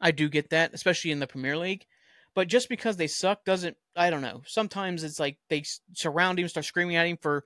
I 0.01 0.11
do 0.11 0.29
get 0.29 0.51
that, 0.51 0.75
especially 0.75 1.11
in 1.11 1.21
the 1.21 1.27
Premier 1.27 1.57
League. 1.57 1.87
But 2.35 2.49
just 2.49 2.69
because 2.69 2.97
they 2.97 3.07
suck 3.07 3.45
doesn't 3.45 3.77
I 3.97 4.11
don't 4.11 4.23
know. 4.23 4.43
Sometimes 4.47 5.05
it's 5.05 5.19
like 5.19 5.39
they 5.49 5.65
surround 5.93 6.39
him, 6.39 6.49
start 6.49 6.67
screaming 6.67 6.97
at 6.97 7.07
him 7.07 7.19
for 7.21 7.45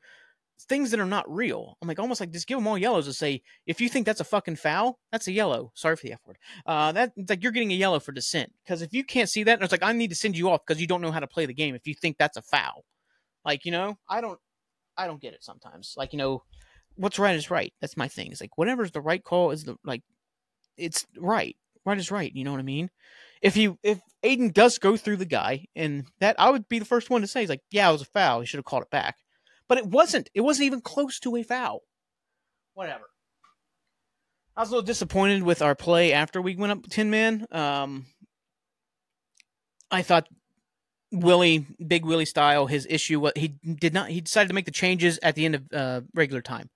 things 0.68 0.90
that 0.90 1.00
are 1.00 1.06
not 1.06 1.30
real. 1.30 1.76
I'm 1.80 1.88
like 1.88 1.98
almost 1.98 2.20
like 2.20 2.30
just 2.30 2.46
give 2.46 2.58
them 2.58 2.66
all 2.66 2.78
yellows 2.78 3.06
and 3.06 3.14
say 3.14 3.42
if 3.66 3.80
you 3.80 3.88
think 3.88 4.06
that's 4.06 4.20
a 4.20 4.24
fucking 4.24 4.56
foul, 4.56 4.98
that's 5.12 5.26
a 5.26 5.32
yellow. 5.32 5.72
Sorry 5.74 5.96
for 5.96 6.06
the 6.06 6.12
F 6.12 6.20
word. 6.26 6.38
Uh, 6.66 6.92
that 6.92 7.12
it's 7.16 7.30
like 7.30 7.42
you're 7.42 7.52
getting 7.52 7.72
a 7.72 7.76
yellow 7.76 8.00
for 8.00 8.12
dissent 8.12 8.52
because 8.64 8.82
if 8.82 8.92
you 8.92 9.04
can't 9.04 9.28
see 9.28 9.42
that, 9.44 9.62
it's 9.62 9.72
like 9.72 9.82
I 9.82 9.92
need 9.92 10.10
to 10.10 10.16
send 10.16 10.36
you 10.36 10.50
off 10.50 10.60
because 10.66 10.80
you 10.80 10.86
don't 10.86 11.00
know 11.00 11.12
how 11.12 11.20
to 11.20 11.26
play 11.26 11.46
the 11.46 11.54
game. 11.54 11.74
If 11.74 11.86
you 11.86 11.94
think 11.94 12.16
that's 12.18 12.36
a 12.36 12.42
foul, 12.42 12.84
like 13.44 13.64
you 13.64 13.72
know, 13.72 13.98
I 14.08 14.20
don't, 14.20 14.38
I 14.96 15.06
don't 15.06 15.20
get 15.20 15.34
it 15.34 15.44
sometimes. 15.44 15.94
Like 15.96 16.12
you 16.12 16.18
know, 16.18 16.42
what's 16.96 17.18
right 17.18 17.36
is 17.36 17.50
right. 17.50 17.72
That's 17.80 17.96
my 17.96 18.08
thing. 18.08 18.32
It's 18.32 18.40
like 18.40 18.58
whatever's 18.58 18.92
the 18.92 19.00
right 19.00 19.22
call 19.22 19.50
is 19.50 19.64
the 19.64 19.76
like, 19.84 20.02
it's 20.76 21.06
right. 21.16 21.56
Right 21.86 21.98
is 21.98 22.10
right. 22.10 22.30
You 22.34 22.44
know 22.44 22.52
what 22.52 22.60
I 22.60 22.64
mean? 22.64 22.90
If 23.40 23.56
you 23.56 23.78
if 23.82 24.00
Aidan 24.22 24.50
does 24.50 24.78
go 24.78 24.96
through 24.96 25.16
the 25.16 25.24
guy 25.24 25.64
and 25.74 26.06
that 26.20 26.36
I 26.38 26.50
would 26.50 26.68
be 26.68 26.78
the 26.78 26.84
first 26.84 27.08
one 27.08 27.22
to 27.22 27.26
say 27.26 27.40
he's 27.40 27.48
like, 27.48 27.62
yeah, 27.70 27.88
it 27.88 27.92
was 27.92 28.02
a 28.02 28.06
foul. 28.06 28.40
He 28.40 28.46
should 28.46 28.58
have 28.58 28.66
called 28.66 28.82
it 28.82 28.90
back 28.90 29.16
but 29.70 29.78
it 29.78 29.86
wasn't. 29.86 30.28
It 30.34 30.40
wasn't 30.40 30.66
even 30.66 30.80
close 30.80 31.20
to 31.20 31.36
a 31.36 31.44
foul. 31.44 31.82
Whatever. 32.74 33.04
I 34.56 34.62
was 34.62 34.68
a 34.68 34.72
little 34.72 34.84
disappointed 34.84 35.44
with 35.44 35.62
our 35.62 35.76
play 35.76 36.12
after 36.12 36.42
we 36.42 36.56
went 36.56 36.72
up 36.72 36.90
10 36.90 37.08
men. 37.08 37.46
Um, 37.52 38.06
I 39.88 40.02
thought 40.02 40.26
Willie, 41.12 41.66
Big 41.86 42.04
Willie 42.04 42.24
style, 42.24 42.66
his 42.66 42.84
issue, 42.90 43.20
what 43.20 43.38
he 43.38 43.54
did 43.80 43.94
not, 43.94 44.10
he 44.10 44.20
decided 44.20 44.48
to 44.48 44.54
make 44.54 44.64
the 44.64 44.72
changes 44.72 45.20
at 45.22 45.36
the 45.36 45.44
end 45.44 45.54
of 45.54 45.72
uh, 45.72 46.00
regular 46.14 46.42
time 46.42 46.68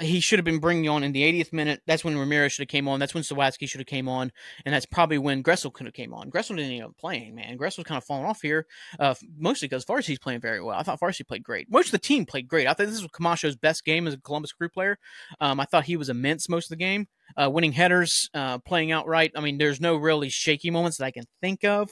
he 0.00 0.20
should 0.20 0.38
have 0.38 0.44
been 0.44 0.58
bringing 0.58 0.88
on 0.88 1.04
in 1.04 1.12
the 1.12 1.22
80th 1.22 1.52
minute. 1.52 1.80
That's 1.86 2.04
when 2.04 2.18
Ramirez 2.18 2.52
should 2.52 2.62
have 2.62 2.68
came 2.68 2.88
on. 2.88 2.98
That's 2.98 3.14
when 3.14 3.22
Zawadzki 3.22 3.68
should 3.68 3.80
have 3.80 3.86
came 3.86 4.08
on, 4.08 4.32
and 4.64 4.74
that's 4.74 4.86
probably 4.86 5.18
when 5.18 5.42
Gressel 5.42 5.72
could 5.72 5.86
have 5.86 5.94
came 5.94 6.12
on. 6.12 6.30
Gressel 6.30 6.56
didn't 6.56 6.82
up 6.82 6.96
playing, 6.98 7.34
man. 7.34 7.56
Gressel's 7.56 7.84
kind 7.84 7.98
of 7.98 8.04
falling 8.04 8.24
off 8.24 8.40
here, 8.42 8.66
uh, 8.98 9.14
mostly 9.38 9.68
because 9.68 9.84
Farsi's 9.84 10.18
playing 10.18 10.40
very 10.40 10.60
well. 10.60 10.76
I 10.76 10.82
thought 10.82 11.00
Farsi 11.00 11.26
played 11.26 11.44
great. 11.44 11.70
Most 11.70 11.86
of 11.86 11.92
the 11.92 11.98
team 11.98 12.26
played 12.26 12.48
great. 12.48 12.66
I 12.66 12.72
thought 12.72 12.86
this 12.86 13.02
was 13.02 13.10
Camacho's 13.12 13.56
best 13.56 13.84
game 13.84 14.06
as 14.06 14.14
a 14.14 14.18
Columbus 14.18 14.52
Crew 14.52 14.68
player. 14.68 14.98
Um, 15.40 15.60
I 15.60 15.64
thought 15.64 15.84
he 15.84 15.96
was 15.96 16.08
immense 16.08 16.48
most 16.48 16.66
of 16.66 16.70
the 16.70 16.84
game, 16.84 17.06
uh, 17.36 17.48
winning 17.50 17.72
headers, 17.72 18.28
uh, 18.34 18.58
playing 18.58 18.90
outright. 18.90 19.32
I 19.36 19.40
mean, 19.40 19.58
there's 19.58 19.80
no 19.80 19.96
really 19.96 20.28
shaky 20.28 20.70
moments 20.70 20.98
that 20.98 21.04
I 21.04 21.10
can 21.12 21.24
think 21.40 21.64
of. 21.64 21.90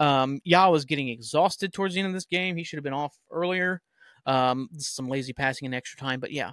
Um, 0.00 0.40
Yaw 0.44 0.70
was 0.70 0.84
getting 0.84 1.08
exhausted 1.08 1.72
towards 1.72 1.94
the 1.94 2.00
end 2.00 2.08
of 2.08 2.14
this 2.14 2.26
game. 2.26 2.56
He 2.56 2.64
should 2.64 2.78
have 2.78 2.84
been 2.84 2.92
off 2.92 3.14
earlier. 3.30 3.82
Um, 4.26 4.68
some 4.78 5.08
lazy 5.08 5.32
passing 5.32 5.66
in 5.66 5.74
extra 5.74 5.98
time, 5.98 6.20
but 6.20 6.32
yeah. 6.32 6.52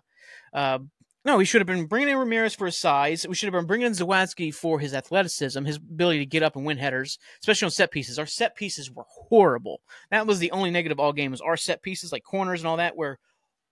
Uh, 0.54 0.80
no, 1.24 1.38
we 1.38 1.46
should 1.46 1.62
have 1.62 1.68
been 1.68 1.86
bringing 1.86 2.10
in 2.10 2.18
Ramirez 2.18 2.56
for 2.56 2.66
his 2.66 2.78
size. 2.78 3.28
We 3.28 3.36
should 3.36 3.46
have 3.46 3.60
been 3.60 3.68
bringing 3.68 3.86
in 3.86 3.94
Zawadzki 3.94 4.54
for 4.54 4.80
his 4.80 4.96
athleticism, 4.96 5.64
his 5.66 5.76
ability 5.78 6.20
to 6.20 6.26
get 6.26 6.42
up 6.42 6.56
and 6.56 6.66
win 6.66 6.80
headers, 6.80 7.20
especially 7.42 7.68
on 7.68 7.72
set 7.72 7.92
pieces. 7.92 8.18
Our 8.18 8.26
set 8.26 8.56
pieces 8.56 8.90
were 8.90 9.06
horrible. 9.08 9.82
That 10.10 10.26
was 10.26 10.40
the 10.40 10.52
only 10.52 10.72
negative 10.72 11.00
all 11.00 11.14
game 11.14 11.30
was 11.30 11.42
our 11.42 11.58
set 11.58 11.84
pieces, 11.84 12.12
like 12.12 12.24
corners 12.24 12.62
and 12.62 12.68
all 12.68 12.78
that, 12.78 12.98
were 12.98 13.20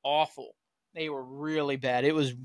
awful. 0.03 0.53
They 0.93 1.09
were 1.09 1.23
really 1.23 1.75
bad. 1.75 2.05
It 2.05 2.13
was 2.13 2.35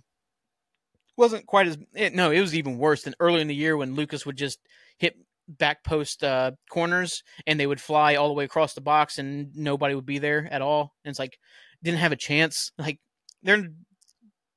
wasn't 1.17 1.47
quite 1.47 1.69
as 1.69 1.79
it, 1.95 2.15
no, 2.15 2.31
it 2.31 2.41
was 2.41 2.55
even 2.55 2.79
worse 2.79 3.03
than 3.03 3.15
earlier 3.21 3.41
in 3.41 3.49
the 3.49 3.55
year 3.55 3.77
when 3.77 3.95
Lucas 3.95 4.25
would 4.25 4.37
just 4.37 4.59
hit 4.99 5.17
back 5.49 5.85
post 5.85 6.25
uh, 6.25 6.53
corners 6.71 7.23
and 7.47 7.59
they 7.59 7.67
would 7.67 7.81
fly 7.81 8.15
all 8.15 8.29
the 8.29 8.35
way 8.35 8.45
across 8.45 8.75
the 8.75 8.81
box 8.81 9.19
and 9.19 9.55
nobody 9.55 9.95
would 9.95 10.07
be 10.07 10.19
there 10.19 10.49
at 10.51 10.63
all. 10.63 10.95
And 11.05 11.11
it's 11.11 11.19
like 11.19 11.39
didn't 11.83 12.01
have 12.01 12.13
a 12.13 12.17
chance. 12.17 12.73
Like 12.79 12.99
they're 13.43 13.69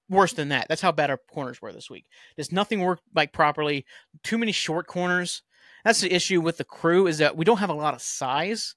worse 0.09 0.33
than 0.33 0.49
that. 0.49 0.67
That's 0.69 0.81
how 0.81 0.91
bad 0.91 1.09
our 1.09 1.19
corners 1.29 1.61
were 1.61 1.73
this 1.73 1.89
week. 1.89 2.05
Does 2.37 2.51
nothing 2.51 2.79
work 2.79 2.99
like 3.13 3.33
properly. 3.33 3.85
Too 4.23 4.37
many 4.37 4.51
short 4.51 4.87
corners. 4.87 5.43
That's 5.83 6.01
the 6.01 6.13
issue 6.13 6.41
with 6.41 6.57
the 6.57 6.63
crew 6.63 7.07
is 7.07 7.19
that 7.19 7.37
we 7.37 7.45
don't 7.45 7.59
have 7.59 7.69
a 7.69 7.73
lot 7.73 7.93
of 7.93 8.01
size, 8.01 8.75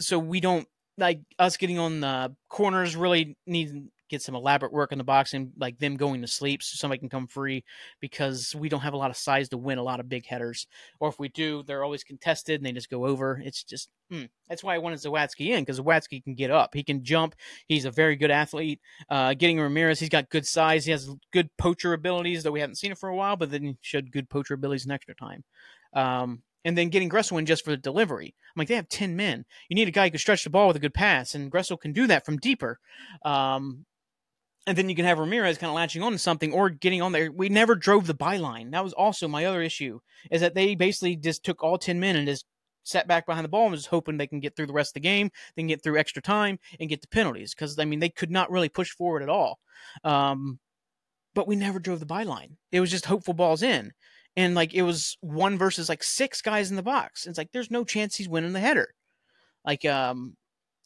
so 0.00 0.18
we 0.18 0.40
don't 0.40 0.66
like 0.96 1.20
us 1.38 1.56
getting 1.56 1.78
on 1.78 2.00
the 2.00 2.34
corners. 2.48 2.96
Really 2.96 3.36
need 3.46 3.88
get 4.08 4.22
some 4.22 4.34
elaborate 4.34 4.72
work 4.72 4.92
in 4.92 4.98
the 4.98 5.04
boxing, 5.04 5.52
like 5.58 5.78
them 5.78 5.96
going 5.96 6.20
to 6.20 6.26
sleep 6.26 6.62
so 6.62 6.76
somebody 6.76 6.98
can 6.98 7.08
come 7.08 7.26
free 7.26 7.64
because 8.00 8.54
we 8.54 8.68
don't 8.68 8.80
have 8.80 8.94
a 8.94 8.98
lot 8.98 9.10
of 9.10 9.16
size 9.16 9.48
to 9.48 9.58
win 9.58 9.78
a 9.78 9.82
lot 9.82 10.00
of 10.00 10.08
big 10.08 10.26
headers. 10.26 10.66
Or 11.00 11.08
if 11.08 11.18
we 11.18 11.28
do, 11.28 11.62
they're 11.62 11.84
always 11.84 12.04
contested 12.04 12.60
and 12.60 12.66
they 12.66 12.72
just 12.72 12.90
go 12.90 13.06
over. 13.06 13.40
It's 13.44 13.62
just, 13.62 13.90
hmm. 14.10 14.24
that's 14.48 14.64
why 14.64 14.74
I 14.74 14.78
wanted 14.78 15.00
Zawadzki 15.00 15.48
in 15.48 15.62
because 15.62 15.80
Zawadzki 15.80 16.22
can 16.22 16.34
get 16.34 16.50
up. 16.50 16.74
He 16.74 16.82
can 16.82 17.04
jump. 17.04 17.34
He's 17.66 17.84
a 17.84 17.90
very 17.90 18.16
good 18.16 18.30
athlete. 18.30 18.80
Uh, 19.08 19.34
getting 19.34 19.60
Ramirez, 19.60 20.00
he's 20.00 20.08
got 20.08 20.30
good 20.30 20.46
size. 20.46 20.84
He 20.84 20.90
has 20.90 21.10
good 21.32 21.50
poacher 21.56 21.92
abilities, 21.92 22.42
though 22.42 22.52
we 22.52 22.60
haven't 22.60 22.76
seen 22.76 22.92
it 22.92 22.98
for 22.98 23.08
a 23.08 23.16
while, 23.16 23.36
but 23.36 23.50
then 23.50 23.62
he 23.62 23.76
showed 23.80 24.10
good 24.10 24.28
poacher 24.28 24.54
abilities 24.54 24.84
in 24.84 24.92
extra 24.92 25.14
time. 25.14 25.44
Um, 25.94 26.42
and 26.64 26.76
then 26.76 26.88
getting 26.88 27.08
Gressel 27.08 27.38
in 27.38 27.46
just 27.46 27.64
for 27.64 27.70
the 27.70 27.76
delivery. 27.76 28.34
I'm 28.36 28.60
like, 28.60 28.68
they 28.68 28.74
have 28.74 28.88
10 28.88 29.16
men. 29.16 29.44
You 29.68 29.74
need 29.74 29.88
a 29.88 29.92
guy 29.92 30.04
who 30.04 30.10
can 30.10 30.18
stretch 30.18 30.44
the 30.44 30.50
ball 30.50 30.68
with 30.68 30.76
a 30.76 30.80
good 30.80 30.94
pass, 30.94 31.34
and 31.34 31.50
Gressel 31.50 31.80
can 31.80 31.92
do 31.92 32.06
that 32.08 32.26
from 32.26 32.36
deeper. 32.36 32.78
Um, 33.24 33.86
and 34.68 34.76
then 34.76 34.90
you 34.90 34.94
can 34.94 35.06
have 35.06 35.18
Ramirez 35.18 35.56
kind 35.56 35.70
of 35.70 35.74
latching 35.74 36.02
on 36.02 36.12
to 36.12 36.18
something 36.18 36.52
or 36.52 36.68
getting 36.68 37.00
on 37.00 37.12
there. 37.12 37.32
We 37.32 37.48
never 37.48 37.74
drove 37.74 38.06
the 38.06 38.14
byline. 38.14 38.72
That 38.72 38.84
was 38.84 38.92
also 38.92 39.26
my 39.26 39.46
other 39.46 39.62
issue, 39.62 40.00
is 40.30 40.42
that 40.42 40.54
they 40.54 40.74
basically 40.74 41.16
just 41.16 41.42
took 41.42 41.64
all 41.64 41.78
10 41.78 41.98
men 41.98 42.16
and 42.16 42.26
just 42.26 42.44
sat 42.84 43.08
back 43.08 43.24
behind 43.24 43.46
the 43.46 43.48
ball 43.48 43.64
and 43.64 43.72
was 43.72 43.86
hoping 43.86 44.18
they 44.18 44.26
can 44.26 44.40
get 44.40 44.54
through 44.54 44.66
the 44.66 44.74
rest 44.74 44.90
of 44.90 44.94
the 44.94 45.00
game, 45.00 45.30
then 45.56 45.68
get 45.68 45.82
through 45.82 45.98
extra 45.98 46.20
time 46.20 46.58
and 46.78 46.90
get 46.90 47.00
the 47.00 47.08
penalties. 47.08 47.54
Because, 47.54 47.78
I 47.78 47.86
mean, 47.86 47.98
they 47.98 48.10
could 48.10 48.30
not 48.30 48.50
really 48.50 48.68
push 48.68 48.90
forward 48.90 49.22
at 49.22 49.30
all. 49.30 49.58
Um, 50.04 50.58
but 51.34 51.48
we 51.48 51.56
never 51.56 51.78
drove 51.78 52.00
the 52.00 52.06
byline. 52.06 52.56
It 52.70 52.80
was 52.80 52.90
just 52.90 53.06
hopeful 53.06 53.32
balls 53.32 53.62
in. 53.62 53.92
And, 54.36 54.54
like, 54.54 54.74
it 54.74 54.82
was 54.82 55.16
one 55.22 55.56
versus, 55.56 55.88
like, 55.88 56.02
six 56.02 56.42
guys 56.42 56.68
in 56.68 56.76
the 56.76 56.82
box. 56.82 57.26
It's 57.26 57.38
like, 57.38 57.52
there's 57.52 57.70
no 57.70 57.84
chance 57.84 58.16
he's 58.16 58.28
winning 58.28 58.52
the 58.52 58.60
header. 58.60 58.94
Like, 59.64 59.86
um, 59.86 60.36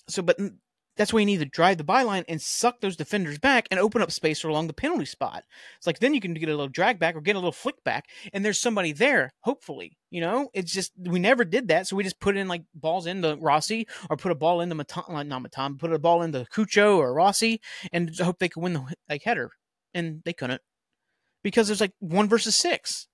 so, 0.09 0.23
but 0.23 0.39
that's 0.97 1.13
why 1.13 1.21
you 1.21 1.27
need 1.27 1.39
to 1.39 1.47
drive 1.47 1.79
the 1.79 1.85
byline 1.85 2.25
and 2.29 2.41
suck 2.41 2.81
those 2.81 2.97
defenders 2.97 3.39
back 3.39 3.67
and 3.71 3.81
open 3.81 4.03
up 4.03 4.11
space 4.11 4.45
along 4.45 4.67
the 4.67 4.73
penalty 4.73 5.05
spot. 5.05 5.45
It's 5.79 5.87
like 5.87 5.99
then 5.99 6.15
you 6.15 6.21
can 6.21 6.35
get 6.35 6.49
a 6.49 6.53
little 6.53 6.69
drag 6.69 6.99
back 6.99 7.17
or 7.17 7.21
get 7.21 7.37
a 7.37 7.39
little 7.39 7.53
flick 7.53 7.83
back, 7.85 8.07
and 8.33 8.45
there's 8.45 8.61
somebody 8.61 8.93
there, 8.93 9.33
hopefully. 9.41 9.97
You 10.11 10.21
know, 10.21 10.51
it's 10.53 10.73
just 10.73 10.93
we 10.99 11.19
never 11.19 11.45
did 11.45 11.69
that, 11.69 11.87
so 11.87 11.97
we 11.97 12.05
just 12.05 12.21
put 12.21 12.37
in 12.37 12.49
like 12.49 12.65
balls 12.75 13.07
into 13.07 13.37
Rossi 13.41 13.87
or 14.11 14.17
put 14.17 14.33
a 14.33 14.37
ball 14.37 14.61
into 14.61 14.75
Matan, 14.75 15.29
not 15.29 15.43
Matan, 15.43 15.79
put 15.79 15.93
a 15.93 15.99
ball 15.99 16.23
into 16.23 16.47
Cucho 16.55 16.99
or 16.99 17.15
Rossi, 17.15 17.61
and 17.93 18.17
hope 18.19 18.39
they 18.39 18.49
could 18.49 18.63
win 18.63 18.75
the 18.75 18.85
like 19.09 19.23
header, 19.25 19.51
and 19.95 20.23
they 20.25 20.33
couldn't 20.33 20.61
because 21.43 21.67
there's 21.67 21.81
like 21.81 21.95
one 21.99 22.29
versus 22.29 22.57
six. 22.57 23.09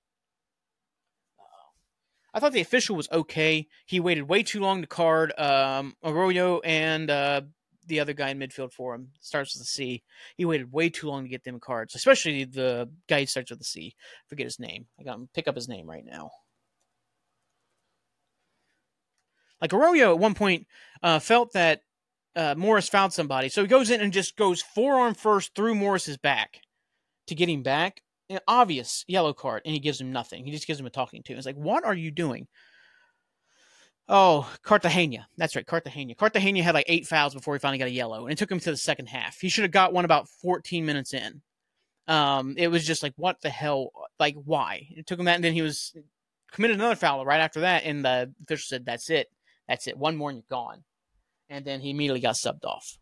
I 2.35 2.41
thought 2.41 2.53
the 2.53 2.61
official 2.61 2.95
was 2.95 3.09
okay. 3.11 3.67
He 3.87 4.01
waited 4.01 4.29
way 4.29 4.43
too 4.43 4.61
long 4.61 4.83
to 4.83 4.87
card 4.87 5.33
um, 5.38 5.95
Arroyo 6.05 6.61
and 6.61 7.11
uh, 7.11 7.41
the 7.88 8.01
other 8.01 8.12
guy 8.12 8.31
in 8.31 8.38
midfield 8.38 8.72
for 8.72 8.94
him 8.94 9.09
starts 9.20 9.55
with 9.55 9.62
a 9.62 9.66
C. 9.66 10.03
He 10.37 10.44
waited 10.44 10.72
way 10.72 10.88
too 10.88 11.09
long 11.09 11.24
to 11.24 11.29
get 11.29 11.44
them 11.44 11.61
cards, 11.61 11.94
especially 11.94 12.44
the 12.44 12.88
guy 13.09 13.20
who 13.20 13.27
starts 13.27 13.51
with 13.51 13.61
a 13.61 13.64
C. 13.64 13.94
Forget 14.29 14.46
his 14.46 14.61
name. 14.61 14.87
I 14.98 15.03
got 15.03 15.16
him 15.16 15.29
pick 15.35 15.48
up 15.48 15.55
his 15.55 15.68
name 15.68 15.88
right 15.88 16.05
now. 16.05 16.31
Like 19.61 19.72
Arroyo 19.72 20.12
at 20.12 20.18
one 20.18 20.35
point 20.35 20.66
uh, 21.03 21.18
felt 21.18 21.53
that 21.55 21.83
uh, 22.37 22.55
Morris 22.57 22.88
found 22.88 23.12
somebody, 23.12 23.48
so 23.48 23.62
he 23.62 23.68
goes 23.68 23.90
in 23.90 24.01
and 24.01 24.12
just 24.12 24.37
goes 24.37 24.62
forearm 24.62 25.14
first 25.14 25.55
through 25.55 25.74
Morris's 25.74 26.16
back 26.16 26.61
to 27.27 27.35
get 27.35 27.48
him 27.48 27.62
back. 27.62 28.03
An 28.31 28.40
obvious 28.46 29.07
yellow 29.09 29.33
card, 29.33 29.62
and 29.64 29.72
he 29.72 29.81
gives 29.81 29.98
him 29.98 30.12
nothing. 30.12 30.44
He 30.44 30.53
just 30.53 30.66
gives 30.66 30.79
him 30.79 30.85
a 30.85 30.90
talking 30.90 31.22
to. 31.22 31.33
It's 31.33 31.46
like, 31.46 31.57
what 31.57 31.85
are 31.87 31.94
you 31.94 32.11
doing? 32.11 32.46
Oh, 34.09 34.51
Cartagena. 34.62 35.29
That's 35.37 35.55
right, 35.55 35.66
Cartagena. 35.66 36.14
Cartagena 36.14 36.62
had 36.62 36.75
like 36.75 36.87
eight 36.88 37.07
fouls 37.07 37.35
before 37.35 37.55
he 37.55 37.59
finally 37.59 37.79
got 37.79 37.88
a 37.88 37.92
yellow, 37.92 38.25
and 38.25 38.33
it 38.33 38.38
took 38.38 38.51
him 38.51 38.61
to 38.61 38.71
the 38.71 38.77
second 38.77 39.07
half. 39.07 39.38
He 39.38 39.51
should 39.51 39.64
have 39.64 39.71
got 39.71 39.92
one 39.92 40.07
about 40.07 40.29
14 40.29 40.87
minutes 40.87 41.12
in. 41.12 41.42
Um, 42.07 42.55
it 42.57 42.68
was 42.68 42.87
just 42.87 43.03
like, 43.03 43.12
what 43.16 43.42
the 43.42 43.51
hell? 43.51 43.90
Like, 44.18 44.35
why? 44.42 44.88
It 44.90 45.07
took 45.07 45.18
him 45.18 45.27
that, 45.27 45.35
and 45.35 45.44
then 45.44 45.53
he 45.53 45.61
was 45.61 45.94
committed 46.51 46.77
another 46.77 46.97
foul 46.97 47.25
right 47.27 47.40
after 47.40 47.61
that, 47.61 47.85
and 47.85 48.03
the 48.05 48.33
official 48.42 48.66
said, 48.66 48.87
"That's 48.87 49.11
it, 49.11 49.29
that's 49.68 49.87
it. 49.87 49.99
One 49.99 50.16
more 50.16 50.31
and 50.31 50.38
you're 50.38 50.44
gone." 50.49 50.85
And 51.51 51.64
then 51.64 51.81
he 51.81 51.90
immediately 51.90 52.21
got 52.21 52.35
subbed 52.35 52.64
off. 52.64 52.97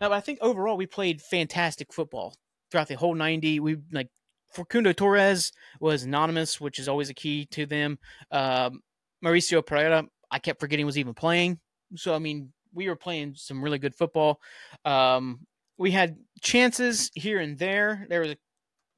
Now, 0.00 0.12
I 0.12 0.20
think 0.20 0.38
overall 0.40 0.76
we 0.76 0.86
played 0.86 1.20
fantastic 1.20 1.92
football 1.92 2.36
throughout 2.70 2.88
the 2.88 2.96
whole 2.96 3.14
90. 3.14 3.60
We 3.60 3.76
like 3.92 4.08
Facundo 4.52 4.92
Torres 4.92 5.52
was 5.80 6.02
anonymous, 6.02 6.60
which 6.60 6.78
is 6.78 6.88
always 6.88 7.08
a 7.08 7.14
key 7.14 7.46
to 7.46 7.66
them. 7.66 7.98
Um, 8.30 8.82
Mauricio 9.24 9.62
Pereyra, 9.62 10.06
I 10.30 10.38
kept 10.38 10.60
forgetting 10.60 10.86
was 10.86 10.98
even 10.98 11.14
playing. 11.14 11.60
So 11.96 12.14
I 12.14 12.18
mean, 12.18 12.52
we 12.72 12.88
were 12.88 12.96
playing 12.96 13.34
some 13.36 13.62
really 13.62 13.78
good 13.78 13.94
football. 13.94 14.40
Um, 14.84 15.46
we 15.78 15.90
had 15.90 16.16
chances 16.40 17.10
here 17.14 17.40
and 17.40 17.58
there. 17.58 18.06
There 18.08 18.20
was, 18.20 18.30
a, 18.30 18.36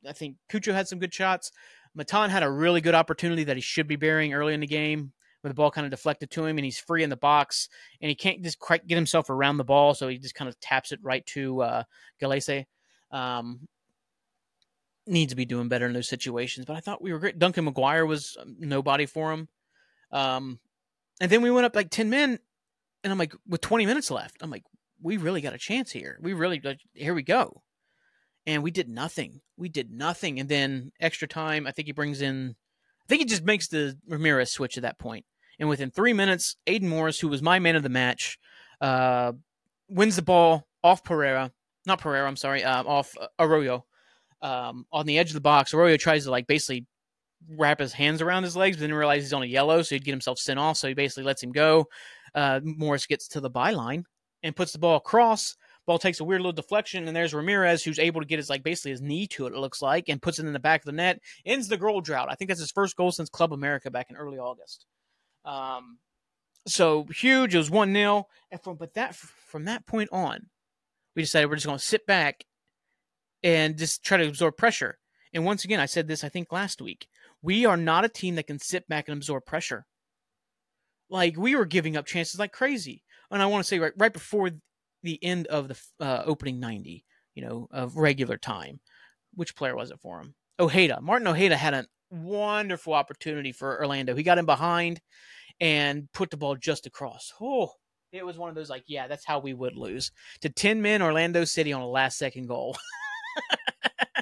I 0.08 0.12
think, 0.12 0.36
Cucho 0.50 0.72
had 0.72 0.88
some 0.88 0.98
good 0.98 1.14
shots. 1.14 1.50
Matan 1.94 2.30
had 2.30 2.42
a 2.42 2.50
really 2.50 2.80
good 2.80 2.94
opportunity 2.94 3.44
that 3.44 3.56
he 3.56 3.62
should 3.62 3.86
be 3.86 3.96
bearing 3.96 4.34
early 4.34 4.54
in 4.54 4.60
the 4.60 4.66
game, 4.66 5.12
where 5.40 5.50
the 5.50 5.54
ball 5.54 5.70
kind 5.70 5.84
of 5.84 5.90
deflected 5.90 6.30
to 6.32 6.44
him, 6.44 6.58
and 6.58 6.64
he's 6.64 6.78
free 6.78 7.02
in 7.02 7.10
the 7.10 7.16
box, 7.16 7.68
and 8.00 8.08
he 8.08 8.14
can't 8.14 8.42
just 8.42 8.58
quite 8.58 8.86
get 8.86 8.96
himself 8.96 9.30
around 9.30 9.56
the 9.56 9.64
ball, 9.64 9.94
so 9.94 10.08
he 10.08 10.18
just 10.18 10.34
kind 10.34 10.48
of 10.48 10.58
taps 10.60 10.90
it 10.92 10.98
right 11.02 11.24
to 11.26 11.62
uh, 11.62 11.82
Gallese. 12.20 12.64
Um, 13.12 13.60
needs 15.06 15.32
to 15.32 15.36
be 15.36 15.44
doing 15.44 15.68
better 15.68 15.86
in 15.86 15.92
those 15.92 16.08
situations, 16.08 16.66
but 16.66 16.76
I 16.76 16.80
thought 16.80 17.02
we 17.02 17.12
were 17.12 17.18
great. 17.18 17.38
Duncan 17.38 17.70
McGuire 17.70 18.06
was 18.06 18.36
um, 18.40 18.56
nobody 18.58 19.06
for 19.06 19.32
him. 19.32 19.48
Um, 20.12 20.58
and 21.20 21.30
then 21.30 21.42
we 21.42 21.50
went 21.50 21.66
up 21.66 21.76
like 21.76 21.90
10 21.90 22.10
men, 22.10 22.38
and 23.02 23.12
I'm 23.12 23.18
like, 23.18 23.34
with 23.48 23.60
20 23.60 23.86
minutes 23.86 24.10
left, 24.10 24.42
I'm 24.42 24.50
like, 24.50 24.64
we 25.02 25.16
really 25.16 25.40
got 25.40 25.54
a 25.54 25.58
chance 25.58 25.92
here. 25.92 26.18
We 26.20 26.32
really, 26.32 26.60
like, 26.62 26.80
here 26.94 27.14
we 27.14 27.22
go. 27.22 27.62
And 28.46 28.62
we 28.62 28.70
did 28.70 28.88
nothing. 28.88 29.40
We 29.56 29.68
did 29.68 29.90
nothing. 29.90 30.38
And 30.38 30.48
then 30.48 30.92
extra 31.00 31.28
time, 31.28 31.66
I 31.66 31.70
think 31.70 31.86
he 31.86 31.92
brings 31.92 32.20
in, 32.20 32.56
I 33.02 33.06
think 33.08 33.20
he 33.20 33.26
just 33.26 33.44
makes 33.44 33.68
the 33.68 33.98
Ramirez 34.08 34.50
switch 34.50 34.76
at 34.76 34.82
that 34.82 34.98
point. 34.98 35.24
And 35.58 35.68
within 35.68 35.90
three 35.90 36.12
minutes, 36.12 36.56
Aidan 36.66 36.88
Morris, 36.88 37.20
who 37.20 37.28
was 37.28 37.42
my 37.42 37.58
man 37.58 37.76
of 37.76 37.82
the 37.82 37.88
match, 37.88 38.38
uh, 38.80 39.32
wins 39.88 40.16
the 40.16 40.22
ball 40.22 40.66
off 40.82 41.04
Pereyra, 41.04 41.50
not 41.86 42.00
Pereyra, 42.00 42.26
I'm 42.26 42.36
sorry, 42.36 42.64
uh, 42.64 42.82
off 42.84 43.14
Arroyo, 43.38 43.84
um, 44.42 44.86
on 44.92 45.06
the 45.06 45.18
edge 45.18 45.30
of 45.30 45.34
the 45.34 45.40
box. 45.40 45.72
Arroyo 45.72 45.96
tries 45.96 46.24
to 46.24 46.30
like 46.30 46.46
basically 46.46 46.86
wrap 47.50 47.80
his 47.80 47.92
hands 47.92 48.22
around 48.22 48.44
his 48.44 48.56
legs, 48.56 48.76
but 48.76 48.82
then 48.82 48.94
realize 48.94 49.22
he's 49.22 49.32
on 49.32 49.42
a 49.42 49.46
yellow, 49.46 49.82
so 49.82 49.94
he'd 49.94 50.04
get 50.04 50.12
himself 50.12 50.38
sent 50.38 50.58
off. 50.58 50.76
So 50.76 50.88
he 50.88 50.94
basically 50.94 51.24
lets 51.24 51.42
him 51.42 51.52
go. 51.52 51.86
Uh, 52.34 52.60
Morris 52.62 53.06
gets 53.06 53.28
to 53.28 53.40
the 53.40 53.50
byline 53.50 54.04
and 54.42 54.56
puts 54.56 54.72
the 54.72 54.78
ball 54.78 54.96
across. 54.96 55.56
Ball 55.86 55.98
takes 55.98 56.20
a 56.20 56.24
weird 56.24 56.40
little 56.40 56.52
deflection, 56.52 57.06
and 57.06 57.14
there's 57.14 57.34
Ramirez 57.34 57.84
who's 57.84 57.98
able 57.98 58.22
to 58.22 58.26
get 58.26 58.38
his 58.38 58.48
like 58.48 58.62
basically 58.62 58.92
his 58.92 59.02
knee 59.02 59.26
to 59.28 59.46
it. 59.46 59.52
It 59.52 59.58
looks 59.58 59.82
like, 59.82 60.08
and 60.08 60.22
puts 60.22 60.38
it 60.38 60.46
in 60.46 60.52
the 60.52 60.58
back 60.58 60.80
of 60.80 60.86
the 60.86 60.92
net. 60.92 61.20
Ends 61.44 61.68
the 61.68 61.76
goal 61.76 62.00
drought. 62.00 62.28
I 62.30 62.34
think 62.34 62.48
that's 62.48 62.60
his 62.60 62.70
first 62.70 62.96
goal 62.96 63.12
since 63.12 63.28
Club 63.28 63.52
America 63.52 63.90
back 63.90 64.08
in 64.08 64.16
early 64.16 64.38
August. 64.38 64.86
Um, 65.44 65.98
so 66.66 67.06
huge. 67.14 67.54
It 67.54 67.58
was 67.58 67.70
one 67.70 67.92
0 67.92 68.26
and 68.50 68.62
from 68.62 68.76
but 68.76 68.94
that 68.94 69.14
from 69.14 69.66
that 69.66 69.86
point 69.86 70.08
on, 70.10 70.46
we 71.14 71.22
decided 71.22 71.50
we're 71.50 71.56
just 71.56 71.66
going 71.66 71.78
to 71.78 71.84
sit 71.84 72.06
back 72.06 72.44
and 73.42 73.76
just 73.76 74.02
try 74.02 74.16
to 74.16 74.26
absorb 74.26 74.56
pressure. 74.56 74.98
And 75.34 75.44
once 75.44 75.64
again, 75.64 75.80
I 75.80 75.86
said 75.86 76.08
this 76.08 76.24
I 76.24 76.28
think 76.28 76.52
last 76.52 76.80
week. 76.80 77.08
We 77.44 77.66
are 77.66 77.76
not 77.76 78.06
a 78.06 78.08
team 78.08 78.36
that 78.36 78.46
can 78.46 78.58
sit 78.58 78.88
back 78.88 79.06
and 79.06 79.18
absorb 79.18 79.44
pressure. 79.44 79.84
Like 81.10 81.36
we 81.36 81.54
were 81.54 81.66
giving 81.66 81.94
up 81.94 82.06
chances 82.06 82.40
like 82.40 82.52
crazy. 82.52 83.02
And 83.30 83.42
I 83.42 83.46
want 83.46 83.62
to 83.62 83.68
say 83.68 83.78
right 83.78 83.92
right 83.98 84.12
before 84.12 84.50
the 85.02 85.22
end 85.22 85.46
of 85.48 85.68
the 85.68 85.78
uh, 86.00 86.22
opening 86.24 86.58
90, 86.58 87.04
you 87.34 87.44
know, 87.44 87.68
of 87.70 87.98
regular 87.98 88.38
time. 88.38 88.80
Which 89.34 89.54
player 89.56 89.76
was 89.76 89.90
it 89.90 90.00
for 90.00 90.20
him? 90.20 90.34
Ojeda. 90.58 91.02
Martin 91.02 91.28
Ojeda 91.28 91.58
had 91.58 91.74
a 91.74 91.86
wonderful 92.10 92.94
opportunity 92.94 93.52
for 93.52 93.78
Orlando. 93.78 94.14
He 94.14 94.22
got 94.22 94.38
in 94.38 94.46
behind 94.46 95.02
and 95.60 96.10
put 96.14 96.30
the 96.30 96.38
ball 96.38 96.56
just 96.56 96.86
across. 96.86 97.30
Oh, 97.42 97.72
it 98.10 98.24
was 98.24 98.38
one 98.38 98.48
of 98.48 98.54
those 98.54 98.70
like, 98.70 98.84
yeah, 98.86 99.06
that's 99.06 99.26
how 99.26 99.38
we 99.38 99.52
would 99.52 99.76
lose 99.76 100.12
to 100.40 100.48
10 100.48 100.80
men 100.80 101.02
Orlando 101.02 101.44
City 101.44 101.74
on 101.74 101.82
a 101.82 101.86
last 101.86 102.16
second 102.16 102.46
goal. 102.46 102.78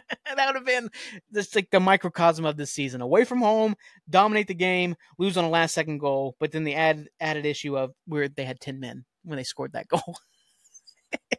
that 0.42 0.52
would 0.52 0.56
have 0.56 0.66
been 0.66 0.90
just 1.32 1.54
like 1.54 1.70
the 1.70 1.80
microcosm 1.80 2.44
of 2.44 2.56
this 2.56 2.72
season. 2.72 3.00
Away 3.00 3.24
from 3.24 3.40
home, 3.40 3.76
dominate 4.08 4.48
the 4.48 4.54
game, 4.54 4.96
lose 5.18 5.36
on 5.36 5.44
a 5.44 5.48
last 5.48 5.74
second 5.74 5.98
goal, 5.98 6.36
but 6.40 6.52
then 6.52 6.64
the 6.64 6.74
added 6.74 7.08
added 7.20 7.46
issue 7.46 7.78
of 7.78 7.92
where 8.06 8.28
they 8.28 8.44
had 8.44 8.60
ten 8.60 8.80
men 8.80 9.04
when 9.24 9.36
they 9.36 9.44
scored 9.44 9.72
that 9.72 9.88
goal. 9.88 10.16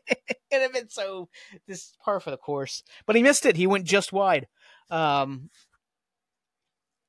it 0.07 0.37
would 0.51 0.61
have 0.61 0.73
been 0.73 0.89
so 0.89 1.29
this 1.67 1.93
par 2.03 2.19
for 2.19 2.31
the 2.31 2.37
course. 2.37 2.83
But 3.05 3.15
he 3.15 3.23
missed 3.23 3.45
it. 3.45 3.57
He 3.57 3.67
went 3.67 3.85
just 3.85 4.13
wide. 4.13 4.47
Um 4.89 5.49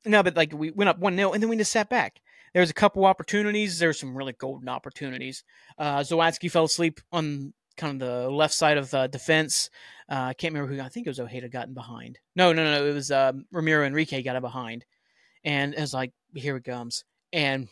no, 0.07 0.23
but 0.23 0.37
like 0.37 0.53
we 0.53 0.71
went 0.71 0.89
up 0.91 0.99
one 0.99 1.17
0 1.17 1.33
and 1.33 1.43
then 1.43 1.49
we 1.49 1.57
just 1.57 1.73
sat 1.73 1.89
back. 1.89 2.21
There 2.53 2.61
was 2.61 2.71
a 2.71 2.75
couple 2.75 3.05
opportunities. 3.05 3.79
There 3.79 3.89
were 3.89 3.95
some 3.95 4.17
really 4.17 4.33
golden 4.33 4.69
opportunities. 4.69 5.45
Uh 5.79 5.99
Zawadzki 6.01 6.51
fell 6.51 6.65
asleep 6.65 7.01
on 7.13 7.53
kind 7.77 8.01
of 8.01 8.09
the 8.09 8.31
left 8.31 8.55
side 8.55 8.79
of 8.79 8.93
uh, 8.95 9.07
defense. 9.07 9.71
Uh, 10.11 10.27
I 10.29 10.35
can't 10.35 10.55
remember 10.55 10.75
who. 10.75 10.81
I 10.81 10.89
think 10.89 11.07
it 11.07 11.11
was 11.11 11.21
Ojeda 11.21 11.49
gotten 11.49 11.75
behind. 11.75 12.19
No, 12.37 12.53
no, 12.53 12.65
no. 12.65 12.87
It 12.87 12.93
was 12.93 13.11
um, 13.11 13.47
Ramiro 13.53 13.85
Enrique 13.85 14.23
got 14.23 14.37
it 14.37 14.43
behind, 14.43 14.85
And 15.45 15.75
it's 15.75 15.95
like, 15.95 16.13
here 16.35 16.57
it 16.57 16.65
comes. 16.65 17.05
And 17.33 17.69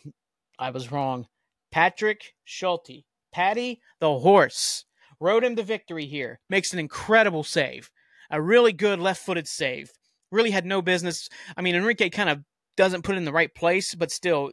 I 0.59 0.71
was 0.71 0.93
wrong. 0.93 1.27
Patrick 1.71 2.35
Schulte, 2.45 3.05
Patty 3.33 3.81
the 4.01 4.19
horse, 4.19 4.85
rode 5.21 5.45
him 5.45 5.57
to 5.57 5.63
victory 5.63 6.07
here. 6.07 6.41
Makes 6.51 6.73
an 6.73 6.79
incredible 6.79 7.45
save. 7.45 7.91
A 8.31 8.41
really 8.41 8.73
good 8.73 8.99
left 8.99 9.25
footed 9.25 9.49
save. 9.49 9.91
Really 10.31 10.51
had 10.51 10.65
no 10.65 10.83
business. 10.83 11.29
I 11.57 11.63
mean, 11.63 11.75
Enrique 11.75 12.09
kind 12.09 12.29
of 12.29 12.41
doesn't 12.77 13.03
put 13.03 13.15
it 13.15 13.19
in 13.19 13.25
the 13.25 13.33
right 13.33 13.55
place, 13.55 13.95
but 13.95 14.11
still, 14.11 14.53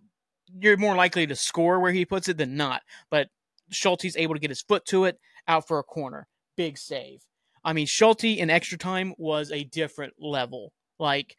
you're 0.60 0.78
more 0.78 0.96
likely 0.96 1.28
to 1.28 1.36
score 1.36 1.80
where 1.80 1.92
he 1.92 2.06
puts 2.06 2.28
it 2.28 2.38
than 2.38 2.58
not. 2.58 2.82
But 3.10 3.28
Schulte's 3.72 4.18
able 4.18 4.34
to 4.36 4.40
get 4.40 4.50
his 4.50 4.62
foot 4.62 4.86
to 4.88 5.06
it, 5.06 5.18
out 5.50 5.68
for 5.68 5.80
a 5.80 5.84
corner. 5.84 6.28
Big 6.56 6.78
save. 6.78 7.22
I 7.64 7.74
mean, 7.74 7.88
Schulte 7.88 8.24
in 8.24 8.50
extra 8.50 8.78
time 8.78 9.14
was 9.18 9.52
a 9.52 9.66
different 9.66 10.14
level. 10.18 10.72
Like 10.98 11.36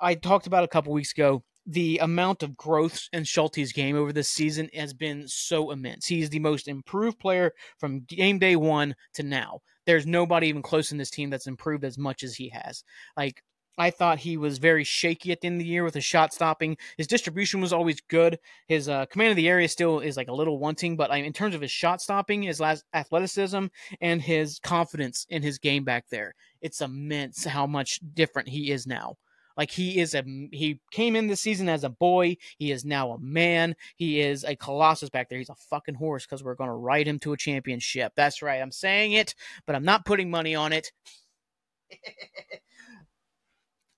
I 0.00 0.14
talked 0.14 0.48
about 0.48 0.64
a 0.64 0.68
couple 0.68 0.92
weeks 0.92 1.12
ago, 1.12 1.44
the 1.66 1.98
amount 1.98 2.42
of 2.42 2.56
growth 2.56 3.08
in 3.12 3.22
Schulte's 3.22 3.72
game 3.72 3.96
over 3.96 4.12
this 4.12 4.30
season 4.30 4.68
has 4.74 4.92
been 4.92 5.28
so 5.28 5.70
immense. 5.70 6.06
He's 6.06 6.30
the 6.30 6.38
most 6.40 6.66
improved 6.66 7.18
player 7.18 7.52
from 7.78 8.00
game 8.00 8.38
day 8.38 8.56
one 8.56 8.96
to 9.14 9.22
now. 9.22 9.60
There's 9.86 10.06
nobody 10.06 10.48
even 10.48 10.62
close 10.62 10.90
in 10.90 10.98
this 10.98 11.10
team 11.10 11.30
that's 11.30 11.46
improved 11.46 11.84
as 11.84 11.98
much 11.98 12.22
as 12.22 12.34
he 12.34 12.48
has. 12.48 12.82
Like 13.16 13.42
I 13.80 13.90
thought 13.90 14.18
he 14.18 14.36
was 14.36 14.58
very 14.58 14.84
shaky 14.84 15.32
at 15.32 15.40
the 15.40 15.46
end 15.46 15.56
of 15.56 15.60
the 15.60 15.70
year 15.70 15.84
with 15.84 15.94
his 15.94 16.04
shot 16.04 16.34
stopping. 16.34 16.76
His 16.98 17.06
distribution 17.06 17.62
was 17.62 17.72
always 17.72 18.02
good. 18.02 18.38
His 18.68 18.90
uh, 18.90 19.06
command 19.06 19.30
of 19.30 19.36
the 19.36 19.48
area 19.48 19.68
still 19.68 20.00
is 20.00 20.18
like 20.18 20.28
a 20.28 20.34
little 20.34 20.58
wanting, 20.58 20.98
but 20.98 21.10
I 21.10 21.16
in 21.16 21.32
terms 21.32 21.54
of 21.54 21.62
his 21.62 21.70
shot 21.70 22.02
stopping, 22.02 22.42
his 22.42 22.60
last 22.60 22.84
athleticism, 22.92 23.66
and 24.02 24.20
his 24.20 24.58
confidence 24.58 25.26
in 25.30 25.42
his 25.42 25.58
game 25.58 25.82
back 25.82 26.04
there, 26.10 26.34
it's 26.60 26.82
immense 26.82 27.46
how 27.46 27.66
much 27.66 28.00
different 28.12 28.50
he 28.50 28.70
is 28.70 28.86
now. 28.86 29.16
Like 29.56 29.70
he 29.70 29.98
is 29.98 30.14
a 30.14 30.24
he 30.52 30.80
came 30.90 31.16
in 31.16 31.28
this 31.28 31.40
season 31.40 31.70
as 31.70 31.82
a 31.82 31.88
boy. 31.88 32.36
He 32.58 32.72
is 32.72 32.84
now 32.84 33.12
a 33.12 33.18
man. 33.18 33.76
He 33.96 34.20
is 34.20 34.44
a 34.44 34.56
colossus 34.56 35.08
back 35.08 35.30
there. 35.30 35.38
He's 35.38 35.48
a 35.48 35.54
fucking 35.54 35.94
horse 35.94 36.26
because 36.26 36.44
we're 36.44 36.54
gonna 36.54 36.76
ride 36.76 37.08
him 37.08 37.18
to 37.20 37.32
a 37.32 37.38
championship. 37.38 38.12
That's 38.14 38.42
right. 38.42 38.60
I'm 38.60 38.72
saying 38.72 39.12
it, 39.12 39.34
but 39.66 39.74
I'm 39.74 39.84
not 39.84 40.04
putting 40.04 40.30
money 40.30 40.54
on 40.54 40.74
it. 40.74 40.92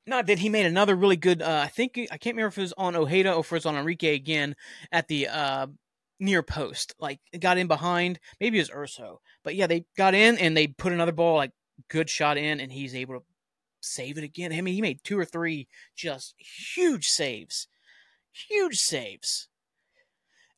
not 0.07 0.27
that 0.27 0.39
he 0.39 0.49
made 0.49 0.67
another 0.67 0.97
really 0.97 1.17
good. 1.17 1.43
Uh, 1.43 1.63
I 1.65 1.69
think 1.69 1.99
I 2.11 2.19
can't 2.19 2.37
remember 2.37 2.49
if 2.49 2.59
it 2.59 2.63
was 2.63 2.75
on 2.77 2.97
Ojeda 2.97 3.35
or 3.35 3.41
if 3.41 3.53
it 3.53 3.57
was 3.57 3.67
on 3.67 3.77
Enrique 3.77 4.15
again 4.15 4.57
at 4.91 5.09
the 5.09 5.29
uh, 5.29 5.67
near 6.19 6.43
post. 6.43 6.95
Like 6.99 7.21
got 7.39 7.59
in 7.59 7.69
behind. 7.69 8.19
Maybe 8.41 8.59
it 8.59 8.63
was 8.63 8.71
Urso, 8.71 9.21
but 9.45 9.55
yeah, 9.55 9.67
they 9.67 9.85
got 9.97 10.15
in 10.15 10.39
and 10.39 10.57
they 10.57 10.67
put 10.67 10.93
another 10.93 11.13
ball 11.13 11.37
like 11.37 11.53
good 11.89 12.11
shot 12.11 12.37
in, 12.37 12.61
and 12.61 12.73
he's 12.73 12.95
able 12.95 13.21
to 13.21 13.25
save 13.81 14.19
it 14.19 14.25
again. 14.25 14.53
I 14.53 14.61
mean, 14.61 14.75
he 14.75 14.83
made 14.83 15.05
two 15.05 15.19
or 15.19 15.25
three 15.25 15.69
just 15.97 16.35
huge 16.39 17.09
saves, 17.09 17.69
huge 18.33 18.79
saves. 18.79 19.49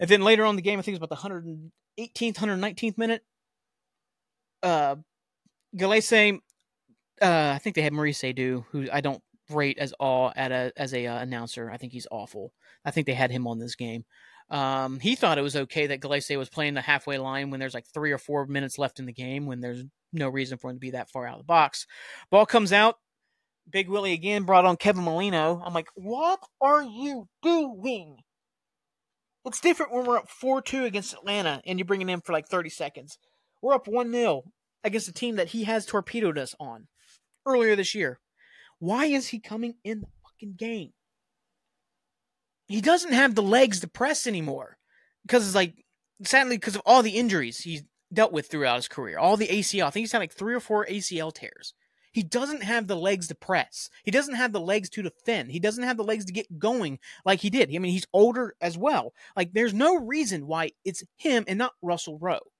And 0.01 0.09
then 0.09 0.22
later 0.22 0.45
on 0.45 0.57
the 0.57 0.62
game, 0.62 0.78
I 0.78 0.82
think 0.82 0.97
it 0.97 1.01
was 1.01 1.09
about 1.09 1.22
the 1.22 1.28
118th, 2.03 2.34
119th 2.34 2.99
minute. 2.99 3.24
Uh, 4.62 4.97
Gallese, 5.76 6.40
uh, 7.22 7.53
I 7.55 7.59
think 7.59 7.76
they 7.76 7.82
had 7.82 7.92
Maurice 7.92 8.22
Edu, 8.22 8.64
who 8.70 8.88
I 8.92 9.01
don't 9.01 9.22
rate 9.51 9.78
as 9.78 9.92
all 9.95 10.32
at 10.36 10.53
a 10.53 10.72
as 10.76 10.95
a 10.95 11.07
uh, 11.07 11.18
announcer. 11.18 11.70
I 11.70 11.76
think 11.76 11.92
he's 11.92 12.07
awful. 12.11 12.53
I 12.84 12.90
think 12.90 13.07
they 13.07 13.14
had 13.14 13.30
him 13.30 13.47
on 13.47 13.59
this 13.59 13.74
game. 13.74 14.05
Um, 14.51 15.01
he 15.01 15.14
thought 15.14 15.38
it 15.38 15.42
was 15.42 15.57
okay 15.57 15.86
that 15.86 16.01
Gallese 16.01 16.36
was 16.36 16.51
playing 16.51 16.74
the 16.74 16.82
halfway 16.82 17.18
line 17.18 17.51
when 17.51 17.61
there's 17.61 17.74
like 17.74 17.86
three 17.86 18.12
or 18.12 18.18
four 18.18 18.47
minutes 18.47 18.78
left 18.78 18.99
in 18.99 19.07
the 19.07 19.12
game 19.12 19.47
when 19.47 19.61
there's 19.61 19.84
no 20.12 20.28
reason 20.28 20.59
for 20.59 20.70
him 20.70 20.76
to 20.76 20.80
be 20.80 20.90
that 20.90 21.11
far 21.11 21.26
out 21.26 21.34
of 21.34 21.40
the 21.40 21.45
box. 21.45 21.86
Ball 22.30 22.47
comes 22.47 22.72
out. 22.72 22.99
Big 23.70 23.88
Willie 23.88 24.12
again 24.12 24.42
brought 24.45 24.66
on 24.66 24.76
Kevin 24.76 25.05
Molino. 25.05 25.62
I'm 25.64 25.72
like, 25.72 25.88
what 25.95 26.40
are 26.61 26.82
you 26.82 27.28
doing? 27.42 28.18
It's 29.47 29.61
different 29.61 29.92
when 29.92 30.05
we're 30.05 30.18
up 30.18 30.30
4 30.30 30.62
2 30.62 30.84
against 30.84 31.14
Atlanta 31.14 31.62
and 31.66 31.78
you're 31.78 31.86
bringing 31.86 32.09
him 32.09 32.20
for 32.20 32.32
like 32.32 32.49
30 32.49 32.70
seconds. 32.70 33.18
We're 33.62 33.74
up 33.74 33.88
1 33.88 34.12
0 34.12 34.42
against 34.82 35.09
a 35.09 35.12
team 35.12 35.36
that 35.36 35.49
he 35.49 35.64
has 35.64 35.86
torpedoed 35.86 36.38
us 36.38 36.55
on 36.61 36.88
earlier 37.47 37.76
this 37.76 37.95
year. 37.95 38.20
Why 38.85 39.07
is 39.07 39.28
he 39.28 39.41
coming 39.41 39.76
in 39.82 40.01
the 40.01 40.07
fucking 40.22 40.57
game? 40.59 40.93
He 42.68 42.82
doesn't 42.82 43.14
have 43.14 43.35
the 43.35 43.43
legs 43.43 43.80
to 43.80 43.89
press 43.89 44.26
anymore 44.26 44.76
because 45.22 45.47
it's 45.47 45.55
like 45.55 45.87
sadly 46.22 46.59
because 46.59 46.74
of 46.74 46.82
all 46.85 47.03
the 47.03 47.16
injuries 47.16 47.61
he's 47.61 47.82
dealt 48.12 48.30
with 48.30 48.51
throughout 48.51 48.76
his 48.76 48.89
career, 48.89 49.18
all 49.18 49.39
the 49.39 49.49
ACL. 49.49 49.87
I 49.87 49.91
think 49.91 50.03
he's 50.03 50.12
had 50.12 50.18
like 50.18 50.35
three 50.35 50.55
or 50.55 50.61
four 50.61 50.85
ACL 50.85 51.32
tears. 51.32 51.72
He 52.12 52.22
doesn't 52.22 52.62
have 52.62 52.87
the 52.87 52.95
legs 52.95 53.26
to 53.28 53.35
press. 53.35 53.89
He 54.05 54.11
doesn't 54.11 54.35
have 54.35 54.53
the 54.53 54.61
legs 54.61 54.91
to 54.91 55.03
defend. 55.03 55.53
He 55.53 55.61
doesn't 55.61 55.85
have 55.85 55.97
the 55.97 56.05
legs 56.05 56.26
to 56.26 56.35
get 56.35 56.59
going 56.59 56.99
like 57.24 57.41
he 57.41 57.49
did. 57.49 57.74
I 57.74 57.78
mean, 57.78 57.91
he's 57.91 58.07
older 58.12 58.55
as 58.61 58.76
well. 58.76 59.14
Like, 59.35 59.55
there's 59.55 59.72
no 59.72 59.97
reason 59.97 60.47
why 60.47 60.72
it's 60.85 61.03
him 61.16 61.45
and 61.49 61.57
not 61.57 61.72
Russell 61.80 62.18
Rowe. 62.18 62.51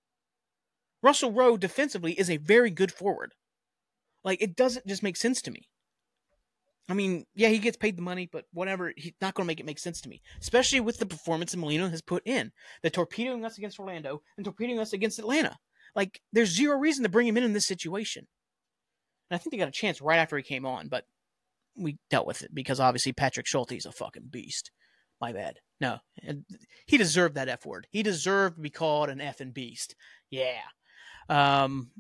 Russell 1.03 1.33
Rowe 1.33 1.59
defensively 1.59 2.19
is 2.19 2.31
a 2.31 2.39
very 2.39 2.71
good 2.71 2.91
forward. 2.91 3.35
Like, 4.25 4.41
it 4.41 4.57
doesn't 4.57 4.87
just 4.87 5.03
make 5.03 5.19
sense 5.19 5.43
to 5.43 5.51
me. 5.51 5.69
I 6.89 6.95
mean, 6.95 7.25
yeah, 7.35 7.49
he 7.49 7.59
gets 7.59 7.77
paid 7.77 7.97
the 7.97 8.03
money, 8.03 8.29
but 8.31 8.45
whatever. 8.53 8.93
He's 8.97 9.15
not 9.21 9.35
going 9.35 9.45
to 9.45 9.49
make 9.49 9.61
it 9.61 9.67
make 9.67 9.79
sense 9.79 10.01
to 10.03 10.09
me, 10.09 10.21
especially 10.41 10.81
with 10.81 10.99
the 10.99 11.07
performance 11.07 11.53
that 11.53 11.59
Molino 11.59 11.89
has 11.89 12.03
put 12.03 12.23
in. 12.27 12.53
The 12.83 12.91
torpedoing 12.91 13.45
us 13.45 13.57
against 13.57 13.79
Orlando 13.79 14.21
and 14.37 14.45
torpedoing 14.45 14.79
us 14.79 14.93
against 14.93 15.19
Atlanta. 15.19 15.57
Like, 15.97 16.21
there's 16.33 16.55
zero 16.55 16.77
reason 16.77 17.03
to 17.05 17.09
bring 17.09 17.27
him 17.27 17.37
in 17.37 17.45
in 17.45 17.53
this 17.53 17.67
situation. 17.67 18.27
And 19.31 19.37
I 19.37 19.39
think 19.39 19.53
they 19.53 19.59
got 19.59 19.69
a 19.69 19.73
chance 19.73 20.03
right 20.03 20.19
after 20.19 20.37
he 20.37 20.43
came 20.43 20.67
on, 20.67 20.89
but 20.89 21.05
we 21.77 21.99
dealt 22.11 22.27
with 22.27 22.43
it 22.43 22.55
because 22.55 22.81
obviously 22.81 23.13
Patrick 23.13 23.47
Schulte 23.47 23.73
is 23.73 23.87
a 23.87 23.93
fucking 23.93 24.29
beast. 24.31 24.71
My 25.21 25.33
bad. 25.33 25.61
No, 25.81 25.99
he 26.87 26.99
deserved 26.99 27.37
that 27.37 27.49
F 27.49 27.65
word. 27.65 27.87
He 27.91 28.03
deserved 28.03 28.57
to 28.57 28.63
be 28.63 28.71
called 28.71 29.09
an 29.09 29.19
effing 29.19 29.55
beast. 29.55 29.95
Yeah. 30.31 30.61
Um, 31.29 31.91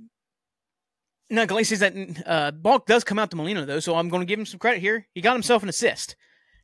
now, 1.30 1.46
says 1.62 1.80
that 1.80 1.94
uh, 2.26 2.50
ball 2.50 2.82
does 2.86 3.04
come 3.04 3.18
out 3.18 3.30
to 3.30 3.36
Molino 3.36 3.64
though, 3.64 3.80
so 3.80 3.96
I'm 3.96 4.08
going 4.08 4.20
to 4.20 4.26
give 4.26 4.38
him 4.38 4.46
some 4.46 4.58
credit 4.58 4.80
here. 4.80 5.06
He 5.14 5.20
got 5.20 5.32
himself 5.32 5.62
an 5.62 5.68
assist 5.68 6.16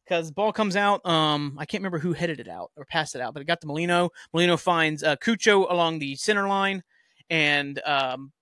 because 0.04 0.30
ball 0.30 0.52
comes 0.52 0.76
out. 0.76 1.04
Um, 1.06 1.56
I 1.58 1.64
can't 1.64 1.80
remember 1.80 1.98
who 1.98 2.12
headed 2.12 2.40
it 2.40 2.48
out 2.48 2.70
or 2.76 2.84
passed 2.84 3.14
it 3.14 3.20
out, 3.20 3.32
but 3.32 3.40
it 3.40 3.46
got 3.46 3.60
to 3.62 3.66
Molino. 3.66 4.10
Molino 4.32 4.56
finds 4.56 5.02
uh, 5.02 5.16
Cucho 5.16 5.70
along 5.70 5.98
the 5.98 6.14
center 6.16 6.46
line, 6.46 6.82
and 7.30 7.80
um, 7.86 8.32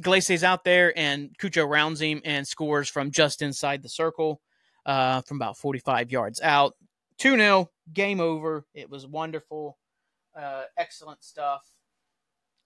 Gallese's 0.00 0.42
out 0.42 0.64
there, 0.64 0.96
and 0.98 1.36
Cucho 1.38 1.68
rounds 1.68 2.00
him 2.00 2.20
and 2.24 2.46
scores 2.46 2.88
from 2.88 3.10
just 3.10 3.42
inside 3.42 3.82
the 3.82 3.88
circle, 3.88 4.40
uh, 4.86 5.20
from 5.22 5.36
about 5.36 5.56
45 5.56 6.10
yards 6.10 6.40
out. 6.40 6.74
2 7.18 7.36
0, 7.36 7.70
game 7.92 8.18
over. 8.18 8.64
It 8.74 8.88
was 8.88 9.06
wonderful. 9.06 9.78
Uh, 10.34 10.62
excellent 10.76 11.22
stuff 11.22 11.62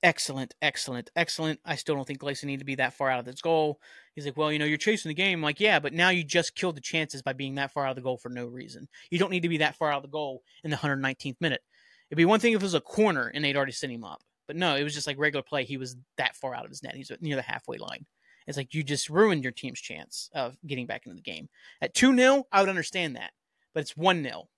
excellent, 0.04 0.54
excellent, 0.62 1.10
excellent. 1.16 1.58
I 1.64 1.74
still 1.74 1.96
don't 1.96 2.06
think 2.06 2.20
Gleason 2.20 2.46
needed 2.46 2.60
to 2.60 2.66
be 2.66 2.74
that 2.76 2.92
far 2.92 3.10
out 3.10 3.18
of 3.18 3.24
this 3.24 3.40
goal. 3.40 3.80
He's 4.14 4.26
like, 4.26 4.36
well, 4.36 4.52
you 4.52 4.58
know, 4.60 4.66
you're 4.66 4.76
chasing 4.76 5.08
the 5.08 5.14
game. 5.14 5.38
I'm 5.38 5.42
like, 5.42 5.58
yeah, 5.58 5.80
but 5.80 5.94
now 5.94 6.10
you 6.10 6.22
just 6.22 6.54
killed 6.54 6.76
the 6.76 6.82
chances 6.82 7.22
by 7.22 7.32
being 7.32 7.56
that 7.56 7.72
far 7.72 7.86
out 7.86 7.90
of 7.90 7.96
the 7.96 8.02
goal 8.02 8.18
for 8.18 8.28
no 8.28 8.46
reason. 8.46 8.86
You 9.10 9.18
don't 9.18 9.30
need 9.30 9.42
to 9.42 9.48
be 9.48 9.58
that 9.58 9.74
far 9.74 9.90
out 9.90 9.96
of 9.96 10.02
the 10.02 10.08
goal 10.08 10.42
in 10.62 10.70
the 10.70 10.76
119th 10.76 11.40
minute. 11.40 11.62
It'd 12.10 12.18
be 12.18 12.26
one 12.26 12.38
thing 12.38 12.52
if 12.52 12.60
it 12.60 12.62
was 12.62 12.74
a 12.74 12.80
corner 12.80 13.32
and 13.34 13.42
they'd 13.42 13.56
already 13.56 13.72
sent 13.72 13.92
him 13.92 14.04
up. 14.04 14.22
But 14.46 14.56
no, 14.56 14.76
it 14.76 14.84
was 14.84 14.94
just 14.94 15.06
like 15.06 15.18
regular 15.18 15.42
play. 15.42 15.64
He 15.64 15.78
was 15.78 15.96
that 16.18 16.36
far 16.36 16.54
out 16.54 16.64
of 16.64 16.70
his 16.70 16.82
net. 16.82 16.94
He's 16.94 17.10
near 17.20 17.36
the 17.36 17.42
halfway 17.42 17.78
line. 17.78 18.04
It's 18.46 18.58
like 18.58 18.74
you 18.74 18.82
just 18.82 19.08
ruined 19.08 19.42
your 19.42 19.52
team's 19.52 19.80
chance 19.80 20.28
of 20.34 20.58
getting 20.66 20.86
back 20.86 21.06
into 21.06 21.16
the 21.16 21.22
game. 21.22 21.48
At 21.80 21.94
2 21.94 22.14
0, 22.14 22.44
I 22.52 22.60
would 22.60 22.68
understand 22.68 23.16
that. 23.16 23.30
But 23.72 23.80
it's 23.80 23.96
1 23.96 24.22
0 24.22 24.48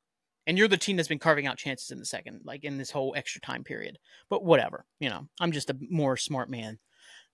and 0.46 0.56
you're 0.56 0.68
the 0.68 0.76
team 0.76 0.96
that's 0.96 1.08
been 1.08 1.18
carving 1.18 1.46
out 1.46 1.56
chances 1.58 1.90
in 1.90 1.98
the 1.98 2.04
second, 2.04 2.42
like 2.44 2.62
in 2.64 2.78
this 2.78 2.92
whole 2.92 3.14
extra 3.16 3.40
time 3.40 3.64
period. 3.64 3.98
But 4.30 4.44
whatever, 4.44 4.84
you 5.00 5.08
know, 5.10 5.26
I'm 5.40 5.52
just 5.52 5.70
a 5.70 5.76
more 5.90 6.16
smart 6.16 6.48
man 6.48 6.78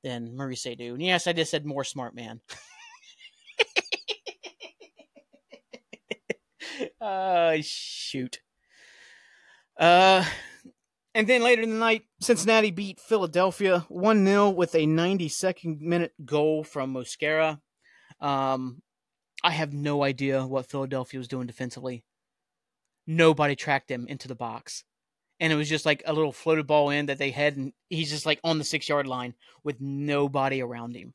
than 0.03 0.37
Maurice 0.37 0.65
Edu. 0.65 0.93
And 0.93 1.03
yes, 1.03 1.27
I 1.27 1.33
just 1.33 1.51
said 1.51 1.67
more 1.67 1.85
smart 1.85 2.15
man. 2.15 2.41
uh, 7.01 7.57
shoot. 7.61 8.41
Uh, 9.79 10.25
and 11.15 11.27
then 11.27 11.43
later 11.43 11.63
in 11.63 11.71
the 11.71 11.77
night, 11.77 12.05
Cincinnati 12.21 12.71
beat 12.71 12.99
Philadelphia 12.99 13.85
1 13.89 14.25
0 14.25 14.51
with 14.51 14.75
a 14.75 14.87
92nd 14.87 15.81
minute 15.81 16.13
goal 16.25 16.65
from 16.65 16.95
Mosquera. 16.95 17.61
Um, 18.21 18.81
I 19.45 19.51
have 19.51 19.73
no 19.73 20.03
idea 20.03 20.47
what 20.47 20.71
Philadelphia 20.71 21.19
was 21.19 21.29
doing 21.29 21.47
defensively 21.47 22.05
nobody 23.17 23.57
tracked 23.57 23.91
him 23.91 24.07
into 24.09 24.29
the 24.29 24.35
box. 24.35 24.85
And 25.41 25.53
it 25.53 25.57
was 25.57 25.69
just 25.69 25.87
like 25.87 26.03
a 26.07 26.13
little 26.13 26.33
floated 26.33 26.67
ball 26.67 26.91
in 26.91 27.07
that 27.07 27.19
they 27.19 27.31
had, 27.31 27.57
and 27.57 27.73
he's 27.89 28.11
just 28.11 28.27
like 28.27 28.41
on 28.45 28.59
the 28.59 28.65
six 28.65 28.89
yard 28.89 29.07
line 29.07 29.35
with 29.65 29.81
nobody 29.81 30.63
around 30.63 30.95
him. 30.95 31.15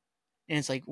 And 0.49 0.59
it's 0.59 0.69
like, 0.69 0.83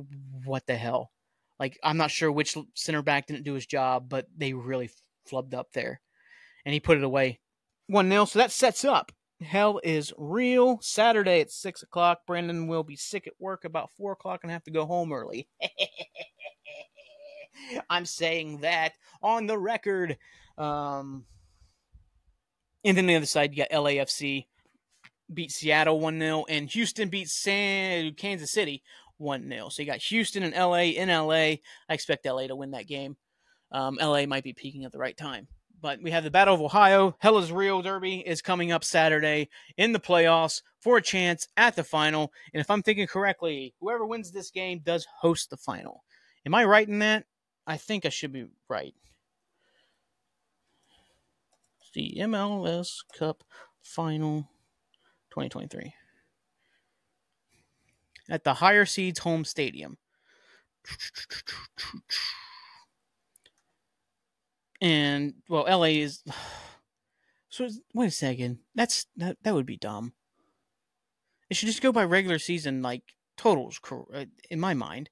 what 0.45 0.65
the 0.67 0.75
hell? 0.75 1.11
Like, 1.59 1.77
I'm 1.83 1.97
not 1.97 2.11
sure 2.11 2.31
which 2.31 2.57
center 2.75 3.01
back 3.01 3.27
didn't 3.27 3.43
do 3.43 3.53
his 3.53 3.65
job, 3.65 4.09
but 4.09 4.27
they 4.37 4.53
really 4.53 4.89
flubbed 5.29 5.53
up 5.53 5.71
there. 5.73 6.01
And 6.65 6.73
he 6.73 6.79
put 6.79 6.97
it 6.97 7.03
away 7.03 7.39
1 7.87 8.09
0. 8.09 8.25
So 8.25 8.39
that 8.39 8.51
sets 8.51 8.83
up. 8.83 9.11
Hell 9.41 9.79
is 9.83 10.13
real. 10.17 10.79
Saturday 10.81 11.41
at 11.41 11.51
6 11.51 11.83
o'clock. 11.83 12.21
Brandon 12.25 12.67
will 12.67 12.83
be 12.83 12.95
sick 12.95 13.27
at 13.27 13.33
work 13.39 13.65
about 13.65 13.91
4 13.97 14.13
o'clock 14.13 14.41
and 14.43 14.51
have 14.51 14.63
to 14.63 14.71
go 14.71 14.85
home 14.85 15.11
early. 15.11 15.47
I'm 17.89 18.05
saying 18.05 18.61
that 18.61 18.93
on 19.21 19.47
the 19.47 19.57
record. 19.57 20.17
Um, 20.57 21.25
and 22.83 22.97
then 22.97 23.07
the 23.07 23.15
other 23.15 23.25
side, 23.25 23.51
you 23.51 23.57
got 23.57 23.71
LAFC 23.71 24.45
beat 25.33 25.51
Seattle 25.51 25.99
1 25.99 26.19
0, 26.19 26.45
and 26.49 26.69
Houston 26.69 27.09
beat 27.09 27.29
San 27.29 28.13
Kansas 28.13 28.51
City 28.51 28.83
1 29.17 29.49
0. 29.49 29.69
So 29.69 29.81
you 29.81 29.87
got 29.87 30.01
Houston 30.03 30.43
and 30.43 30.53
LA 30.53 30.91
in 30.93 31.09
LA. 31.09 31.33
I 31.33 31.59
expect 31.89 32.25
LA 32.25 32.47
to 32.47 32.55
win 32.55 32.71
that 32.71 32.87
game. 32.87 33.17
Um, 33.71 33.97
LA 33.99 34.25
might 34.25 34.43
be 34.43 34.53
peaking 34.53 34.85
at 34.85 34.91
the 34.91 34.99
right 34.99 35.17
time. 35.17 35.47
But 35.81 36.01
we 36.01 36.11
have 36.11 36.23
the 36.23 36.31
Battle 36.31 36.55
of 36.55 36.61
Ohio. 36.61 37.15
Hell 37.19 37.37
is 37.37 37.51
Real 37.51 37.81
Derby 37.81 38.23
is 38.25 38.41
coming 38.41 38.71
up 38.71 38.83
Saturday 38.83 39.49
in 39.77 39.91
the 39.91 39.99
playoffs 39.99 40.61
for 40.79 40.97
a 40.97 41.01
chance 41.01 41.47
at 41.57 41.75
the 41.75 41.83
final. 41.83 42.31
And 42.53 42.61
if 42.61 42.71
I'm 42.71 42.81
thinking 42.81 43.07
correctly, 43.07 43.73
whoever 43.79 44.05
wins 44.05 44.31
this 44.31 44.51
game 44.51 44.79
does 44.83 45.05
host 45.19 45.49
the 45.49 45.57
final. 45.57 46.03
Am 46.45 46.55
I 46.55 46.63
right 46.63 46.87
in 46.87 46.99
that? 46.99 47.25
I 47.67 47.77
think 47.77 48.05
I 48.05 48.09
should 48.09 48.31
be 48.31 48.45
right. 48.69 48.93
The 51.95 52.13
MLS 52.19 52.97
Cup 53.17 53.43
Final 53.81 54.49
2023 55.29 55.93
at 58.29 58.43
the 58.43 58.55
higher 58.55 58.85
seeds 58.85 59.19
home 59.19 59.45
stadium. 59.45 59.97
And 64.81 65.35
well, 65.49 65.63
LA 65.63 66.01
is. 66.03 66.23
So 67.47 67.69
wait 67.93 68.07
a 68.07 68.11
second. 68.11 68.59
That's 68.75 69.05
that 69.15 69.37
that 69.43 69.53
would 69.53 69.65
be 69.65 69.77
dumb. 69.77 70.11
It 71.49 71.55
should 71.55 71.67
just 71.67 71.81
go 71.81 71.93
by 71.93 72.03
regular 72.03 72.37
season 72.37 72.81
like 72.81 73.03
totals. 73.37 73.79
Uh, 74.13 74.25
in 74.49 74.59
my 74.59 74.73
mind, 74.73 75.09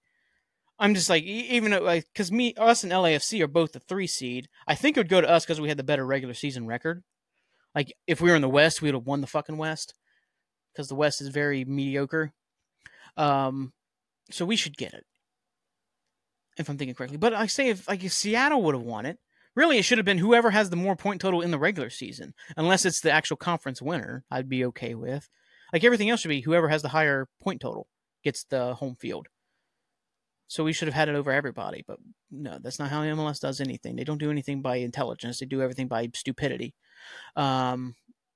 I'm 0.80 0.96
just 0.96 1.10
like 1.10 1.24
even 1.24 1.72
like 1.84 2.06
because 2.12 2.32
me 2.32 2.54
us 2.56 2.84
and 2.84 2.92
LAFC 2.92 3.42
are 3.42 3.48
both 3.48 3.74
the 3.74 3.80
three 3.80 4.08
seed. 4.08 4.50
I 4.68 4.76
think 4.76 4.98
it 4.98 5.00
would 5.00 5.10
go 5.10 5.22
to 5.22 5.30
us 5.30 5.46
because 5.46 5.62
we 5.62 5.70
had 5.70 5.78
the 5.78 5.84
better 5.84 6.06
regular 6.06 6.34
season 6.34 6.66
record. 6.66 7.04
Like 7.76 7.94
if 8.08 8.22
we 8.22 8.30
were 8.30 8.36
in 8.36 8.42
the 8.42 8.50
West, 8.50 8.82
we 8.82 8.88
would 8.88 8.96
have 8.96 9.08
won 9.08 9.22
the 9.22 9.28
fucking 9.28 9.58
West 9.58 9.94
because 10.74 10.88
the 10.88 10.96
West 10.96 11.22
is 11.22 11.30
very 11.30 11.64
mediocre. 11.66 12.34
Um, 13.18 13.74
so 14.32 14.46
we 14.46 14.56
should 14.56 14.78
get 14.78 14.94
it, 14.94 15.06
if 16.58 16.70
I'm 16.70 16.78
thinking 16.78 16.96
correctly. 16.96 17.18
But 17.18 17.34
I 17.34 17.46
say 17.46 17.70
if 17.70 17.88
like 17.88 18.04
if 18.04 18.14
Seattle 18.14 18.64
would 18.64 18.76
have 18.76 18.84
won 18.84 19.06
it, 19.06 19.20
really 19.56 19.78
it 19.78 19.84
should 19.84 20.00
have 20.00 20.06
been 20.06 20.18
whoever 20.18 20.52
has 20.52 20.70
the 20.70 20.76
more 20.76 20.96
point 20.96 21.22
total 21.22 21.42
in 21.42 21.52
the 21.52 21.60
regular 21.60 21.90
season, 21.90 22.34
unless 22.58 22.86
it's 22.86 23.02
the 23.02 23.12
actual 23.12 23.38
conference 23.38 23.82
winner. 23.82 24.24
I'd 24.32 24.50
be 24.50 24.66
okay 24.66 24.96
with. 24.96 25.30
Like 25.72 25.84
everything 25.84 26.10
else 26.10 26.22
should 26.22 26.30
be 26.30 26.42
whoever 26.42 26.70
has 26.70 26.82
the 26.82 26.90
higher 26.90 27.28
point 27.42 27.62
total 27.62 27.88
gets 28.24 28.44
the 28.44 28.76
home 28.76 28.96
field. 28.96 29.28
So 30.48 30.64
we 30.64 30.74
should 30.74 30.88
have 30.88 30.96
had 30.96 31.10
it 31.10 31.16
over 31.16 31.32
everybody, 31.32 31.84
but 31.88 31.98
no, 32.30 32.60
that's 32.62 32.78
not 32.78 32.90
how 32.90 33.02
MLS 33.02 33.40
does 33.40 33.60
anything. 33.60 33.96
They 33.96 34.04
don't 34.04 34.20
do 34.20 34.30
anything 34.30 34.62
by 34.62 34.78
intelligence; 34.78 35.40
they 35.40 35.46
do 35.46 35.62
everything 35.62 35.88
by 35.88 36.10
stupidity. 36.14 36.76
Um, 37.36 37.96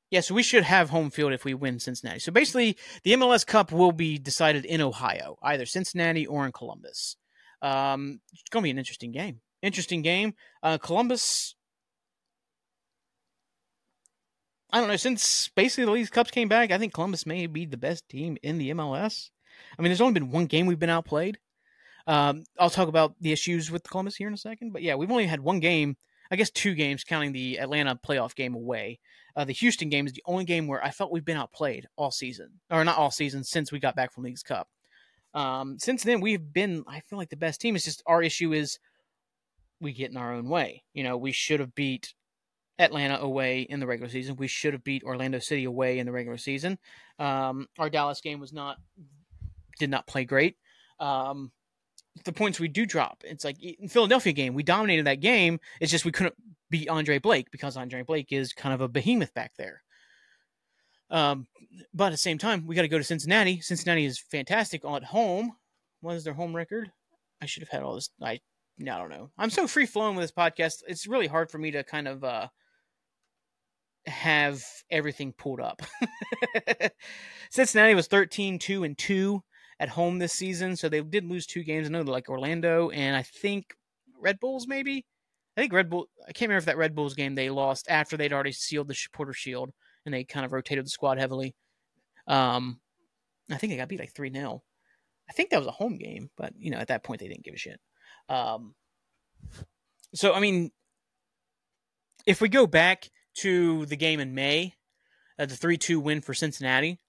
yeah, 0.09 0.21
so 0.21 0.33
we 0.33 0.43
should 0.43 0.63
have 0.63 0.89
home 0.89 1.09
field 1.09 1.33
if 1.33 1.43
we 1.43 1.53
win 1.53 1.79
Cincinnati. 1.79 2.19
So 2.19 2.31
basically, 2.31 2.77
the 3.03 3.13
MLS 3.13 3.45
Cup 3.45 3.71
will 3.71 3.91
be 3.91 4.17
decided 4.17 4.63
in 4.63 4.81
Ohio, 4.81 5.37
either 5.43 5.65
Cincinnati 5.65 6.25
or 6.25 6.45
in 6.45 6.53
Columbus. 6.53 7.17
Um, 7.61 8.21
it's 8.31 8.49
going 8.49 8.61
to 8.61 8.67
be 8.67 8.71
an 8.71 8.77
interesting 8.77 9.11
game. 9.11 9.41
Interesting 9.61 10.01
game. 10.01 10.33
Uh, 10.63 10.77
Columbus. 10.77 11.55
I 14.71 14.79
don't 14.79 14.87
know. 14.87 14.95
Since 14.95 15.49
basically 15.49 15.85
the 15.85 15.91
Leagues 15.91 16.09
Cup 16.09 16.31
came 16.31 16.47
back, 16.47 16.71
I 16.71 16.77
think 16.77 16.93
Columbus 16.93 17.25
may 17.25 17.47
be 17.47 17.65
the 17.65 17.77
best 17.77 18.07
team 18.07 18.37
in 18.43 18.57
the 18.57 18.71
MLS. 18.71 19.29
I 19.77 19.81
mean, 19.81 19.89
there's 19.89 20.01
only 20.01 20.13
been 20.13 20.31
one 20.31 20.45
game 20.45 20.67
we've 20.67 20.79
been 20.79 20.89
outplayed. 20.89 21.39
Um, 22.07 22.43
I'll 22.57 22.69
talk 22.69 22.87
about 22.87 23.15
the 23.19 23.31
issues 23.31 23.69
with 23.69 23.83
Columbus 23.83 24.15
here 24.15 24.27
in 24.27 24.33
a 24.33 24.37
second, 24.37 24.71
but 24.71 24.81
yeah, 24.81 24.95
we've 24.95 25.11
only 25.11 25.27
had 25.27 25.41
one 25.41 25.59
game. 25.59 25.97
I 26.29 26.35
guess 26.35 26.49
two 26.49 26.73
games, 26.73 27.03
counting 27.03 27.31
the 27.31 27.57
Atlanta 27.59 27.95
playoff 27.95 28.35
game 28.35 28.55
away. 28.55 28.99
Uh, 29.35 29.45
the 29.45 29.53
Houston 29.53 29.87
game 29.87 30.07
is 30.07 30.13
the 30.13 30.23
only 30.25 30.43
game 30.43 30.67
where 30.67 30.83
I 30.83 30.91
felt 30.91 31.11
we've 31.11 31.23
been 31.23 31.37
outplayed 31.37 31.87
all 31.95 32.11
season, 32.11 32.49
or 32.69 32.83
not 32.83 32.97
all 32.97 33.11
season 33.11 33.43
since 33.43 33.71
we 33.71 33.79
got 33.79 33.95
back 33.95 34.11
from 34.11 34.23
Leagues 34.23 34.43
Cup. 34.43 34.67
Um, 35.33 35.77
since 35.79 36.03
then, 36.03 36.19
we've 36.19 36.51
been, 36.51 36.83
I 36.87 37.01
feel 37.01 37.19
like 37.19 37.29
the 37.29 37.37
best 37.37 37.61
team. 37.61 37.75
It's 37.75 37.85
just 37.85 38.03
our 38.05 38.23
issue 38.23 38.51
is 38.51 38.79
we 39.79 39.93
get 39.93 40.11
in 40.11 40.17
our 40.17 40.33
own 40.33 40.49
way. 40.49 40.83
You 40.93 41.03
know, 41.03 41.17
we 41.17 41.31
should 41.31 41.59
have 41.59 41.75
beat 41.75 42.13
Atlanta 42.79 43.19
away 43.19 43.61
in 43.61 43.79
the 43.79 43.87
regular 43.87 44.09
season. 44.09 44.35
We 44.35 44.47
should 44.47 44.73
have 44.73 44.83
beat 44.83 45.03
Orlando 45.03 45.39
City 45.39 45.65
away 45.65 45.99
in 45.99 46.05
the 46.05 46.11
regular 46.11 46.37
season. 46.37 46.77
Um, 47.19 47.67
our 47.77 47.89
Dallas 47.89 48.21
game 48.21 48.39
was 48.39 48.53
not 48.53 48.77
did 49.79 49.89
not 49.89 50.07
play 50.07 50.25
great. 50.25 50.57
Um, 50.99 51.51
the 52.23 52.33
points 52.33 52.59
we 52.59 52.67
do 52.67 52.85
drop, 52.85 53.23
it's 53.25 53.43
like 53.43 53.61
in 53.61 53.89
Philadelphia 53.89 54.33
game, 54.33 54.53
we 54.53 54.63
dominated 54.63 55.05
that 55.05 55.19
game. 55.19 55.59
It's 55.79 55.91
just 55.91 56.05
we 56.05 56.11
couldn't 56.11 56.35
beat 56.69 56.89
Andre 56.89 57.19
Blake 57.19 57.51
because 57.51 57.77
Andre 57.77 58.03
Blake 58.03 58.31
is 58.31 58.53
kind 58.53 58.73
of 58.73 58.81
a 58.81 58.87
behemoth 58.87 59.33
back 59.33 59.53
there. 59.57 59.83
Um, 61.09 61.47
but 61.93 62.07
at 62.07 62.11
the 62.11 62.17
same 62.17 62.37
time, 62.37 62.65
we 62.65 62.75
got 62.75 62.81
to 62.81 62.87
go 62.87 62.97
to 62.97 63.03
Cincinnati. 63.03 63.61
Cincinnati 63.61 64.05
is 64.05 64.19
fantastic 64.19 64.83
at 64.85 65.05
home. 65.05 65.53
What 66.01 66.15
is 66.15 66.23
their 66.23 66.33
home 66.33 66.55
record? 66.55 66.91
I 67.41 67.45
should 67.45 67.63
have 67.63 67.69
had 67.69 67.83
all 67.83 67.95
this. 67.95 68.09
I, 68.21 68.39
I 68.81 68.83
don't 68.83 69.09
know. 69.09 69.31
I'm 69.37 69.49
so 69.49 69.67
free 69.67 69.85
flowing 69.85 70.15
with 70.15 70.23
this 70.23 70.31
podcast. 70.31 70.83
It's 70.87 71.07
really 71.07 71.27
hard 71.27 71.49
for 71.49 71.57
me 71.57 71.71
to 71.71 71.83
kind 71.83 72.07
of 72.07 72.23
uh, 72.23 72.47
have 74.05 74.63
everything 74.91 75.33
pulled 75.33 75.61
up. 75.61 75.81
Cincinnati 77.51 77.95
was 77.95 78.07
13 78.07 78.59
2 78.59 78.83
and 78.83 78.97
2 78.97 79.43
at 79.79 79.89
home 79.89 80.19
this 80.19 80.33
season, 80.33 80.75
so 80.75 80.89
they 80.89 81.01
did 81.01 81.25
lose 81.25 81.45
two 81.45 81.63
games. 81.63 81.87
I 81.87 81.91
know 81.91 82.01
like 82.01 82.29
Orlando 82.29 82.89
and 82.89 83.15
I 83.15 83.23
think 83.23 83.75
Red 84.19 84.39
Bulls 84.39 84.67
maybe. 84.67 85.05
I 85.55 85.61
think 85.61 85.73
Red 85.73 85.89
Bull. 85.89 86.07
I 86.21 86.31
can't 86.31 86.49
remember 86.49 86.59
if 86.59 86.65
that 86.65 86.77
Red 86.77 86.95
Bulls 86.95 87.15
game 87.15 87.35
they 87.35 87.49
lost 87.49 87.87
after 87.89 88.17
they'd 88.17 88.33
already 88.33 88.51
sealed 88.51 88.87
the 88.87 88.97
Porter 89.13 89.33
Shield 89.33 89.71
and 90.05 90.13
they 90.13 90.23
kind 90.23 90.45
of 90.45 90.53
rotated 90.53 90.85
the 90.85 90.89
squad 90.89 91.17
heavily. 91.17 91.55
Um, 92.27 92.79
I 93.51 93.57
think 93.57 93.71
they 93.71 93.77
got 93.77 93.87
beat 93.87 93.99
like 93.99 94.13
three 94.13 94.31
0 94.31 94.63
I 95.29 95.33
think 95.33 95.49
that 95.49 95.59
was 95.59 95.67
a 95.67 95.71
home 95.71 95.97
game, 95.97 96.29
but 96.37 96.53
you 96.57 96.71
know 96.71 96.77
at 96.77 96.87
that 96.87 97.03
point 97.03 97.19
they 97.19 97.27
didn't 97.27 97.43
give 97.43 97.53
a 97.53 97.57
shit. 97.57 97.79
Um, 98.29 98.75
so 100.13 100.33
I 100.33 100.39
mean, 100.39 100.71
if 102.25 102.41
we 102.41 102.49
go 102.49 102.67
back 102.67 103.09
to 103.39 103.85
the 103.85 103.97
game 103.97 104.19
in 104.19 104.35
May, 104.35 104.73
uh, 105.37 105.45
the 105.45 105.55
three 105.55 105.77
two 105.77 105.99
win 105.99 106.21
for 106.21 106.33
Cincinnati. 106.33 106.99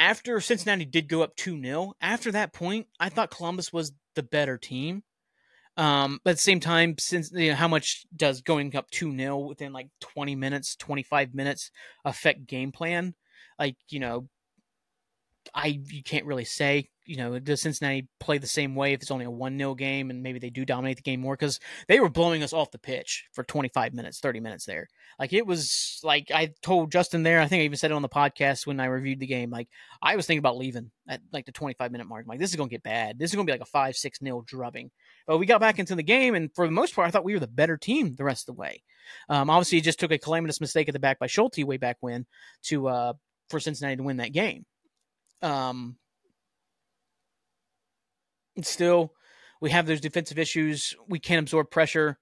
After 0.00 0.40
Cincinnati 0.40 0.86
did 0.86 1.08
go 1.08 1.20
up 1.20 1.36
2 1.36 1.62
0, 1.62 1.92
after 2.00 2.32
that 2.32 2.54
point, 2.54 2.86
I 2.98 3.10
thought 3.10 3.30
Columbus 3.30 3.70
was 3.70 3.92
the 4.14 4.22
better 4.22 4.56
team. 4.56 5.02
Um, 5.76 6.20
but 6.24 6.30
at 6.30 6.36
the 6.36 6.42
same 6.42 6.58
time, 6.58 6.94
since 6.98 7.30
you 7.32 7.50
know, 7.50 7.54
how 7.54 7.68
much 7.68 8.06
does 8.16 8.40
going 8.40 8.74
up 8.74 8.90
2 8.90 9.14
0 9.14 9.38
within 9.40 9.74
like 9.74 9.88
20 10.00 10.34
minutes, 10.36 10.74
25 10.76 11.34
minutes 11.34 11.70
affect 12.02 12.46
game 12.46 12.72
plan? 12.72 13.14
Like, 13.58 13.76
you 13.90 14.00
know, 14.00 14.26
I 15.54 15.78
you 15.88 16.02
can't 16.02 16.24
really 16.24 16.46
say 16.46 16.88
you 17.10 17.16
know, 17.16 17.40
does 17.40 17.60
Cincinnati 17.60 18.06
play 18.20 18.38
the 18.38 18.46
same 18.46 18.76
way 18.76 18.92
if 18.92 19.02
it's 19.02 19.10
only 19.10 19.24
a 19.24 19.30
1 19.30 19.58
0 19.58 19.74
game 19.74 20.10
and 20.10 20.22
maybe 20.22 20.38
they 20.38 20.48
do 20.48 20.64
dominate 20.64 20.96
the 20.96 21.02
game 21.02 21.20
more? 21.20 21.34
Because 21.34 21.58
they 21.88 21.98
were 21.98 22.08
blowing 22.08 22.44
us 22.44 22.52
off 22.52 22.70
the 22.70 22.78
pitch 22.78 23.24
for 23.32 23.42
25 23.42 23.94
minutes, 23.94 24.20
30 24.20 24.38
minutes 24.38 24.64
there. 24.64 24.86
Like, 25.18 25.32
it 25.32 25.44
was 25.44 25.98
like 26.04 26.30
I 26.32 26.52
told 26.62 26.92
Justin 26.92 27.24
there, 27.24 27.40
I 27.40 27.48
think 27.48 27.62
I 27.62 27.64
even 27.64 27.76
said 27.76 27.90
it 27.90 27.94
on 27.94 28.02
the 28.02 28.08
podcast 28.08 28.64
when 28.64 28.78
I 28.78 28.84
reviewed 28.84 29.18
the 29.18 29.26
game. 29.26 29.50
Like, 29.50 29.66
I 30.00 30.14
was 30.14 30.24
thinking 30.24 30.38
about 30.38 30.56
leaving 30.56 30.92
at 31.08 31.20
like 31.32 31.46
the 31.46 31.52
25 31.52 31.90
minute 31.90 32.06
mark. 32.06 32.24
I'm 32.24 32.28
like, 32.28 32.38
this 32.38 32.50
is 32.50 32.56
going 32.56 32.68
to 32.68 32.74
get 32.74 32.84
bad. 32.84 33.18
This 33.18 33.32
is 33.32 33.34
going 33.34 33.44
to 33.44 33.50
be 33.50 33.54
like 33.54 33.66
a 33.66 33.72
5 33.72 33.96
6 33.96 34.18
0 34.20 34.44
drubbing. 34.46 34.92
But 35.26 35.38
we 35.38 35.46
got 35.46 35.60
back 35.60 35.80
into 35.80 35.96
the 35.96 36.04
game, 36.04 36.36
and 36.36 36.48
for 36.54 36.64
the 36.64 36.72
most 36.72 36.94
part, 36.94 37.08
I 37.08 37.10
thought 37.10 37.24
we 37.24 37.34
were 37.34 37.40
the 37.40 37.48
better 37.48 37.76
team 37.76 38.14
the 38.14 38.22
rest 38.22 38.48
of 38.48 38.54
the 38.54 38.60
way. 38.60 38.84
Um, 39.28 39.50
obviously, 39.50 39.78
it 39.78 39.84
just 39.84 39.98
took 39.98 40.12
a 40.12 40.18
calamitous 40.18 40.60
mistake 40.60 40.88
at 40.88 40.92
the 40.92 41.00
back 41.00 41.18
by 41.18 41.26
Schulte 41.26 41.64
way 41.64 41.76
back 41.76 41.96
when 41.98 42.26
to 42.66 42.86
uh, 42.86 43.12
for 43.48 43.58
Cincinnati 43.58 43.96
to 43.96 44.04
win 44.04 44.18
that 44.18 44.32
game. 44.32 44.64
Um, 45.42 45.96
still, 48.64 49.12
we 49.60 49.70
have 49.70 49.86
those 49.86 50.00
defensive 50.00 50.38
issues. 50.38 50.94
We 51.08 51.18
can't 51.18 51.44
absorb 51.44 51.70
pressure. 51.70 52.18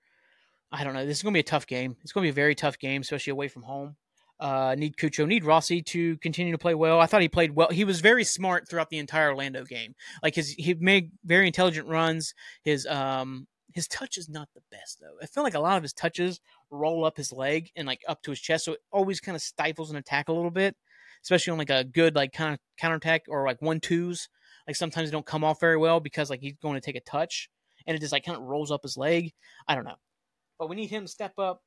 I 0.70 0.84
don't 0.84 0.94
know. 0.94 1.06
This 1.06 1.18
is 1.18 1.22
going 1.22 1.32
to 1.32 1.36
be 1.36 1.40
a 1.40 1.44
tough 1.44 1.66
game. 1.66 1.96
It's 2.02 2.12
going 2.12 2.22
to 2.22 2.26
be 2.26 2.30
a 2.30 2.34
very 2.34 2.54
tough 2.54 2.78
game, 2.78 3.00
especially 3.00 3.30
away 3.30 3.48
from 3.48 3.62
home. 3.62 3.96
Uh, 4.40 4.76
need 4.78 4.96
Cucho, 4.96 5.26
need 5.26 5.44
Rossi 5.44 5.82
to 5.82 6.16
continue 6.18 6.52
to 6.52 6.58
play 6.58 6.74
well. 6.74 7.00
I 7.00 7.06
thought 7.06 7.22
he 7.22 7.28
played 7.28 7.56
well. 7.56 7.70
He 7.70 7.84
was 7.84 8.00
very 8.00 8.22
smart 8.22 8.68
throughout 8.68 8.88
the 8.88 8.98
entire 8.98 9.30
Orlando 9.30 9.64
game. 9.64 9.94
Like 10.22 10.36
his, 10.36 10.50
he 10.50 10.74
made 10.74 11.10
very 11.24 11.48
intelligent 11.48 11.88
runs. 11.88 12.34
His 12.62 12.86
um 12.86 13.48
his 13.74 13.88
touch 13.88 14.16
is 14.16 14.28
not 14.28 14.48
the 14.54 14.60
best 14.70 15.00
though. 15.00 15.16
I 15.20 15.26
feel 15.26 15.42
like 15.42 15.54
a 15.54 15.60
lot 15.60 15.76
of 15.76 15.82
his 15.82 15.92
touches 15.92 16.40
roll 16.70 17.04
up 17.04 17.16
his 17.16 17.32
leg 17.32 17.70
and 17.74 17.86
like 17.86 18.00
up 18.06 18.22
to 18.22 18.30
his 18.30 18.40
chest, 18.40 18.64
so 18.64 18.72
it 18.74 18.80
always 18.92 19.20
kind 19.20 19.34
of 19.34 19.42
stifles 19.42 19.90
an 19.90 19.96
attack 19.96 20.28
a 20.28 20.32
little 20.32 20.52
bit, 20.52 20.76
especially 21.24 21.50
on 21.50 21.58
like 21.58 21.70
a 21.70 21.82
good 21.82 22.14
like 22.14 22.32
kind 22.32 22.54
of 22.54 22.60
counterattack 22.78 23.22
or 23.28 23.44
like 23.44 23.60
one 23.60 23.80
twos 23.80 24.28
like 24.68 24.76
sometimes 24.76 25.08
they 25.08 25.12
don't 25.12 25.26
come 25.26 25.42
off 25.42 25.58
very 25.58 25.78
well 25.78 25.98
because 25.98 26.28
like 26.30 26.40
he's 26.40 26.54
going 26.62 26.74
to 26.74 26.80
take 26.80 26.94
a 26.94 27.00
touch 27.00 27.48
and 27.86 27.96
it 27.96 28.00
just 28.00 28.12
like 28.12 28.24
kind 28.24 28.36
of 28.36 28.44
rolls 28.44 28.70
up 28.70 28.82
his 28.82 28.98
leg. 28.98 29.32
I 29.66 29.74
don't 29.74 29.84
know. 29.84 29.96
But 30.58 30.68
we 30.68 30.76
need 30.76 30.90
him 30.90 31.06
to 31.06 31.10
step 31.10 31.38
up. 31.38 31.62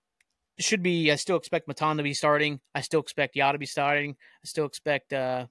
It 0.57 0.63
should 0.63 0.83
be 0.83 1.11
I 1.11 1.15
still 1.15 1.37
expect 1.37 1.67
Matan 1.67 1.97
to 1.97 2.03
be 2.03 2.13
starting. 2.13 2.59
I 2.75 2.81
still 2.81 3.01
expect 3.01 3.35
Yaw 3.35 3.53
to 3.53 3.57
be 3.57 3.65
starting. 3.65 4.11
I 4.11 4.47
still 4.47 4.65
expect 4.65 5.11
uh 5.11 5.47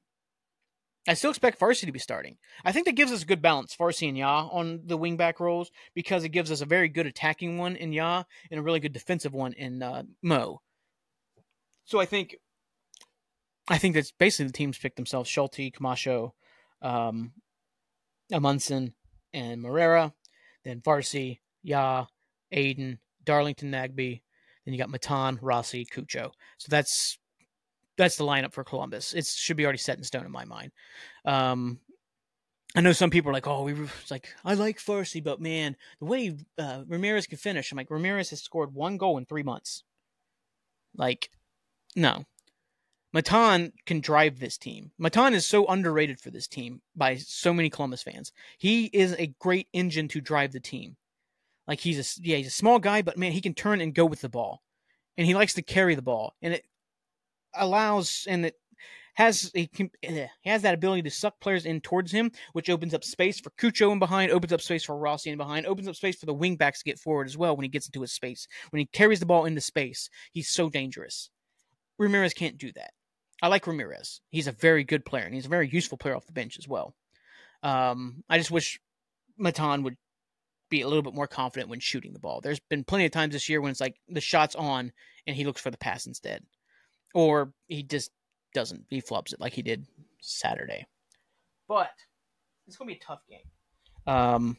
I 1.09 1.15
still 1.15 1.31
expect 1.31 1.59
Farsi 1.59 1.87
to 1.87 1.93
be 1.93 1.99
starting. 1.99 2.37
I 2.65 2.73
think 2.73 2.87
that 2.87 2.95
gives 2.95 3.11
us 3.11 3.23
a 3.23 3.27
good 3.27 3.43
balance, 3.43 3.75
Farsi 3.75 4.09
and 4.09 4.17
Yaw 4.17 4.49
on 4.49 4.83
the 4.85 4.99
wingback 4.99 5.41
roles, 5.41 5.71
because 5.95 6.25
it 6.25 6.29
gives 6.29 6.53
us 6.53 6.61
a 6.61 6.67
very 6.67 6.89
good 6.89 7.07
attacking 7.07 7.59
one 7.59 7.75
in 7.75 7.93
Yaw 7.93 8.23
and 8.51 8.61
a 8.61 8.63
really 8.63 8.81
good 8.81 8.93
defensive 8.93 9.33
one 9.33 9.55
in 9.55 9.83
uh, 9.83 10.03
Mo. 10.23 10.61
So 11.85 11.99
I 11.99 12.05
think, 12.05 12.37
I 13.67 13.79
think 13.79 13.95
that's 13.95 14.13
basically 14.13 14.49
the 14.49 14.53
teams 14.53 14.79
picked 14.79 14.97
themselves: 14.97 15.29
Schulte, 15.29 15.73
Camacho, 15.73 16.35
um, 16.83 17.33
Amundsen, 18.33 18.95
and 19.33 19.63
Moreira. 19.63 20.13
Then 20.65 20.81
Farsi, 20.81 21.39
Yaw, 21.63 22.07
Aidan, 22.53 22.99
Darlington, 23.25 23.71
Nagbe. 23.71 24.23
Then 24.65 24.75
you 24.75 24.79
got 24.79 24.91
Matan, 24.91 25.39
Rossi, 25.41 25.87
Cucho. 25.87 26.33
So 26.59 26.67
that's 26.69 27.19
that's 27.97 28.17
the 28.17 28.25
lineup 28.25 28.53
for 28.53 28.65
Columbus. 28.65 29.13
It 29.13 29.27
should 29.27 29.57
be 29.57 29.65
already 29.65 29.79
set 29.79 29.99
in 29.99 30.05
stone 30.05 30.25
in 30.25 30.33
my 30.33 30.45
mind. 30.45 30.73
Um, 31.25 31.81
I 32.75 32.81
know 32.81 32.93
some 32.93 33.11
people 33.11 33.31
are 33.31 33.35
like, 33.35 33.47
"Oh, 33.47 33.63
we 33.63 33.75
like 34.11 34.29
I 34.45 34.55
like 34.55 34.79
Farsi, 34.79 35.23
but 35.23 35.41
man, 35.41 35.77
the 35.99 36.07
way 36.07 36.37
uh, 36.59 36.83
Ramirez 36.87 37.27
can 37.27 37.39
finish." 37.39 37.71
I'm 37.71 37.77
like, 37.77 37.91
Ramirez 37.91 38.31
has 38.31 38.43
scored 38.43 38.75
one 38.75 38.97
goal 38.97 39.19
in 39.19 39.27
three 39.27 39.43
months. 39.43 39.83
Like, 40.95 41.31
no, 41.97 42.25
Matan 43.13 43.73
can 43.87 44.01
drive 44.01 44.39
this 44.39 44.57
team. 44.57 44.93
Matan 44.99 45.35
is 45.35 45.47
so 45.47 45.67
underrated 45.67 46.21
for 46.21 46.31
this 46.31 46.47
team 46.47 46.81
by 46.95 47.17
so 47.17 47.53
many 47.53 47.69
Columbus 47.69 48.03
fans. 48.03 48.33
He 48.57 48.87
is 48.87 49.15
a 49.19 49.35
great 49.39 49.69
engine 49.73 50.09
to 50.09 50.21
drive 50.21 50.53
the 50.53 50.61
team. 50.61 50.97
Like 51.67 51.81
he's 51.81 51.99
a 51.99 52.23
yeah, 52.23 52.37
he's 52.37 52.47
a 52.49 52.51
small 52.51 52.79
guy, 52.79 53.03
but 53.03 53.19
man, 53.19 53.33
he 53.33 53.41
can 53.41 53.55
turn 53.55 53.81
and 53.81 53.95
go 53.95 54.05
with 54.05 54.21
the 54.21 54.29
ball, 54.29 54.63
and 55.17 55.27
he 55.27 55.35
likes 55.35 55.55
to 55.55 55.63
carry 55.63 55.95
the 55.95 56.03
ball, 56.03 56.35
and 56.43 56.55
it 56.55 56.65
allows 57.55 58.27
and 58.29 58.47
it 58.47 58.55
has 59.15 59.51
a 59.57 59.69
eh, 60.03 60.27
has 60.45 60.63
that 60.63 60.75
ability 60.75 61.03
to 61.03 61.11
suck 61.11 61.39
players 61.41 61.67
in 61.67 61.81
towards 61.81 62.13
him, 62.13 62.31
which 62.53 62.71
opens 62.71 62.95
up 62.95 63.05
space 63.05 63.41
for 63.41 63.51
Cucho 63.51 63.93
in 63.93 63.99
behind, 63.99 64.33
opens 64.33 64.53
up 64.53 64.61
space 64.61 64.85
for 64.85 64.97
Rossi 64.97 65.31
in 65.31 65.37
behind, 65.37 65.67
opens 65.67 65.89
up 65.89 65.97
space 65.97 66.17
for 66.17 66.27
the 66.27 66.35
wingbacks 66.35 66.79
to 66.79 66.85
get 66.85 66.99
forward 66.99 67.27
as 67.27 67.37
well 67.37 67.57
when 67.57 67.65
he 67.65 67.69
gets 67.69 67.87
into 67.87 68.01
his 68.01 68.13
space. 68.13 68.47
When 68.71 68.81
he 68.81 68.87
carries 68.87 69.21
the 69.21 69.27
ball 69.27 69.45
into 69.45 69.61
space, 69.61 70.09
he's 70.33 70.49
so 70.49 70.71
dangerous. 70.71 71.31
Ramirez 71.99 72.33
can't 72.33 72.57
do 72.57 72.73
that. 72.73 72.93
I 73.43 73.49
like 73.49 73.67
Ramirez. 73.67 74.21
He's 74.31 74.47
a 74.47 74.53
very 74.53 74.85
good 74.85 75.05
player, 75.05 75.25
and 75.25 75.35
he's 75.35 75.47
a 75.47 75.51
very 75.51 75.69
useful 75.69 75.99
player 75.99 76.15
off 76.15 76.27
the 76.27 76.33
bench 76.33 76.59
as 76.59 76.69
well. 76.69 76.95
Um, 77.63 78.23
I 78.29 78.39
just 78.39 78.51
wish 78.51 78.81
Matan 79.39 79.83
would 79.83 79.97
be 80.71 80.83
a 80.83 80.89
little 80.89 81.03
bit 81.03 81.15
more 81.15 81.27
confident 81.27 81.69
when 81.69 81.81
shooting 81.81 82.13
the 82.13 82.19
ball. 82.19 82.41
There's 82.41 82.61
been 82.61 82.85
plenty 82.85 83.07
of 83.07 83.13
times 83.13 83.33
this 83.33 83.49
year 83.49 83.61
when 83.61 83.71
it's 83.71 83.81
like 83.81 83.97
the 84.09 84.21
shot's 84.21 84.55
on 84.55 84.93
and 85.27 85.37
he 85.37 85.45
looks 85.45 85.61
for 85.61 85.71
the 85.71 85.79
pass 85.79 86.07
instead, 86.07 86.45
or 87.15 87.53
he 87.67 87.83
just 87.83 88.11
doesn't. 88.55 88.85
He 88.89 89.03
flubs 89.03 89.33
it 89.33 89.41
like 89.41 89.53
he 89.53 89.63
did 89.63 89.87
Saturday. 90.21 90.87
But 91.69 91.91
it's 92.67 92.77
gonna 92.77 92.89
be 92.89 92.97
a 92.97 93.01
tough 93.01 93.23
game. 93.29 93.41
Um, 94.07 94.57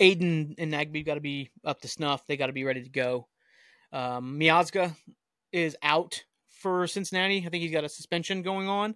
Aidan 0.00 0.54
and 0.58 0.72
Nagbe 0.72 1.04
got 1.04 1.14
to 1.14 1.20
be 1.20 1.50
up 1.64 1.80
to 1.82 1.88
snuff. 1.88 2.26
They 2.26 2.36
got 2.36 2.46
to 2.46 2.52
be 2.52 2.64
ready 2.64 2.82
to 2.82 2.90
go. 2.90 3.28
Um, 3.92 4.38
Miazga 4.40 4.94
is 5.52 5.76
out 5.82 6.24
for 6.64 6.86
Cincinnati. 6.86 7.44
I 7.46 7.50
think 7.50 7.60
he's 7.62 7.72
got 7.72 7.84
a 7.84 7.90
suspension 7.90 8.40
going 8.40 8.68
on. 8.70 8.94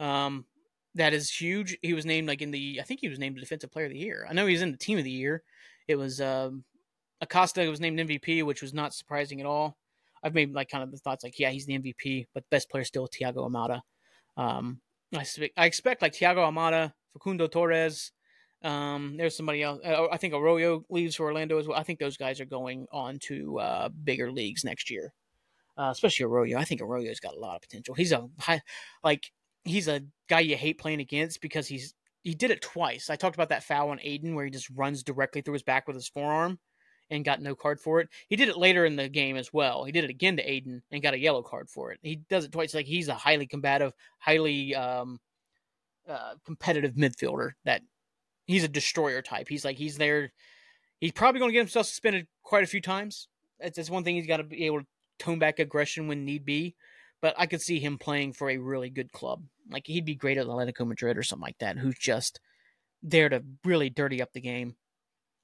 Um, 0.00 0.46
that 0.94 1.12
is 1.12 1.28
huge. 1.30 1.76
He 1.82 1.92
was 1.92 2.06
named 2.06 2.26
like 2.28 2.40
in 2.40 2.50
the 2.50 2.78
I 2.80 2.84
think 2.84 3.00
he 3.00 3.10
was 3.10 3.18
named 3.18 3.36
defensive 3.36 3.70
player 3.70 3.84
of 3.84 3.92
the 3.92 3.98
year. 3.98 4.26
I 4.28 4.32
know 4.32 4.46
he's 4.46 4.62
in 4.62 4.72
the 4.72 4.78
team 4.78 4.96
of 4.96 5.04
the 5.04 5.10
year. 5.10 5.42
It 5.86 5.96
was 5.96 6.18
um, 6.18 6.64
Acosta 7.20 7.68
was 7.68 7.78
named 7.78 7.98
MVP, 7.98 8.42
which 8.42 8.62
was 8.62 8.72
not 8.72 8.94
surprising 8.94 9.38
at 9.40 9.46
all. 9.46 9.76
I've 10.22 10.32
made 10.32 10.54
like 10.54 10.70
kind 10.70 10.82
of 10.82 10.90
the 10.90 10.96
thoughts 10.96 11.24
like 11.24 11.38
yeah 11.38 11.50
he's 11.50 11.66
the 11.66 11.78
MVP, 11.78 12.26
but 12.32 12.48
best 12.48 12.70
player 12.70 12.84
still 12.84 13.06
Thiago 13.06 13.36
Almada. 13.36 13.82
Um, 14.38 14.80
I, 15.14 15.20
expect, 15.20 15.54
I 15.58 15.66
expect 15.66 16.00
like 16.00 16.14
Thiago 16.14 16.38
Almada, 16.38 16.94
Facundo 17.12 17.48
Torres. 17.48 18.12
Um, 18.62 19.18
there's 19.18 19.36
somebody 19.36 19.62
else. 19.62 19.80
Uh, 19.84 20.06
I 20.10 20.16
think 20.16 20.32
Arroyo 20.32 20.86
leaves 20.88 21.16
for 21.16 21.24
Orlando 21.26 21.58
as 21.58 21.68
well. 21.68 21.78
I 21.78 21.82
think 21.82 21.98
those 21.98 22.16
guys 22.16 22.40
are 22.40 22.46
going 22.46 22.86
on 22.90 23.18
to 23.24 23.58
uh, 23.58 23.88
bigger 23.90 24.32
leagues 24.32 24.64
next 24.64 24.90
year 24.90 25.12
uh, 25.76 25.90
especially 25.90 26.24
Arroyo. 26.24 26.58
I 26.58 26.64
think 26.64 26.80
Arroyo's 26.80 27.20
got 27.20 27.34
a 27.34 27.40
lot 27.40 27.56
of 27.56 27.62
potential. 27.62 27.94
He's 27.94 28.12
a 28.12 28.28
high, 28.38 28.62
like 29.02 29.30
he's 29.64 29.88
a 29.88 30.02
guy 30.28 30.40
you 30.40 30.56
hate 30.56 30.78
playing 30.78 31.00
against 31.00 31.40
because 31.40 31.66
he's 31.66 31.94
he 32.22 32.34
did 32.34 32.50
it 32.50 32.62
twice. 32.62 33.10
I 33.10 33.16
talked 33.16 33.36
about 33.36 33.50
that 33.50 33.64
foul 33.64 33.90
on 33.90 34.00
Aidan 34.02 34.34
where 34.34 34.44
he 34.44 34.50
just 34.50 34.70
runs 34.70 35.02
directly 35.02 35.42
through 35.42 35.54
his 35.54 35.62
back 35.62 35.86
with 35.86 35.96
his 35.96 36.08
forearm 36.08 36.58
and 37.10 37.24
got 37.24 37.42
no 37.42 37.54
card 37.54 37.80
for 37.80 38.00
it. 38.00 38.08
He 38.28 38.36
did 38.36 38.48
it 38.48 38.56
later 38.56 38.86
in 38.86 38.96
the 38.96 39.08
game 39.08 39.36
as 39.36 39.52
well. 39.52 39.84
He 39.84 39.92
did 39.92 40.04
it 40.04 40.10
again 40.10 40.36
to 40.38 40.50
Aidan 40.50 40.82
and 40.90 41.02
got 41.02 41.14
a 41.14 41.18
yellow 41.18 41.42
card 41.42 41.68
for 41.68 41.92
it. 41.92 42.00
He 42.02 42.16
does 42.16 42.44
it 42.44 42.52
twice. 42.52 42.72
Like 42.74 42.86
he's 42.86 43.08
a 43.08 43.14
highly 43.14 43.46
combative, 43.46 43.92
highly 44.18 44.74
um, 44.74 45.20
uh, 46.08 46.34
competitive 46.46 46.94
midfielder. 46.94 47.52
That 47.64 47.82
he's 48.46 48.64
a 48.64 48.68
destroyer 48.68 49.20
type. 49.20 49.48
He's 49.48 49.64
like 49.64 49.76
he's 49.76 49.98
there. 49.98 50.32
He's 51.00 51.12
probably 51.12 51.40
going 51.40 51.50
to 51.50 51.52
get 51.52 51.60
himself 51.60 51.86
suspended 51.86 52.26
quite 52.42 52.64
a 52.64 52.68
few 52.68 52.80
times. 52.80 53.28
That's, 53.60 53.90
one 53.90 54.04
thing 54.04 54.16
he's 54.16 54.26
got 54.26 54.38
to 54.38 54.44
be 54.44 54.64
able 54.66 54.80
to 54.80 54.86
tone 55.18 55.38
back 55.38 55.58
aggression 55.58 56.08
when 56.08 56.24
need 56.24 56.44
be. 56.44 56.74
But 57.20 57.34
I 57.38 57.46
could 57.46 57.62
see 57.62 57.80
him 57.80 57.96
playing 57.96 58.34
for 58.34 58.50
a 58.50 58.58
really 58.58 58.90
good 58.90 59.10
club. 59.10 59.44
Like 59.70 59.86
he'd 59.86 60.04
be 60.04 60.14
great 60.14 60.36
at 60.36 60.46
Atletico 60.46 60.86
Madrid 60.86 61.16
or 61.16 61.22
something 61.22 61.42
like 61.42 61.58
that, 61.58 61.78
who's 61.78 61.98
just 61.98 62.38
there 63.02 63.28
to 63.28 63.42
really 63.64 63.90
dirty 63.90 64.20
up 64.20 64.32
the 64.32 64.40
game. 64.40 64.76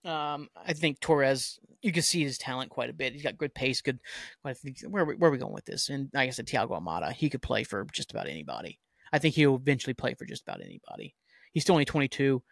Um, 0.05 0.49
I 0.57 0.73
think 0.73 1.01
Torres, 1.01 1.59
you 1.83 1.93
can 1.93 2.03
see 2.03 2.23
his 2.23 2.39
talent 2.39 2.71
quite 2.71 2.91
a 2.91 2.95
bit. 2.95 3.13
He's 3.13 3.23
got 3.23 3.39
good 3.39 3.55
pace, 3.55 3.83
good. 3.83 3.99
I 4.45 4.55
think 4.55 4.81
where 4.89 5.05
where 5.05 5.29
are 5.29 5.33
we 5.33 5.39
going 5.39 5.53
with 5.53 5.67
this? 5.67 5.89
And 5.89 6.11
like 6.15 6.29
I 6.29 6.31
said, 6.31 6.47
Thiago 6.47 6.71
Almada, 6.71 7.13
he 7.13 7.29
could 7.29 7.43
play 7.43 7.65
for 7.65 7.87
just 7.93 8.11
about 8.11 8.29
anybody. 8.29 8.79
I 9.13 9.19
think 9.19 9.35
he'll 9.35 9.57
eventually 9.57 9.95
play 9.95 10.15
for 10.15 10.25
just 10.25 10.43
about 10.43 10.61
anybody. 10.63 11.15
He's 11.53 11.65
still 11.65 11.75
only 11.75 11.85
22. 11.85 12.43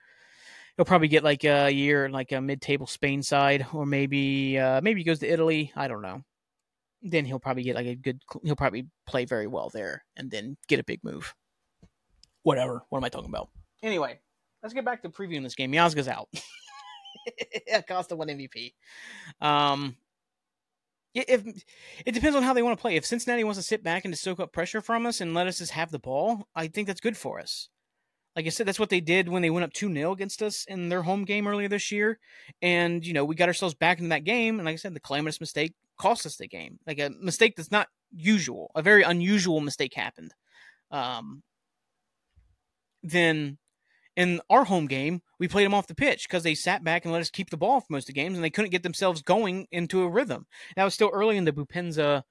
He'll 0.77 0.85
probably 0.85 1.09
get 1.09 1.25
like 1.25 1.45
a 1.45 1.71
year, 1.71 2.09
like 2.09 2.33
a 2.33 2.41
mid-table 2.41 2.87
Spain 2.87 3.23
side, 3.23 3.67
or 3.73 3.87
maybe 3.87 4.59
uh, 4.59 4.81
maybe 4.81 5.01
he 5.01 5.05
goes 5.05 5.21
to 5.21 5.31
Italy. 5.31 5.73
I 5.75 5.89
don't 5.89 6.03
know 6.03 6.25
then 7.03 7.25
he'll 7.25 7.39
probably 7.39 7.63
get 7.63 7.77
like 7.77 7.87
a 7.87 7.95
good. 7.95 8.23
He'll 8.43 8.57
probably 8.57 8.87
play 9.07 9.25
very 9.25 9.47
well 9.47 9.71
there, 9.71 10.05
and 10.17 10.31
then 10.31 10.57
get 10.69 10.81
a 10.81 10.85
big 10.85 11.03
move. 11.05 11.35
Whatever. 12.43 12.83
What 12.89 12.99
am 12.99 13.05
I 13.05 13.09
talking 13.09 13.29
about? 13.29 13.49
Anyway, 13.83 14.19
let's 14.63 14.75
get 14.75 14.85
back 14.85 15.03
to 15.03 15.09
previewing 15.09 15.43
this 15.43 15.55
game. 15.55 15.73
Miazga's 15.73 16.09
out. 16.09 16.29
Costa 17.89 18.17
one 18.17 18.29
MVP. 18.29 18.73
Um, 19.41 19.97
if 21.15 21.65
it 22.05 22.13
depends 22.13 22.37
on 22.37 22.43
how 22.43 22.53
they 22.53 22.63
want 22.63 22.79
to 22.79 22.81
play. 22.81 22.97
If 22.97 23.07
Cincinnati 23.07 23.45
wants 23.45 23.59
to 23.59 23.65
sit 23.65 23.83
back 23.83 24.05
and 24.05 24.15
to 24.15 24.21
soak 24.21 24.41
up 24.41 24.53
pressure 24.53 24.81
from 24.81 25.07
us 25.07 25.21
and 25.21 25.35
let 25.35 25.47
us 25.47 25.59
just 25.59 25.73
have 25.73 25.91
the 25.91 25.99
ball, 25.99 26.49
I 26.55 26.69
think 26.69 26.87
that's 26.87 27.01
good 27.01 27.17
for 27.17 27.41
us. 27.41 27.69
Like 28.37 28.47
I 28.47 28.51
said, 28.51 28.67
that's 28.67 28.79
what 28.79 28.91
they 28.91 29.01
did 29.01 29.29
when 29.29 29.43
they 29.43 29.51
went 29.51 29.65
up 29.65 29.73
2 29.73 29.93
0 29.93 30.13
against 30.13 30.43
us 30.43 30.65
in 30.69 30.91
their 30.91 31.03
home 31.03 31.25
game 31.25 31.49
earlier 31.49 31.69
this 31.69 31.91
year. 31.91 32.19
And, 32.63 33.05
you 33.05 33.13
know, 33.13 33.25
we 33.25 33.35
got 33.35 33.49
ourselves 33.49 33.75
back 33.75 33.99
in 33.99 34.11
that 34.11 34.25
game. 34.25 34.59
And 34.59 34.67
like 34.67 34.75
I 34.75 34.77
said, 34.77 34.95
the 34.95 35.01
calamitous 35.01 35.41
mistake 35.41 35.75
cost 35.99 36.27
us 36.27 36.37
the 36.37 36.49
game. 36.49 36.79
Like 36.87 36.99
a 36.99 37.11
mistake 37.21 37.55
that's 37.57 37.71
not 37.71 37.89
usual, 38.13 38.71
a 38.75 38.83
very 38.83 39.03
unusual 39.03 39.61
mistake 39.61 39.95
happened. 39.95 40.33
Um, 40.91 41.43
then 43.03 43.59
in 44.17 44.41
our 44.51 44.65
home 44.65 44.87
game, 44.87 45.23
we 45.39 45.47
played 45.47 45.65
them 45.65 45.75
off 45.75 45.87
the 45.87 45.95
pitch 45.95 46.27
because 46.29 46.43
they 46.43 46.55
sat 46.55 46.83
back 46.83 47.05
and 47.05 47.13
let 47.13 47.21
us 47.21 47.31
keep 47.31 47.51
the 47.51 47.57
ball 47.57 47.81
for 47.81 47.87
most 47.91 48.09
of 48.09 48.15
the 48.15 48.21
games, 48.21 48.37
and 48.37 48.43
they 48.43 48.51
couldn't 48.51 48.73
get 48.73 48.83
themselves 48.83 49.23
going 49.23 49.67
into 49.71 50.03
a 50.03 50.09
rhythm. 50.09 50.47
That 50.75 50.85
was 50.85 50.95
still 50.95 51.11
early 51.13 51.37
in 51.37 51.45
the 51.45 51.53
Boupendza, 51.53 52.23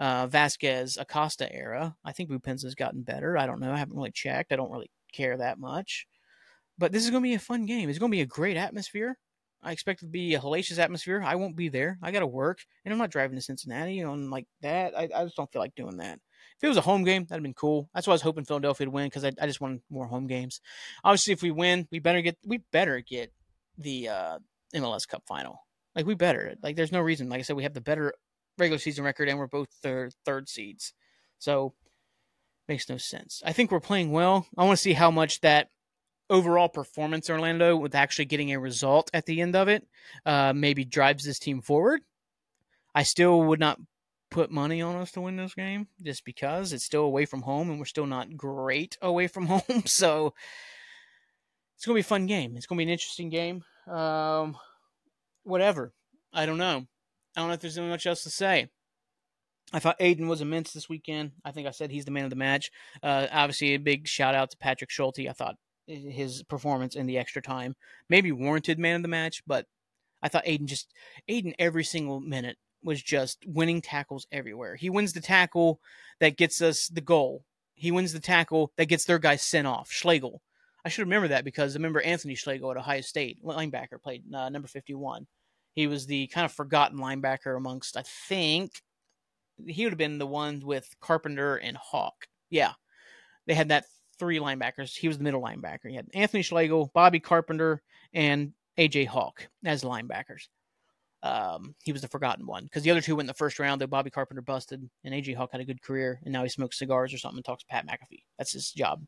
uh, 0.00 0.26
Vazquez, 0.26 1.00
Acosta 1.00 1.52
era. 1.54 1.94
I 2.04 2.12
think 2.12 2.30
Boupendza's 2.30 2.74
gotten 2.74 3.02
better. 3.02 3.38
I 3.38 3.46
don't 3.46 3.60
know. 3.60 3.72
I 3.72 3.76
haven't 3.76 3.96
really 3.96 4.10
checked. 4.10 4.52
I 4.52 4.56
don't 4.56 4.72
really 4.72 4.90
care 5.12 5.36
that 5.36 5.60
much. 5.60 6.06
But 6.76 6.92
this 6.92 7.04
is 7.04 7.10
going 7.10 7.22
to 7.22 7.28
be 7.28 7.34
a 7.34 7.40
fun 7.40 7.66
game. 7.66 7.88
It's 7.88 7.98
going 7.98 8.10
to 8.10 8.16
be 8.16 8.22
a 8.22 8.26
great 8.26 8.56
atmosphere. 8.56 9.16
I 9.62 9.72
expect 9.72 10.02
it 10.02 10.06
to 10.06 10.10
be 10.10 10.34
a 10.34 10.40
hellacious 10.40 10.78
atmosphere. 10.78 11.22
I 11.24 11.34
won't 11.34 11.56
be 11.56 11.68
there. 11.68 11.98
I 12.02 12.12
got 12.12 12.20
to 12.20 12.26
work, 12.26 12.60
and 12.84 12.92
I'm 12.92 12.98
not 12.98 13.10
driving 13.10 13.36
to 13.36 13.42
Cincinnati 13.42 14.02
on 14.02 14.30
like 14.30 14.46
that. 14.62 14.96
I, 14.96 15.08
I 15.14 15.24
just 15.24 15.36
don't 15.36 15.50
feel 15.50 15.60
like 15.60 15.74
doing 15.74 15.96
that. 15.96 16.20
If 16.56 16.64
it 16.64 16.68
was 16.68 16.76
a 16.76 16.82
home 16.82 17.04
game, 17.04 17.22
that'd 17.24 17.38
have 17.38 17.42
been 17.42 17.54
cool. 17.54 17.88
That's 17.94 18.06
why 18.06 18.12
I 18.12 18.14
was 18.14 18.22
hoping 18.22 18.44
Philadelphia 18.44 18.86
would 18.86 18.94
win 18.94 19.06
because 19.06 19.24
I, 19.24 19.32
I 19.40 19.46
just 19.46 19.60
wanted 19.60 19.80
more 19.90 20.06
home 20.06 20.26
games. 20.26 20.60
Obviously, 21.04 21.32
if 21.32 21.42
we 21.42 21.50
win, 21.50 21.88
we 21.90 21.98
better 21.98 22.20
get 22.22 22.38
we 22.44 22.58
better 22.72 23.00
get 23.00 23.32
the 23.76 24.08
uh, 24.08 24.38
MLS 24.74 25.08
Cup 25.08 25.24
final. 25.26 25.66
Like 25.94 26.06
we 26.06 26.14
better. 26.14 26.54
Like 26.62 26.76
there's 26.76 26.92
no 26.92 27.00
reason. 27.00 27.28
Like 27.28 27.40
I 27.40 27.42
said, 27.42 27.56
we 27.56 27.64
have 27.64 27.74
the 27.74 27.80
better 27.80 28.14
regular 28.58 28.78
season 28.78 29.04
record, 29.04 29.28
and 29.28 29.38
we're 29.38 29.46
both 29.46 29.68
third 29.82 30.14
third 30.24 30.48
seeds. 30.48 30.92
So 31.38 31.74
makes 32.68 32.88
no 32.88 32.98
sense. 32.98 33.42
I 33.44 33.52
think 33.52 33.70
we're 33.70 33.80
playing 33.80 34.12
well. 34.12 34.46
I 34.56 34.64
want 34.64 34.76
to 34.76 34.82
see 34.82 34.92
how 34.92 35.10
much 35.10 35.40
that 35.40 35.68
overall 36.30 36.68
performance 36.68 37.30
Orlando 37.30 37.76
with 37.76 37.94
actually 37.94 38.26
getting 38.26 38.52
a 38.52 38.60
result 38.60 39.10
at 39.14 39.26
the 39.26 39.40
end 39.40 39.56
of 39.56 39.68
it 39.68 39.86
uh, 40.26 40.52
maybe 40.54 40.84
drives 40.84 41.24
this 41.24 41.38
team 41.38 41.60
forward. 41.62 42.02
I 42.94 43.02
still 43.02 43.42
would 43.42 43.60
not 43.60 43.78
put 44.30 44.50
money 44.50 44.82
on 44.82 44.96
us 44.96 45.12
to 45.12 45.20
win 45.20 45.36
this 45.36 45.54
game 45.54 45.88
just 46.02 46.24
because 46.24 46.72
it's 46.72 46.84
still 46.84 47.04
away 47.04 47.24
from 47.24 47.42
home 47.42 47.70
and 47.70 47.78
we're 47.78 47.86
still 47.86 48.06
not 48.06 48.36
great 48.36 48.98
away 49.00 49.26
from 49.26 49.46
home. 49.46 49.82
So 49.86 50.34
it's 51.76 51.86
gonna 51.86 51.94
be 51.94 52.00
a 52.00 52.04
fun 52.04 52.26
game. 52.26 52.56
It's 52.56 52.66
gonna 52.66 52.78
be 52.78 52.84
an 52.84 52.90
interesting 52.90 53.30
game. 53.30 53.64
Um, 53.88 54.56
whatever. 55.44 55.92
I 56.32 56.44
don't 56.44 56.58
know. 56.58 56.86
I 57.36 57.40
don't 57.40 57.48
know 57.48 57.54
if 57.54 57.60
there's 57.60 57.78
much 57.78 58.06
else 58.06 58.24
to 58.24 58.30
say. 58.30 58.68
I 59.72 59.78
thought 59.80 59.96
Aidan 60.00 60.28
was 60.28 60.40
immense 60.40 60.72
this 60.72 60.88
weekend. 60.88 61.32
I 61.44 61.52
think 61.52 61.66
I 61.66 61.72
said 61.72 61.90
he's 61.90 62.06
the 62.06 62.10
man 62.10 62.24
of 62.24 62.30
the 62.30 62.36
match. 62.36 62.70
Uh, 63.02 63.26
obviously, 63.30 63.74
a 63.74 63.78
big 63.78 64.08
shout 64.08 64.34
out 64.34 64.50
to 64.50 64.56
Patrick 64.56 64.90
Schulte. 64.90 65.28
I 65.28 65.32
thought 65.32 65.56
his 65.88 66.42
performance 66.44 66.94
in 66.94 67.06
the 67.06 67.18
extra 67.18 67.42
time 67.42 67.74
maybe 68.08 68.30
warranted 68.30 68.78
man 68.78 68.96
of 68.96 69.02
the 69.02 69.08
match, 69.08 69.42
but 69.46 69.66
I 70.22 70.28
thought 70.28 70.46
Aidan 70.46 70.66
just 70.66 70.92
Aidan 71.28 71.54
every 71.58 71.84
single 71.84 72.20
minute 72.20 72.58
was 72.82 73.02
just 73.02 73.38
winning 73.46 73.80
tackles 73.80 74.26
everywhere. 74.30 74.76
He 74.76 74.90
wins 74.90 75.12
the 75.12 75.20
tackle 75.20 75.80
that 76.20 76.36
gets 76.36 76.62
us 76.62 76.88
the 76.88 77.00
goal. 77.00 77.44
He 77.74 77.90
wins 77.90 78.12
the 78.12 78.20
tackle 78.20 78.72
that 78.76 78.86
gets 78.86 79.04
their 79.04 79.18
guy 79.18 79.36
sent 79.36 79.66
off. 79.66 79.90
Schlegel. 79.90 80.42
I 80.84 80.88
should 80.88 81.02
remember 81.02 81.28
that 81.28 81.44
because 81.44 81.74
I 81.74 81.78
remember 81.78 82.00
Anthony 82.00 82.34
Schlegel 82.34 82.70
at 82.70 82.76
Ohio 82.76 83.00
State, 83.00 83.44
linebacker, 83.44 84.00
played 84.02 84.22
uh, 84.32 84.48
number 84.48 84.68
51. 84.68 85.26
He 85.74 85.86
was 85.86 86.06
the 86.06 86.28
kind 86.28 86.44
of 86.44 86.52
forgotten 86.52 86.98
linebacker 86.98 87.56
amongst, 87.56 87.96
I 87.96 88.02
think, 88.28 88.82
he 89.66 89.84
would 89.84 89.92
have 89.92 89.98
been 89.98 90.18
the 90.18 90.26
one 90.26 90.60
with 90.64 90.88
Carpenter 91.00 91.56
and 91.56 91.76
Hawk. 91.76 92.26
Yeah. 92.50 92.72
They 93.46 93.54
had 93.54 93.68
that 93.68 93.86
three 94.18 94.38
linebackers. 94.38 94.96
He 94.96 95.08
was 95.08 95.18
the 95.18 95.24
middle 95.24 95.42
linebacker. 95.42 95.88
He 95.88 95.96
had 95.96 96.08
Anthony 96.14 96.42
Schlegel, 96.42 96.90
Bobby 96.94 97.20
Carpenter, 97.20 97.82
and 98.12 98.52
AJ 98.78 99.06
Hawk 99.06 99.48
as 99.64 99.82
linebackers. 99.82 100.48
Um, 101.22 101.74
he 101.82 101.92
was 101.92 102.02
the 102.02 102.08
forgotten 102.08 102.46
one 102.46 102.64
because 102.64 102.84
the 102.84 102.92
other 102.92 103.00
two 103.00 103.16
went 103.16 103.24
in 103.24 103.28
the 103.28 103.34
first 103.34 103.58
round. 103.58 103.80
Though 103.80 103.88
Bobby 103.88 104.10
Carpenter 104.10 104.42
busted, 104.42 104.88
and 105.04 105.14
AJ 105.14 105.34
Hawk 105.34 105.50
had 105.52 105.60
a 105.60 105.64
good 105.64 105.82
career, 105.82 106.20
and 106.24 106.32
now 106.32 106.44
he 106.44 106.48
smokes 106.48 106.78
cigars 106.78 107.12
or 107.12 107.18
something 107.18 107.38
and 107.38 107.44
talks 107.44 107.64
to 107.64 107.68
Pat 107.68 107.86
McAfee. 107.86 108.22
That's 108.38 108.52
his 108.52 108.70
job, 108.70 109.04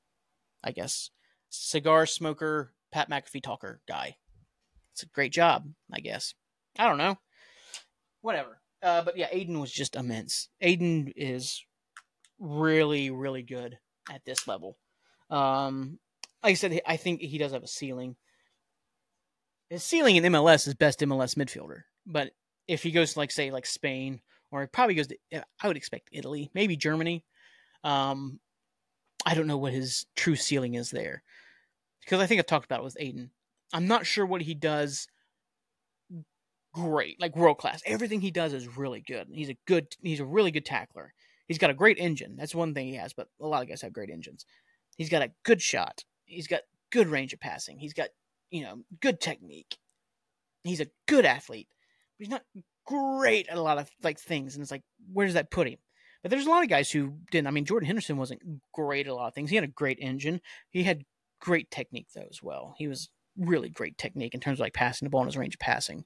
I 0.64 0.72
guess. 0.72 1.10
Cigar 1.50 2.06
smoker, 2.06 2.72
Pat 2.90 3.08
McAfee 3.08 3.42
talker 3.42 3.80
guy. 3.86 4.16
It's 4.92 5.04
a 5.04 5.06
great 5.06 5.32
job, 5.32 5.68
I 5.92 6.00
guess. 6.00 6.34
I 6.78 6.88
don't 6.88 6.98
know. 6.98 7.16
Whatever. 8.22 8.60
Uh, 8.82 9.02
but 9.02 9.16
yeah, 9.16 9.28
Aidan 9.30 9.60
was 9.60 9.70
just 9.70 9.94
immense. 9.94 10.48
Aidan 10.60 11.12
is 11.14 11.64
really, 12.38 13.10
really 13.10 13.42
good 13.42 13.78
at 14.10 14.24
this 14.24 14.48
level. 14.48 14.76
Um, 15.30 15.98
like 16.42 16.52
I 16.52 16.54
said, 16.54 16.80
I 16.86 16.96
think 16.96 17.20
he 17.20 17.38
does 17.38 17.52
have 17.52 17.62
a 17.62 17.68
ceiling. 17.68 18.16
His 19.68 19.84
ceiling 19.84 20.16
in 20.16 20.24
MLS 20.24 20.66
is 20.66 20.74
best 20.74 21.00
MLS 21.00 21.36
midfielder. 21.36 21.82
But 22.06 22.32
if 22.66 22.82
he 22.82 22.90
goes 22.90 23.12
to 23.12 23.18
like 23.18 23.30
say 23.30 23.50
like 23.50 23.66
Spain 23.66 24.20
or 24.50 24.62
he 24.62 24.66
probably 24.66 24.94
goes 24.94 25.08
to 25.08 25.16
I 25.32 25.68
would 25.68 25.76
expect 25.76 26.08
Italy, 26.12 26.50
maybe 26.54 26.76
Germany. 26.76 27.24
Um, 27.84 28.40
I 29.24 29.34
don't 29.34 29.46
know 29.46 29.58
what 29.58 29.72
his 29.72 30.06
true 30.16 30.36
ceiling 30.36 30.74
is 30.74 30.90
there 30.90 31.22
because 32.00 32.20
I 32.20 32.26
think 32.26 32.38
I've 32.38 32.46
talked 32.46 32.64
about 32.64 32.80
it 32.80 32.84
with 32.84 32.96
Aidan. 32.98 33.30
I'm 33.72 33.86
not 33.86 34.06
sure 34.06 34.26
what 34.26 34.42
he 34.42 34.54
does 34.54 35.06
great, 36.72 37.20
like 37.20 37.36
world 37.36 37.58
class. 37.58 37.82
Everything 37.84 38.20
he 38.20 38.30
does 38.30 38.52
is 38.52 38.76
really 38.76 39.00
good. 39.00 39.28
He's 39.30 39.50
a 39.50 39.56
good, 39.66 39.94
he's 40.02 40.20
a 40.20 40.24
really 40.24 40.50
good 40.50 40.64
tackler. 40.64 41.12
He's 41.46 41.58
got 41.58 41.70
a 41.70 41.74
great 41.74 41.98
engine. 41.98 42.36
That's 42.36 42.54
one 42.54 42.74
thing 42.74 42.86
he 42.86 42.94
has, 42.96 43.12
but 43.12 43.28
a 43.40 43.46
lot 43.46 43.62
of 43.62 43.68
guys 43.68 43.82
have 43.82 43.92
great 43.92 44.10
engines. 44.10 44.46
He's 45.00 45.08
got 45.08 45.22
a 45.22 45.32
good 45.44 45.62
shot. 45.62 46.04
He's 46.26 46.46
got 46.46 46.60
good 46.92 47.08
range 47.08 47.32
of 47.32 47.40
passing. 47.40 47.78
He's 47.78 47.94
got, 47.94 48.08
you 48.50 48.60
know, 48.60 48.82
good 49.00 49.18
technique. 49.18 49.78
He's 50.62 50.82
a 50.82 50.90
good 51.08 51.24
athlete. 51.24 51.68
But 52.18 52.24
he's 52.24 52.30
not 52.30 52.42
great 52.86 53.48
at 53.48 53.56
a 53.56 53.62
lot 53.62 53.78
of 53.78 53.90
like 54.02 54.20
things. 54.20 54.54
And 54.54 54.62
it's 54.62 54.70
like, 54.70 54.82
where 55.10 55.24
does 55.24 55.36
that 55.36 55.50
put 55.50 55.68
him? 55.68 55.78
But 56.20 56.30
there's 56.30 56.44
a 56.44 56.50
lot 56.50 56.64
of 56.64 56.68
guys 56.68 56.90
who 56.90 57.14
didn't. 57.30 57.46
I 57.46 57.50
mean, 57.50 57.64
Jordan 57.64 57.86
Henderson 57.86 58.18
wasn't 58.18 58.42
great 58.74 59.06
at 59.06 59.10
a 59.10 59.14
lot 59.14 59.28
of 59.28 59.34
things. 59.34 59.48
He 59.48 59.56
had 59.56 59.64
a 59.64 59.68
great 59.68 59.96
engine. 60.02 60.42
He 60.68 60.82
had 60.82 61.06
great 61.40 61.70
technique 61.70 62.08
though 62.14 62.28
as 62.28 62.42
well. 62.42 62.74
He 62.76 62.86
was 62.86 63.08
really 63.38 63.70
great 63.70 63.96
technique 63.96 64.34
in 64.34 64.40
terms 64.40 64.58
of 64.58 64.64
like 64.64 64.74
passing 64.74 65.06
the 65.06 65.10
ball 65.10 65.22
and 65.22 65.28
his 65.28 65.38
range 65.38 65.54
of 65.54 65.60
passing. 65.60 66.04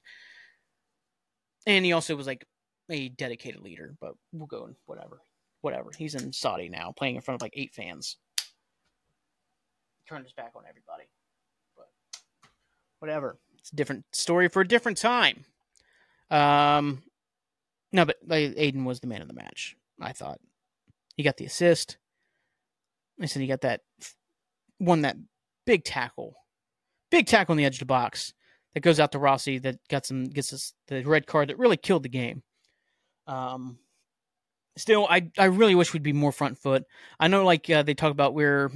And 1.67 1.83
he 1.83 1.91
also 1.91 2.15
was 2.15 2.27
like 2.27 2.45
a 2.89 3.09
dedicated 3.09 3.59
leader, 3.59 3.93
but 3.99 4.13
we'll 4.31 4.47
go 4.47 4.63
and 4.63 4.75
whatever. 4.85 5.19
Whatever. 5.59 5.91
He's 5.97 6.15
in 6.15 6.31
Saudi 6.31 6.69
now, 6.69 6.93
playing 6.95 7.17
in 7.17 7.21
front 7.21 7.35
of 7.35 7.41
like 7.41 7.55
eight 7.57 7.73
fans. 7.73 8.15
Turned 10.07 10.23
his 10.23 10.33
back 10.33 10.51
on 10.55 10.63
everybody. 10.69 11.05
But 11.75 11.87
whatever. 12.99 13.37
It's 13.59 13.71
a 13.71 13.75
different 13.75 14.05
story 14.11 14.47
for 14.47 14.61
a 14.61 14.67
different 14.67 14.97
time. 14.97 15.45
Um 16.29 17.03
no, 17.91 18.05
but 18.05 18.17
Aidan 18.29 18.83
was 18.83 18.99
the 18.99 19.07
man 19.07 19.21
of 19.21 19.27
the 19.27 19.33
match, 19.33 19.77
I 20.01 20.11
thought. 20.11 20.39
He 21.15 21.23
got 21.23 21.37
the 21.37 21.45
assist. 21.45 21.97
I 23.21 23.25
said 23.25 23.41
he 23.41 23.47
got 23.47 23.61
that 23.61 23.81
won 24.79 25.01
that 25.01 25.17
big 25.65 25.83
tackle. 25.83 26.35
Big 27.09 27.27
tackle 27.27 27.53
on 27.53 27.57
the 27.57 27.65
edge 27.65 27.75
of 27.75 27.79
the 27.79 27.85
box 27.85 28.33
that 28.73 28.81
goes 28.81 28.99
out 28.99 29.11
to 29.13 29.19
Rossi 29.19 29.57
that 29.59 29.77
got 29.89 30.05
some 30.05 30.25
gets 30.25 30.53
us 30.53 30.73
the 30.87 31.03
red 31.03 31.25
card 31.25 31.49
that 31.49 31.57
really 31.57 31.77
killed 31.77 32.03
the 32.03 32.09
game. 32.09 32.43
Um, 33.27 33.79
still, 34.77 35.07
I 35.09 35.31
I 35.37 35.45
really 35.45 35.75
wish 35.75 35.93
we'd 35.93 36.03
be 36.03 36.13
more 36.13 36.31
front 36.31 36.57
foot. 36.57 36.83
I 37.19 37.27
know, 37.27 37.45
like 37.45 37.69
uh, 37.69 37.83
they 37.83 37.93
talk 37.93 38.11
about 38.11 38.33
we're 38.33 38.71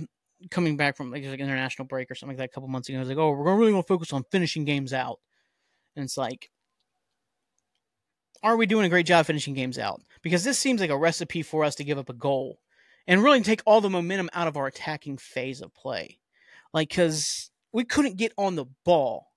coming 0.52 0.78
back 0.78 0.96
from 0.96 1.12
like, 1.12 1.24
like 1.26 1.40
international 1.40 1.88
break 1.88 2.10
or 2.10 2.16
something 2.16 2.38
like 2.38 2.46
that 2.46 2.52
a 2.52 2.54
couple 2.54 2.70
months 2.70 2.90
ago. 2.90 2.98
I 2.98 3.02
was 3.02 3.10
like, 3.10 3.18
oh, 3.18 3.32
we're 3.32 3.56
really 3.56 3.72
going 3.72 3.84
to 3.84 3.88
focus 3.88 4.14
on 4.14 4.24
finishing 4.32 4.66
games 4.66 4.94
out, 4.94 5.20
and 5.96 6.04
it's 6.04 6.18
like, 6.18 6.50
are 8.42 8.56
we 8.56 8.66
doing 8.66 8.86
a 8.86 8.90
great 8.90 9.06
job 9.06 9.26
finishing 9.26 9.54
games 9.54 9.78
out? 9.78 10.02
Because 10.22 10.44
this 10.44 10.58
seems 10.58 10.82
like 10.82 10.90
a 10.90 10.98
recipe 10.98 11.42
for 11.42 11.64
us 11.64 11.76
to 11.76 11.84
give 11.84 11.98
up 11.98 12.10
a 12.10 12.14
goal 12.14 12.60
and 13.08 13.24
really 13.24 13.42
take 13.42 13.62
all 13.66 13.82
the 13.82 13.90
momentum 13.90 14.30
out 14.34 14.48
of 14.48 14.56
our 14.56 14.68
attacking 14.68 15.18
phase 15.18 15.62
of 15.62 15.74
play. 15.74 16.20
Like, 16.74 16.90
because 16.90 17.50
we 17.74 17.84
couldn't 17.84 18.18
get 18.18 18.34
on 18.38 18.56
the 18.56 18.66
ball 18.86 19.28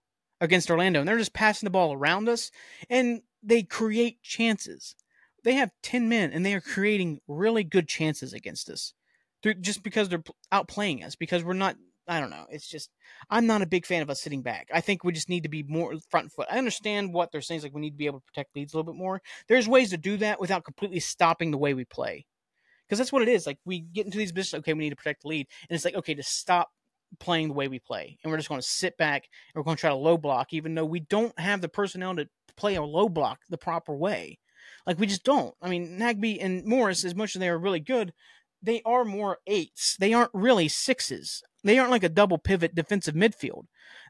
against 0.41 0.71
Orlando, 0.71 1.01
and 1.01 1.09
they're 1.09 1.19
just 1.19 1.33
passing 1.33 1.67
the 1.67 1.71
ball 1.71 1.93
around 1.93 2.29
us, 2.29 2.51
and 2.91 3.23
they 3.43 3.63
create 3.63 4.23
chances. 4.23 4.95
They 5.43 5.55
have 5.55 5.73
10 5.83 6.09
men, 6.09 6.33
and 6.33 6.45
they 6.47 6.55
are 6.55 6.61
creating 6.61 7.21
really 7.27 7.65
good 7.65 7.89
chances 7.89 8.33
against 8.33 8.69
us 8.69 8.95
just 9.61 9.83
because 9.83 10.09
they're 10.09 10.23
outplaying 10.53 11.05
us, 11.05 11.17
because 11.17 11.45
we're 11.45 11.53
not. 11.53 11.77
I 12.09 12.19
don't 12.19 12.31
know. 12.31 12.47
It's 12.51 12.69
just 12.69 12.91
I'm 13.31 13.47
not 13.47 13.63
a 13.63 13.67
big 13.67 13.87
fan 13.87 14.03
of 14.03 14.11
us 14.11 14.21
sitting 14.21 14.43
back. 14.43 14.69
I 14.75 14.81
think 14.81 15.05
we 15.05 15.13
just 15.13 15.29
need 15.29 15.45
to 15.45 15.49
be 15.49 15.63
more 15.63 15.95
front 16.11 16.33
foot. 16.33 16.49
I 16.51 16.59
understand 16.59 17.15
what 17.15 17.31
they're 17.31 17.41
saying. 17.41 17.59
It's 17.59 17.65
like 17.65 17.75
we 17.75 17.81
need 17.81 17.91
to 17.91 17.97
be 17.97 18.07
able 18.07 18.19
to 18.19 18.27
protect 18.27 18.57
leads 18.57 18.75
a 18.75 18.77
little 18.77 18.93
bit 18.93 18.99
more. 18.99 19.23
There's 19.49 19.69
ways 19.69 19.91
to 19.91 19.97
do 19.97 20.17
that 20.17 20.41
without 20.41 20.65
completely 20.65 21.01
stopping 21.01 21.53
the 21.53 21.59
way 21.59 21.75
we 21.75 21.85
play, 21.85 22.27
because 22.87 22.99
that's 22.99 23.13
what 23.13 23.23
it 23.23 23.29
is. 23.29 23.47
Like 23.47 23.59
we 23.65 23.81
get 23.81 24.05
into 24.05 24.19
these 24.19 24.33
business. 24.33 24.59
Okay, 24.59 24.73
we 24.73 24.81
need 24.81 24.91
to 24.91 24.97
protect 24.97 25.23
the 25.23 25.29
lead, 25.29 25.47
and 25.69 25.77
it's 25.77 25.85
like 25.85 25.95
okay 25.95 26.15
to 26.15 26.23
stop 26.25 26.71
playing 27.21 27.49
the 27.49 27.55
way 27.55 27.69
we 27.69 27.79
play. 27.79 28.19
And 28.23 28.31
we're 28.31 28.39
just 28.39 28.49
going 28.49 28.61
to 28.61 28.67
sit 28.67 28.97
back 28.97 29.29
and 29.55 29.61
we're 29.61 29.65
going 29.65 29.77
to 29.77 29.81
try 29.81 29.91
to 29.91 29.97
low 29.97 30.17
block, 30.17 30.53
even 30.53 30.75
though 30.75 30.85
we 30.85 31.01
don't 31.01 31.39
have 31.39 31.61
the 31.61 31.69
personnel 31.69 32.17
to 32.17 32.29
play 32.57 32.75
a 32.75 32.83
low 32.83 33.09
block 33.09 33.41
the 33.49 33.59
proper 33.59 33.95
way. 33.95 34.39
Like, 34.87 34.99
we 34.99 35.07
just 35.07 35.23
don't. 35.23 35.55
I 35.61 35.69
mean, 35.69 35.99
Nagbe 35.99 36.39
and 36.41 36.65
Morris, 36.65 37.05
as 37.05 37.15
much 37.15 37.37
as 37.37 37.41
they 37.41 37.49
are 37.49 37.59
really 37.59 37.81
good, 37.81 38.13
they 38.63 38.83
are 38.85 39.05
more 39.05 39.39
eights. 39.47 39.97
They 39.99 40.13
aren't 40.13 40.31
really 40.33 40.69
sixes. 40.69 41.43
They 41.65 41.79
aren't 41.79 41.91
like 41.91 42.05
a 42.05 42.09
double 42.09 42.39
pivot 42.39 42.75
defensive 42.75 43.15
midfield. 43.15 43.65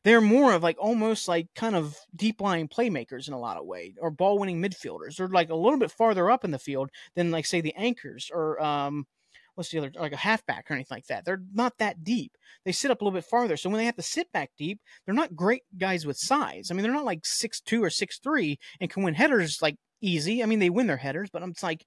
They're 0.05 0.21
more 0.21 0.53
of 0.53 0.63
like 0.63 0.77
almost 0.79 1.29
like 1.29 1.49
kind 1.55 1.77
of 1.77 1.97
deep 2.15 2.41
lying 2.41 2.69
playmakers 2.69 3.29
in 3.29 3.35
a 3.35 3.39
lot 3.39 3.57
of 3.57 3.67
ways, 3.67 3.95
or 4.01 4.11
ball 4.11 4.39
winning 4.39 4.63
midfielders. 4.63 5.17
They're 5.17 5.29
like 5.29 5.51
a 5.51 5.55
little 5.55 5.79
bit 5.79 5.91
farther 5.91 6.31
up 6.31 6.45
in 6.45 6.51
the 6.51 6.59
field 6.59 6.91
than 7.15 7.31
like 7.31 7.47
say 7.47 7.61
the 7.61 7.75
anchors 7.75 8.31
or 8.33 8.63
um, 8.63 9.07
what's 9.55 9.71
the 9.71 9.79
other 9.79 9.93
like 9.99 10.13
a 10.13 10.17
halfback 10.17 10.71
or 10.71 10.75
anything 10.75 10.97
like 10.97 11.07
that. 11.07 11.25
They're 11.25 11.43
not 11.53 11.79
that 11.79 12.05
deep. 12.05 12.33
They 12.65 12.73
sit 12.73 12.91
up 12.91 13.01
a 13.01 13.05
little 13.05 13.17
bit 13.17 13.29
farther. 13.29 13.57
So 13.57 13.69
when 13.71 13.79
they 13.79 13.87
have 13.87 13.97
to 13.97 14.03
sit 14.03 14.33
back 14.33 14.51
deep, 14.57 14.81
they're 15.05 15.15
not 15.15 15.37
great 15.37 15.63
guys 15.77 16.07
with 16.07 16.17
size. 16.17 16.71
I 16.71 16.75
mean, 16.75 16.83
they're 16.83 16.93
not 16.93 17.05
like 17.05 17.25
six 17.25 17.61
two 17.61 17.83
or 17.83 17.91
six 17.91 18.19
three 18.19 18.59
and 18.81 18.91
can 18.91 19.03
win 19.03 19.15
headers 19.15 19.61
like 19.63 19.77
easy. 20.01 20.43
I 20.43 20.47
mean, 20.47 20.59
they 20.59 20.71
win 20.71 20.87
their 20.87 20.97
headers, 20.97 21.29
but 21.33 21.43
I'm 21.43 21.55
like 21.63 21.87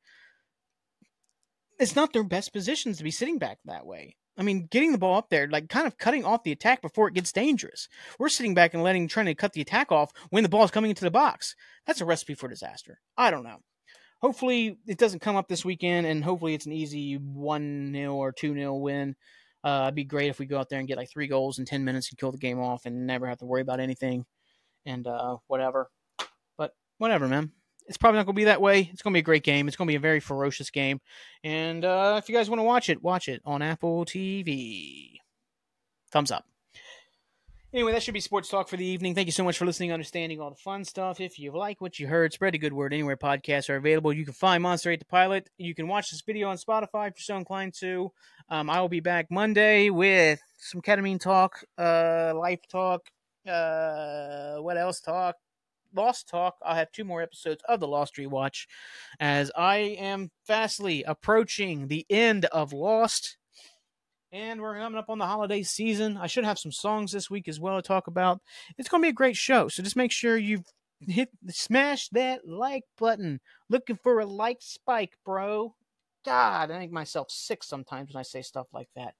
it's 1.79 1.95
not 1.95 2.13
their 2.13 2.23
best 2.23 2.53
positions 2.53 2.97
to 2.97 3.03
be 3.03 3.11
sitting 3.11 3.37
back 3.37 3.59
that 3.65 3.85
way. 3.85 4.15
I 4.37 4.43
mean, 4.43 4.67
getting 4.69 4.91
the 4.91 4.97
ball 4.97 5.17
up 5.17 5.29
there, 5.29 5.47
like 5.47 5.69
kind 5.69 5.87
of 5.87 5.97
cutting 5.97 6.25
off 6.25 6.43
the 6.43 6.51
attack 6.51 6.81
before 6.81 7.07
it 7.07 7.13
gets 7.13 7.31
dangerous. 7.31 7.87
We're 8.19 8.29
sitting 8.29 8.53
back 8.53 8.73
and 8.73 8.83
letting 8.83 9.07
trying 9.07 9.27
to 9.27 9.35
cut 9.35 9.53
the 9.53 9.61
attack 9.61 9.91
off 9.91 10.11
when 10.29 10.43
the 10.43 10.49
ball 10.49 10.65
is 10.65 10.71
coming 10.71 10.89
into 10.89 11.05
the 11.05 11.11
box. 11.11 11.55
That's 11.87 12.01
a 12.01 12.05
recipe 12.05 12.33
for 12.33 12.49
disaster. 12.49 12.99
I 13.17 13.31
don't 13.31 13.43
know 13.43 13.59
hopefully 14.25 14.79
it 14.87 14.97
doesn't 14.97 15.21
come 15.21 15.35
up 15.35 15.47
this 15.47 15.63
weekend, 15.63 16.07
and 16.07 16.23
hopefully 16.23 16.55
it's 16.55 16.65
an 16.65 16.71
easy 16.71 17.15
one 17.15 17.91
0 17.93 18.15
or 18.15 18.31
two 18.31 18.53
0 18.53 18.75
win. 18.75 19.15
Uh, 19.63 19.83
it'd 19.83 19.95
be 19.95 20.03
great 20.03 20.29
if 20.29 20.39
we 20.39 20.45
go 20.45 20.59
out 20.59 20.69
there 20.69 20.79
and 20.79 20.87
get 20.87 20.97
like 20.97 21.11
three 21.11 21.27
goals 21.27 21.59
in 21.59 21.65
ten 21.65 21.83
minutes 21.83 22.09
and 22.09 22.17
kill 22.17 22.31
the 22.31 22.37
game 22.37 22.59
off, 22.59 22.85
and 22.85 23.05
never 23.05 23.27
have 23.27 23.37
to 23.39 23.45
worry 23.45 23.61
about 23.61 23.79
anything, 23.79 24.25
and 24.85 25.07
uh, 25.07 25.37
whatever. 25.47 25.89
But 26.57 26.71
whatever, 26.97 27.27
man. 27.27 27.51
It's 27.87 27.97
probably 27.97 28.17
not 28.17 28.25
going 28.25 28.35
to 28.35 28.39
be 28.39 28.45
that 28.45 28.61
way. 28.61 28.89
It's 28.91 29.01
going 29.01 29.13
to 29.13 29.15
be 29.15 29.19
a 29.19 29.23
great 29.23 29.43
game. 29.43 29.67
It's 29.67 29.77
going 29.77 29.87
to 29.87 29.91
be 29.91 29.95
a 29.97 29.99
very 29.99 30.19
ferocious 30.19 30.69
game. 30.69 31.01
And 31.43 31.85
uh, 31.85 32.19
if 32.21 32.29
you 32.29 32.35
guys 32.35 32.49
want 32.49 32.59
to 32.59 32.63
watch 32.63 32.89
it, 32.89 33.03
watch 33.03 33.27
it 33.27 33.41
on 33.45 33.61
Apple 33.61 34.05
TV. 34.05 35.17
Thumbs 36.11 36.31
up. 36.31 36.45
Anyway, 37.75 37.91
that 37.91 38.01
should 38.01 38.13
be 38.13 38.21
sports 38.21 38.47
talk 38.47 38.69
for 38.69 38.77
the 38.77 38.85
evening. 38.85 39.13
Thank 39.13 39.25
you 39.25 39.33
so 39.33 39.43
much 39.43 39.57
for 39.57 39.65
listening, 39.65 39.91
understanding 39.91 40.39
all 40.39 40.49
the 40.49 40.55
fun 40.55 40.85
stuff. 40.85 41.19
If 41.19 41.37
you 41.37 41.51
like 41.51 41.81
what 41.81 41.99
you 41.99 42.07
heard, 42.07 42.31
spread 42.31 42.55
a 42.55 42.57
good 42.57 42.71
word 42.71 42.93
anywhere 42.93 43.17
podcasts 43.17 43.69
are 43.69 43.75
available. 43.75 44.13
You 44.13 44.23
can 44.23 44.33
find 44.33 44.63
Monster 44.63 44.91
8 44.91 44.99
the 44.99 45.05
Pilot. 45.05 45.49
You 45.57 45.75
can 45.75 45.89
watch 45.89 46.09
this 46.09 46.21
video 46.21 46.47
on 46.47 46.55
Spotify 46.55 47.09
if 47.09 47.15
you're 47.17 47.25
so 47.25 47.35
inclined 47.35 47.73
to. 47.81 48.13
Um, 48.47 48.69
I 48.69 48.79
will 48.79 48.87
be 48.87 49.01
back 49.01 49.29
Monday 49.29 49.89
with 49.89 50.39
some 50.57 50.81
ketamine 50.81 51.19
talk, 51.19 51.65
uh, 51.77 52.31
life 52.33 52.61
talk, 52.69 53.01
uh, 53.45 54.55
what 54.59 54.77
else 54.77 55.01
talk? 55.01 55.35
Lost 55.95 56.27
Talk. 56.27 56.55
I'll 56.63 56.75
have 56.75 56.91
two 56.91 57.05
more 57.05 57.21
episodes 57.21 57.63
of 57.67 57.79
the 57.79 57.87
Lost 57.87 58.15
Rewatch 58.15 58.67
as 59.19 59.51
I 59.55 59.77
am 59.77 60.31
fastly 60.45 61.03
approaching 61.03 61.87
the 61.87 62.05
end 62.09 62.45
of 62.45 62.73
Lost. 62.73 63.37
And 64.31 64.61
we're 64.61 64.77
coming 64.77 64.99
up 64.99 65.09
on 65.09 65.17
the 65.17 65.25
holiday 65.25 65.63
season. 65.63 66.17
I 66.17 66.27
should 66.27 66.43
have 66.43 66.59
some 66.59 66.71
songs 66.71 67.11
this 67.11 67.29
week 67.29 67.47
as 67.47 67.59
well 67.59 67.77
to 67.77 67.81
talk 67.81 68.07
about. 68.07 68.41
It's 68.77 68.89
going 68.89 69.01
to 69.01 69.05
be 69.05 69.11
a 69.11 69.13
great 69.13 69.37
show. 69.37 69.69
So 69.69 69.81
just 69.81 69.95
make 69.95 70.11
sure 70.11 70.35
you 70.35 70.63
hit 70.99 71.29
smash 71.49 72.09
that 72.09 72.47
like 72.47 72.83
button. 72.97 73.39
Looking 73.69 73.95
for 73.95 74.19
a 74.19 74.25
like 74.25 74.57
spike, 74.59 75.13
bro. 75.25 75.73
God, 76.25 76.71
I 76.71 76.79
make 76.79 76.91
myself 76.91 77.29
sick 77.29 77.63
sometimes 77.63 78.13
when 78.13 78.19
I 78.19 78.23
say 78.23 78.41
stuff 78.41 78.67
like 78.73 78.89
that. 78.95 79.13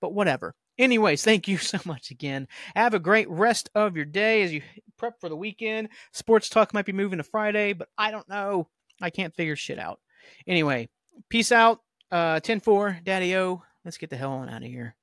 But 0.00 0.12
whatever. 0.14 0.54
Anyways, 0.78 1.22
thank 1.22 1.48
you 1.48 1.56
so 1.58 1.78
much 1.84 2.10
again. 2.10 2.48
Have 2.74 2.94
a 2.94 2.98
great 2.98 3.28
rest 3.28 3.70
of 3.74 3.96
your 3.96 4.04
day 4.04 4.42
as 4.42 4.52
you 4.52 4.62
prep 4.98 5.20
for 5.20 5.28
the 5.28 5.36
weekend. 5.36 5.88
Sports 6.12 6.48
Talk 6.48 6.74
might 6.74 6.86
be 6.86 6.92
moving 6.92 7.18
to 7.18 7.24
Friday, 7.24 7.72
but 7.72 7.88
I 7.98 8.10
don't 8.10 8.28
know. 8.28 8.68
I 9.00 9.10
can't 9.10 9.34
figure 9.34 9.56
shit 9.56 9.78
out. 9.78 10.00
Anyway, 10.46 10.88
peace 11.28 11.52
out. 11.52 11.80
Uh 12.10 12.40
10 12.40 12.60
4, 12.60 13.00
Daddy 13.04 13.36
O. 13.36 13.62
Let's 13.84 13.96
get 13.96 14.10
the 14.10 14.16
hell 14.16 14.32
on 14.32 14.48
out 14.48 14.62
of 14.62 14.68
here. 14.68 14.94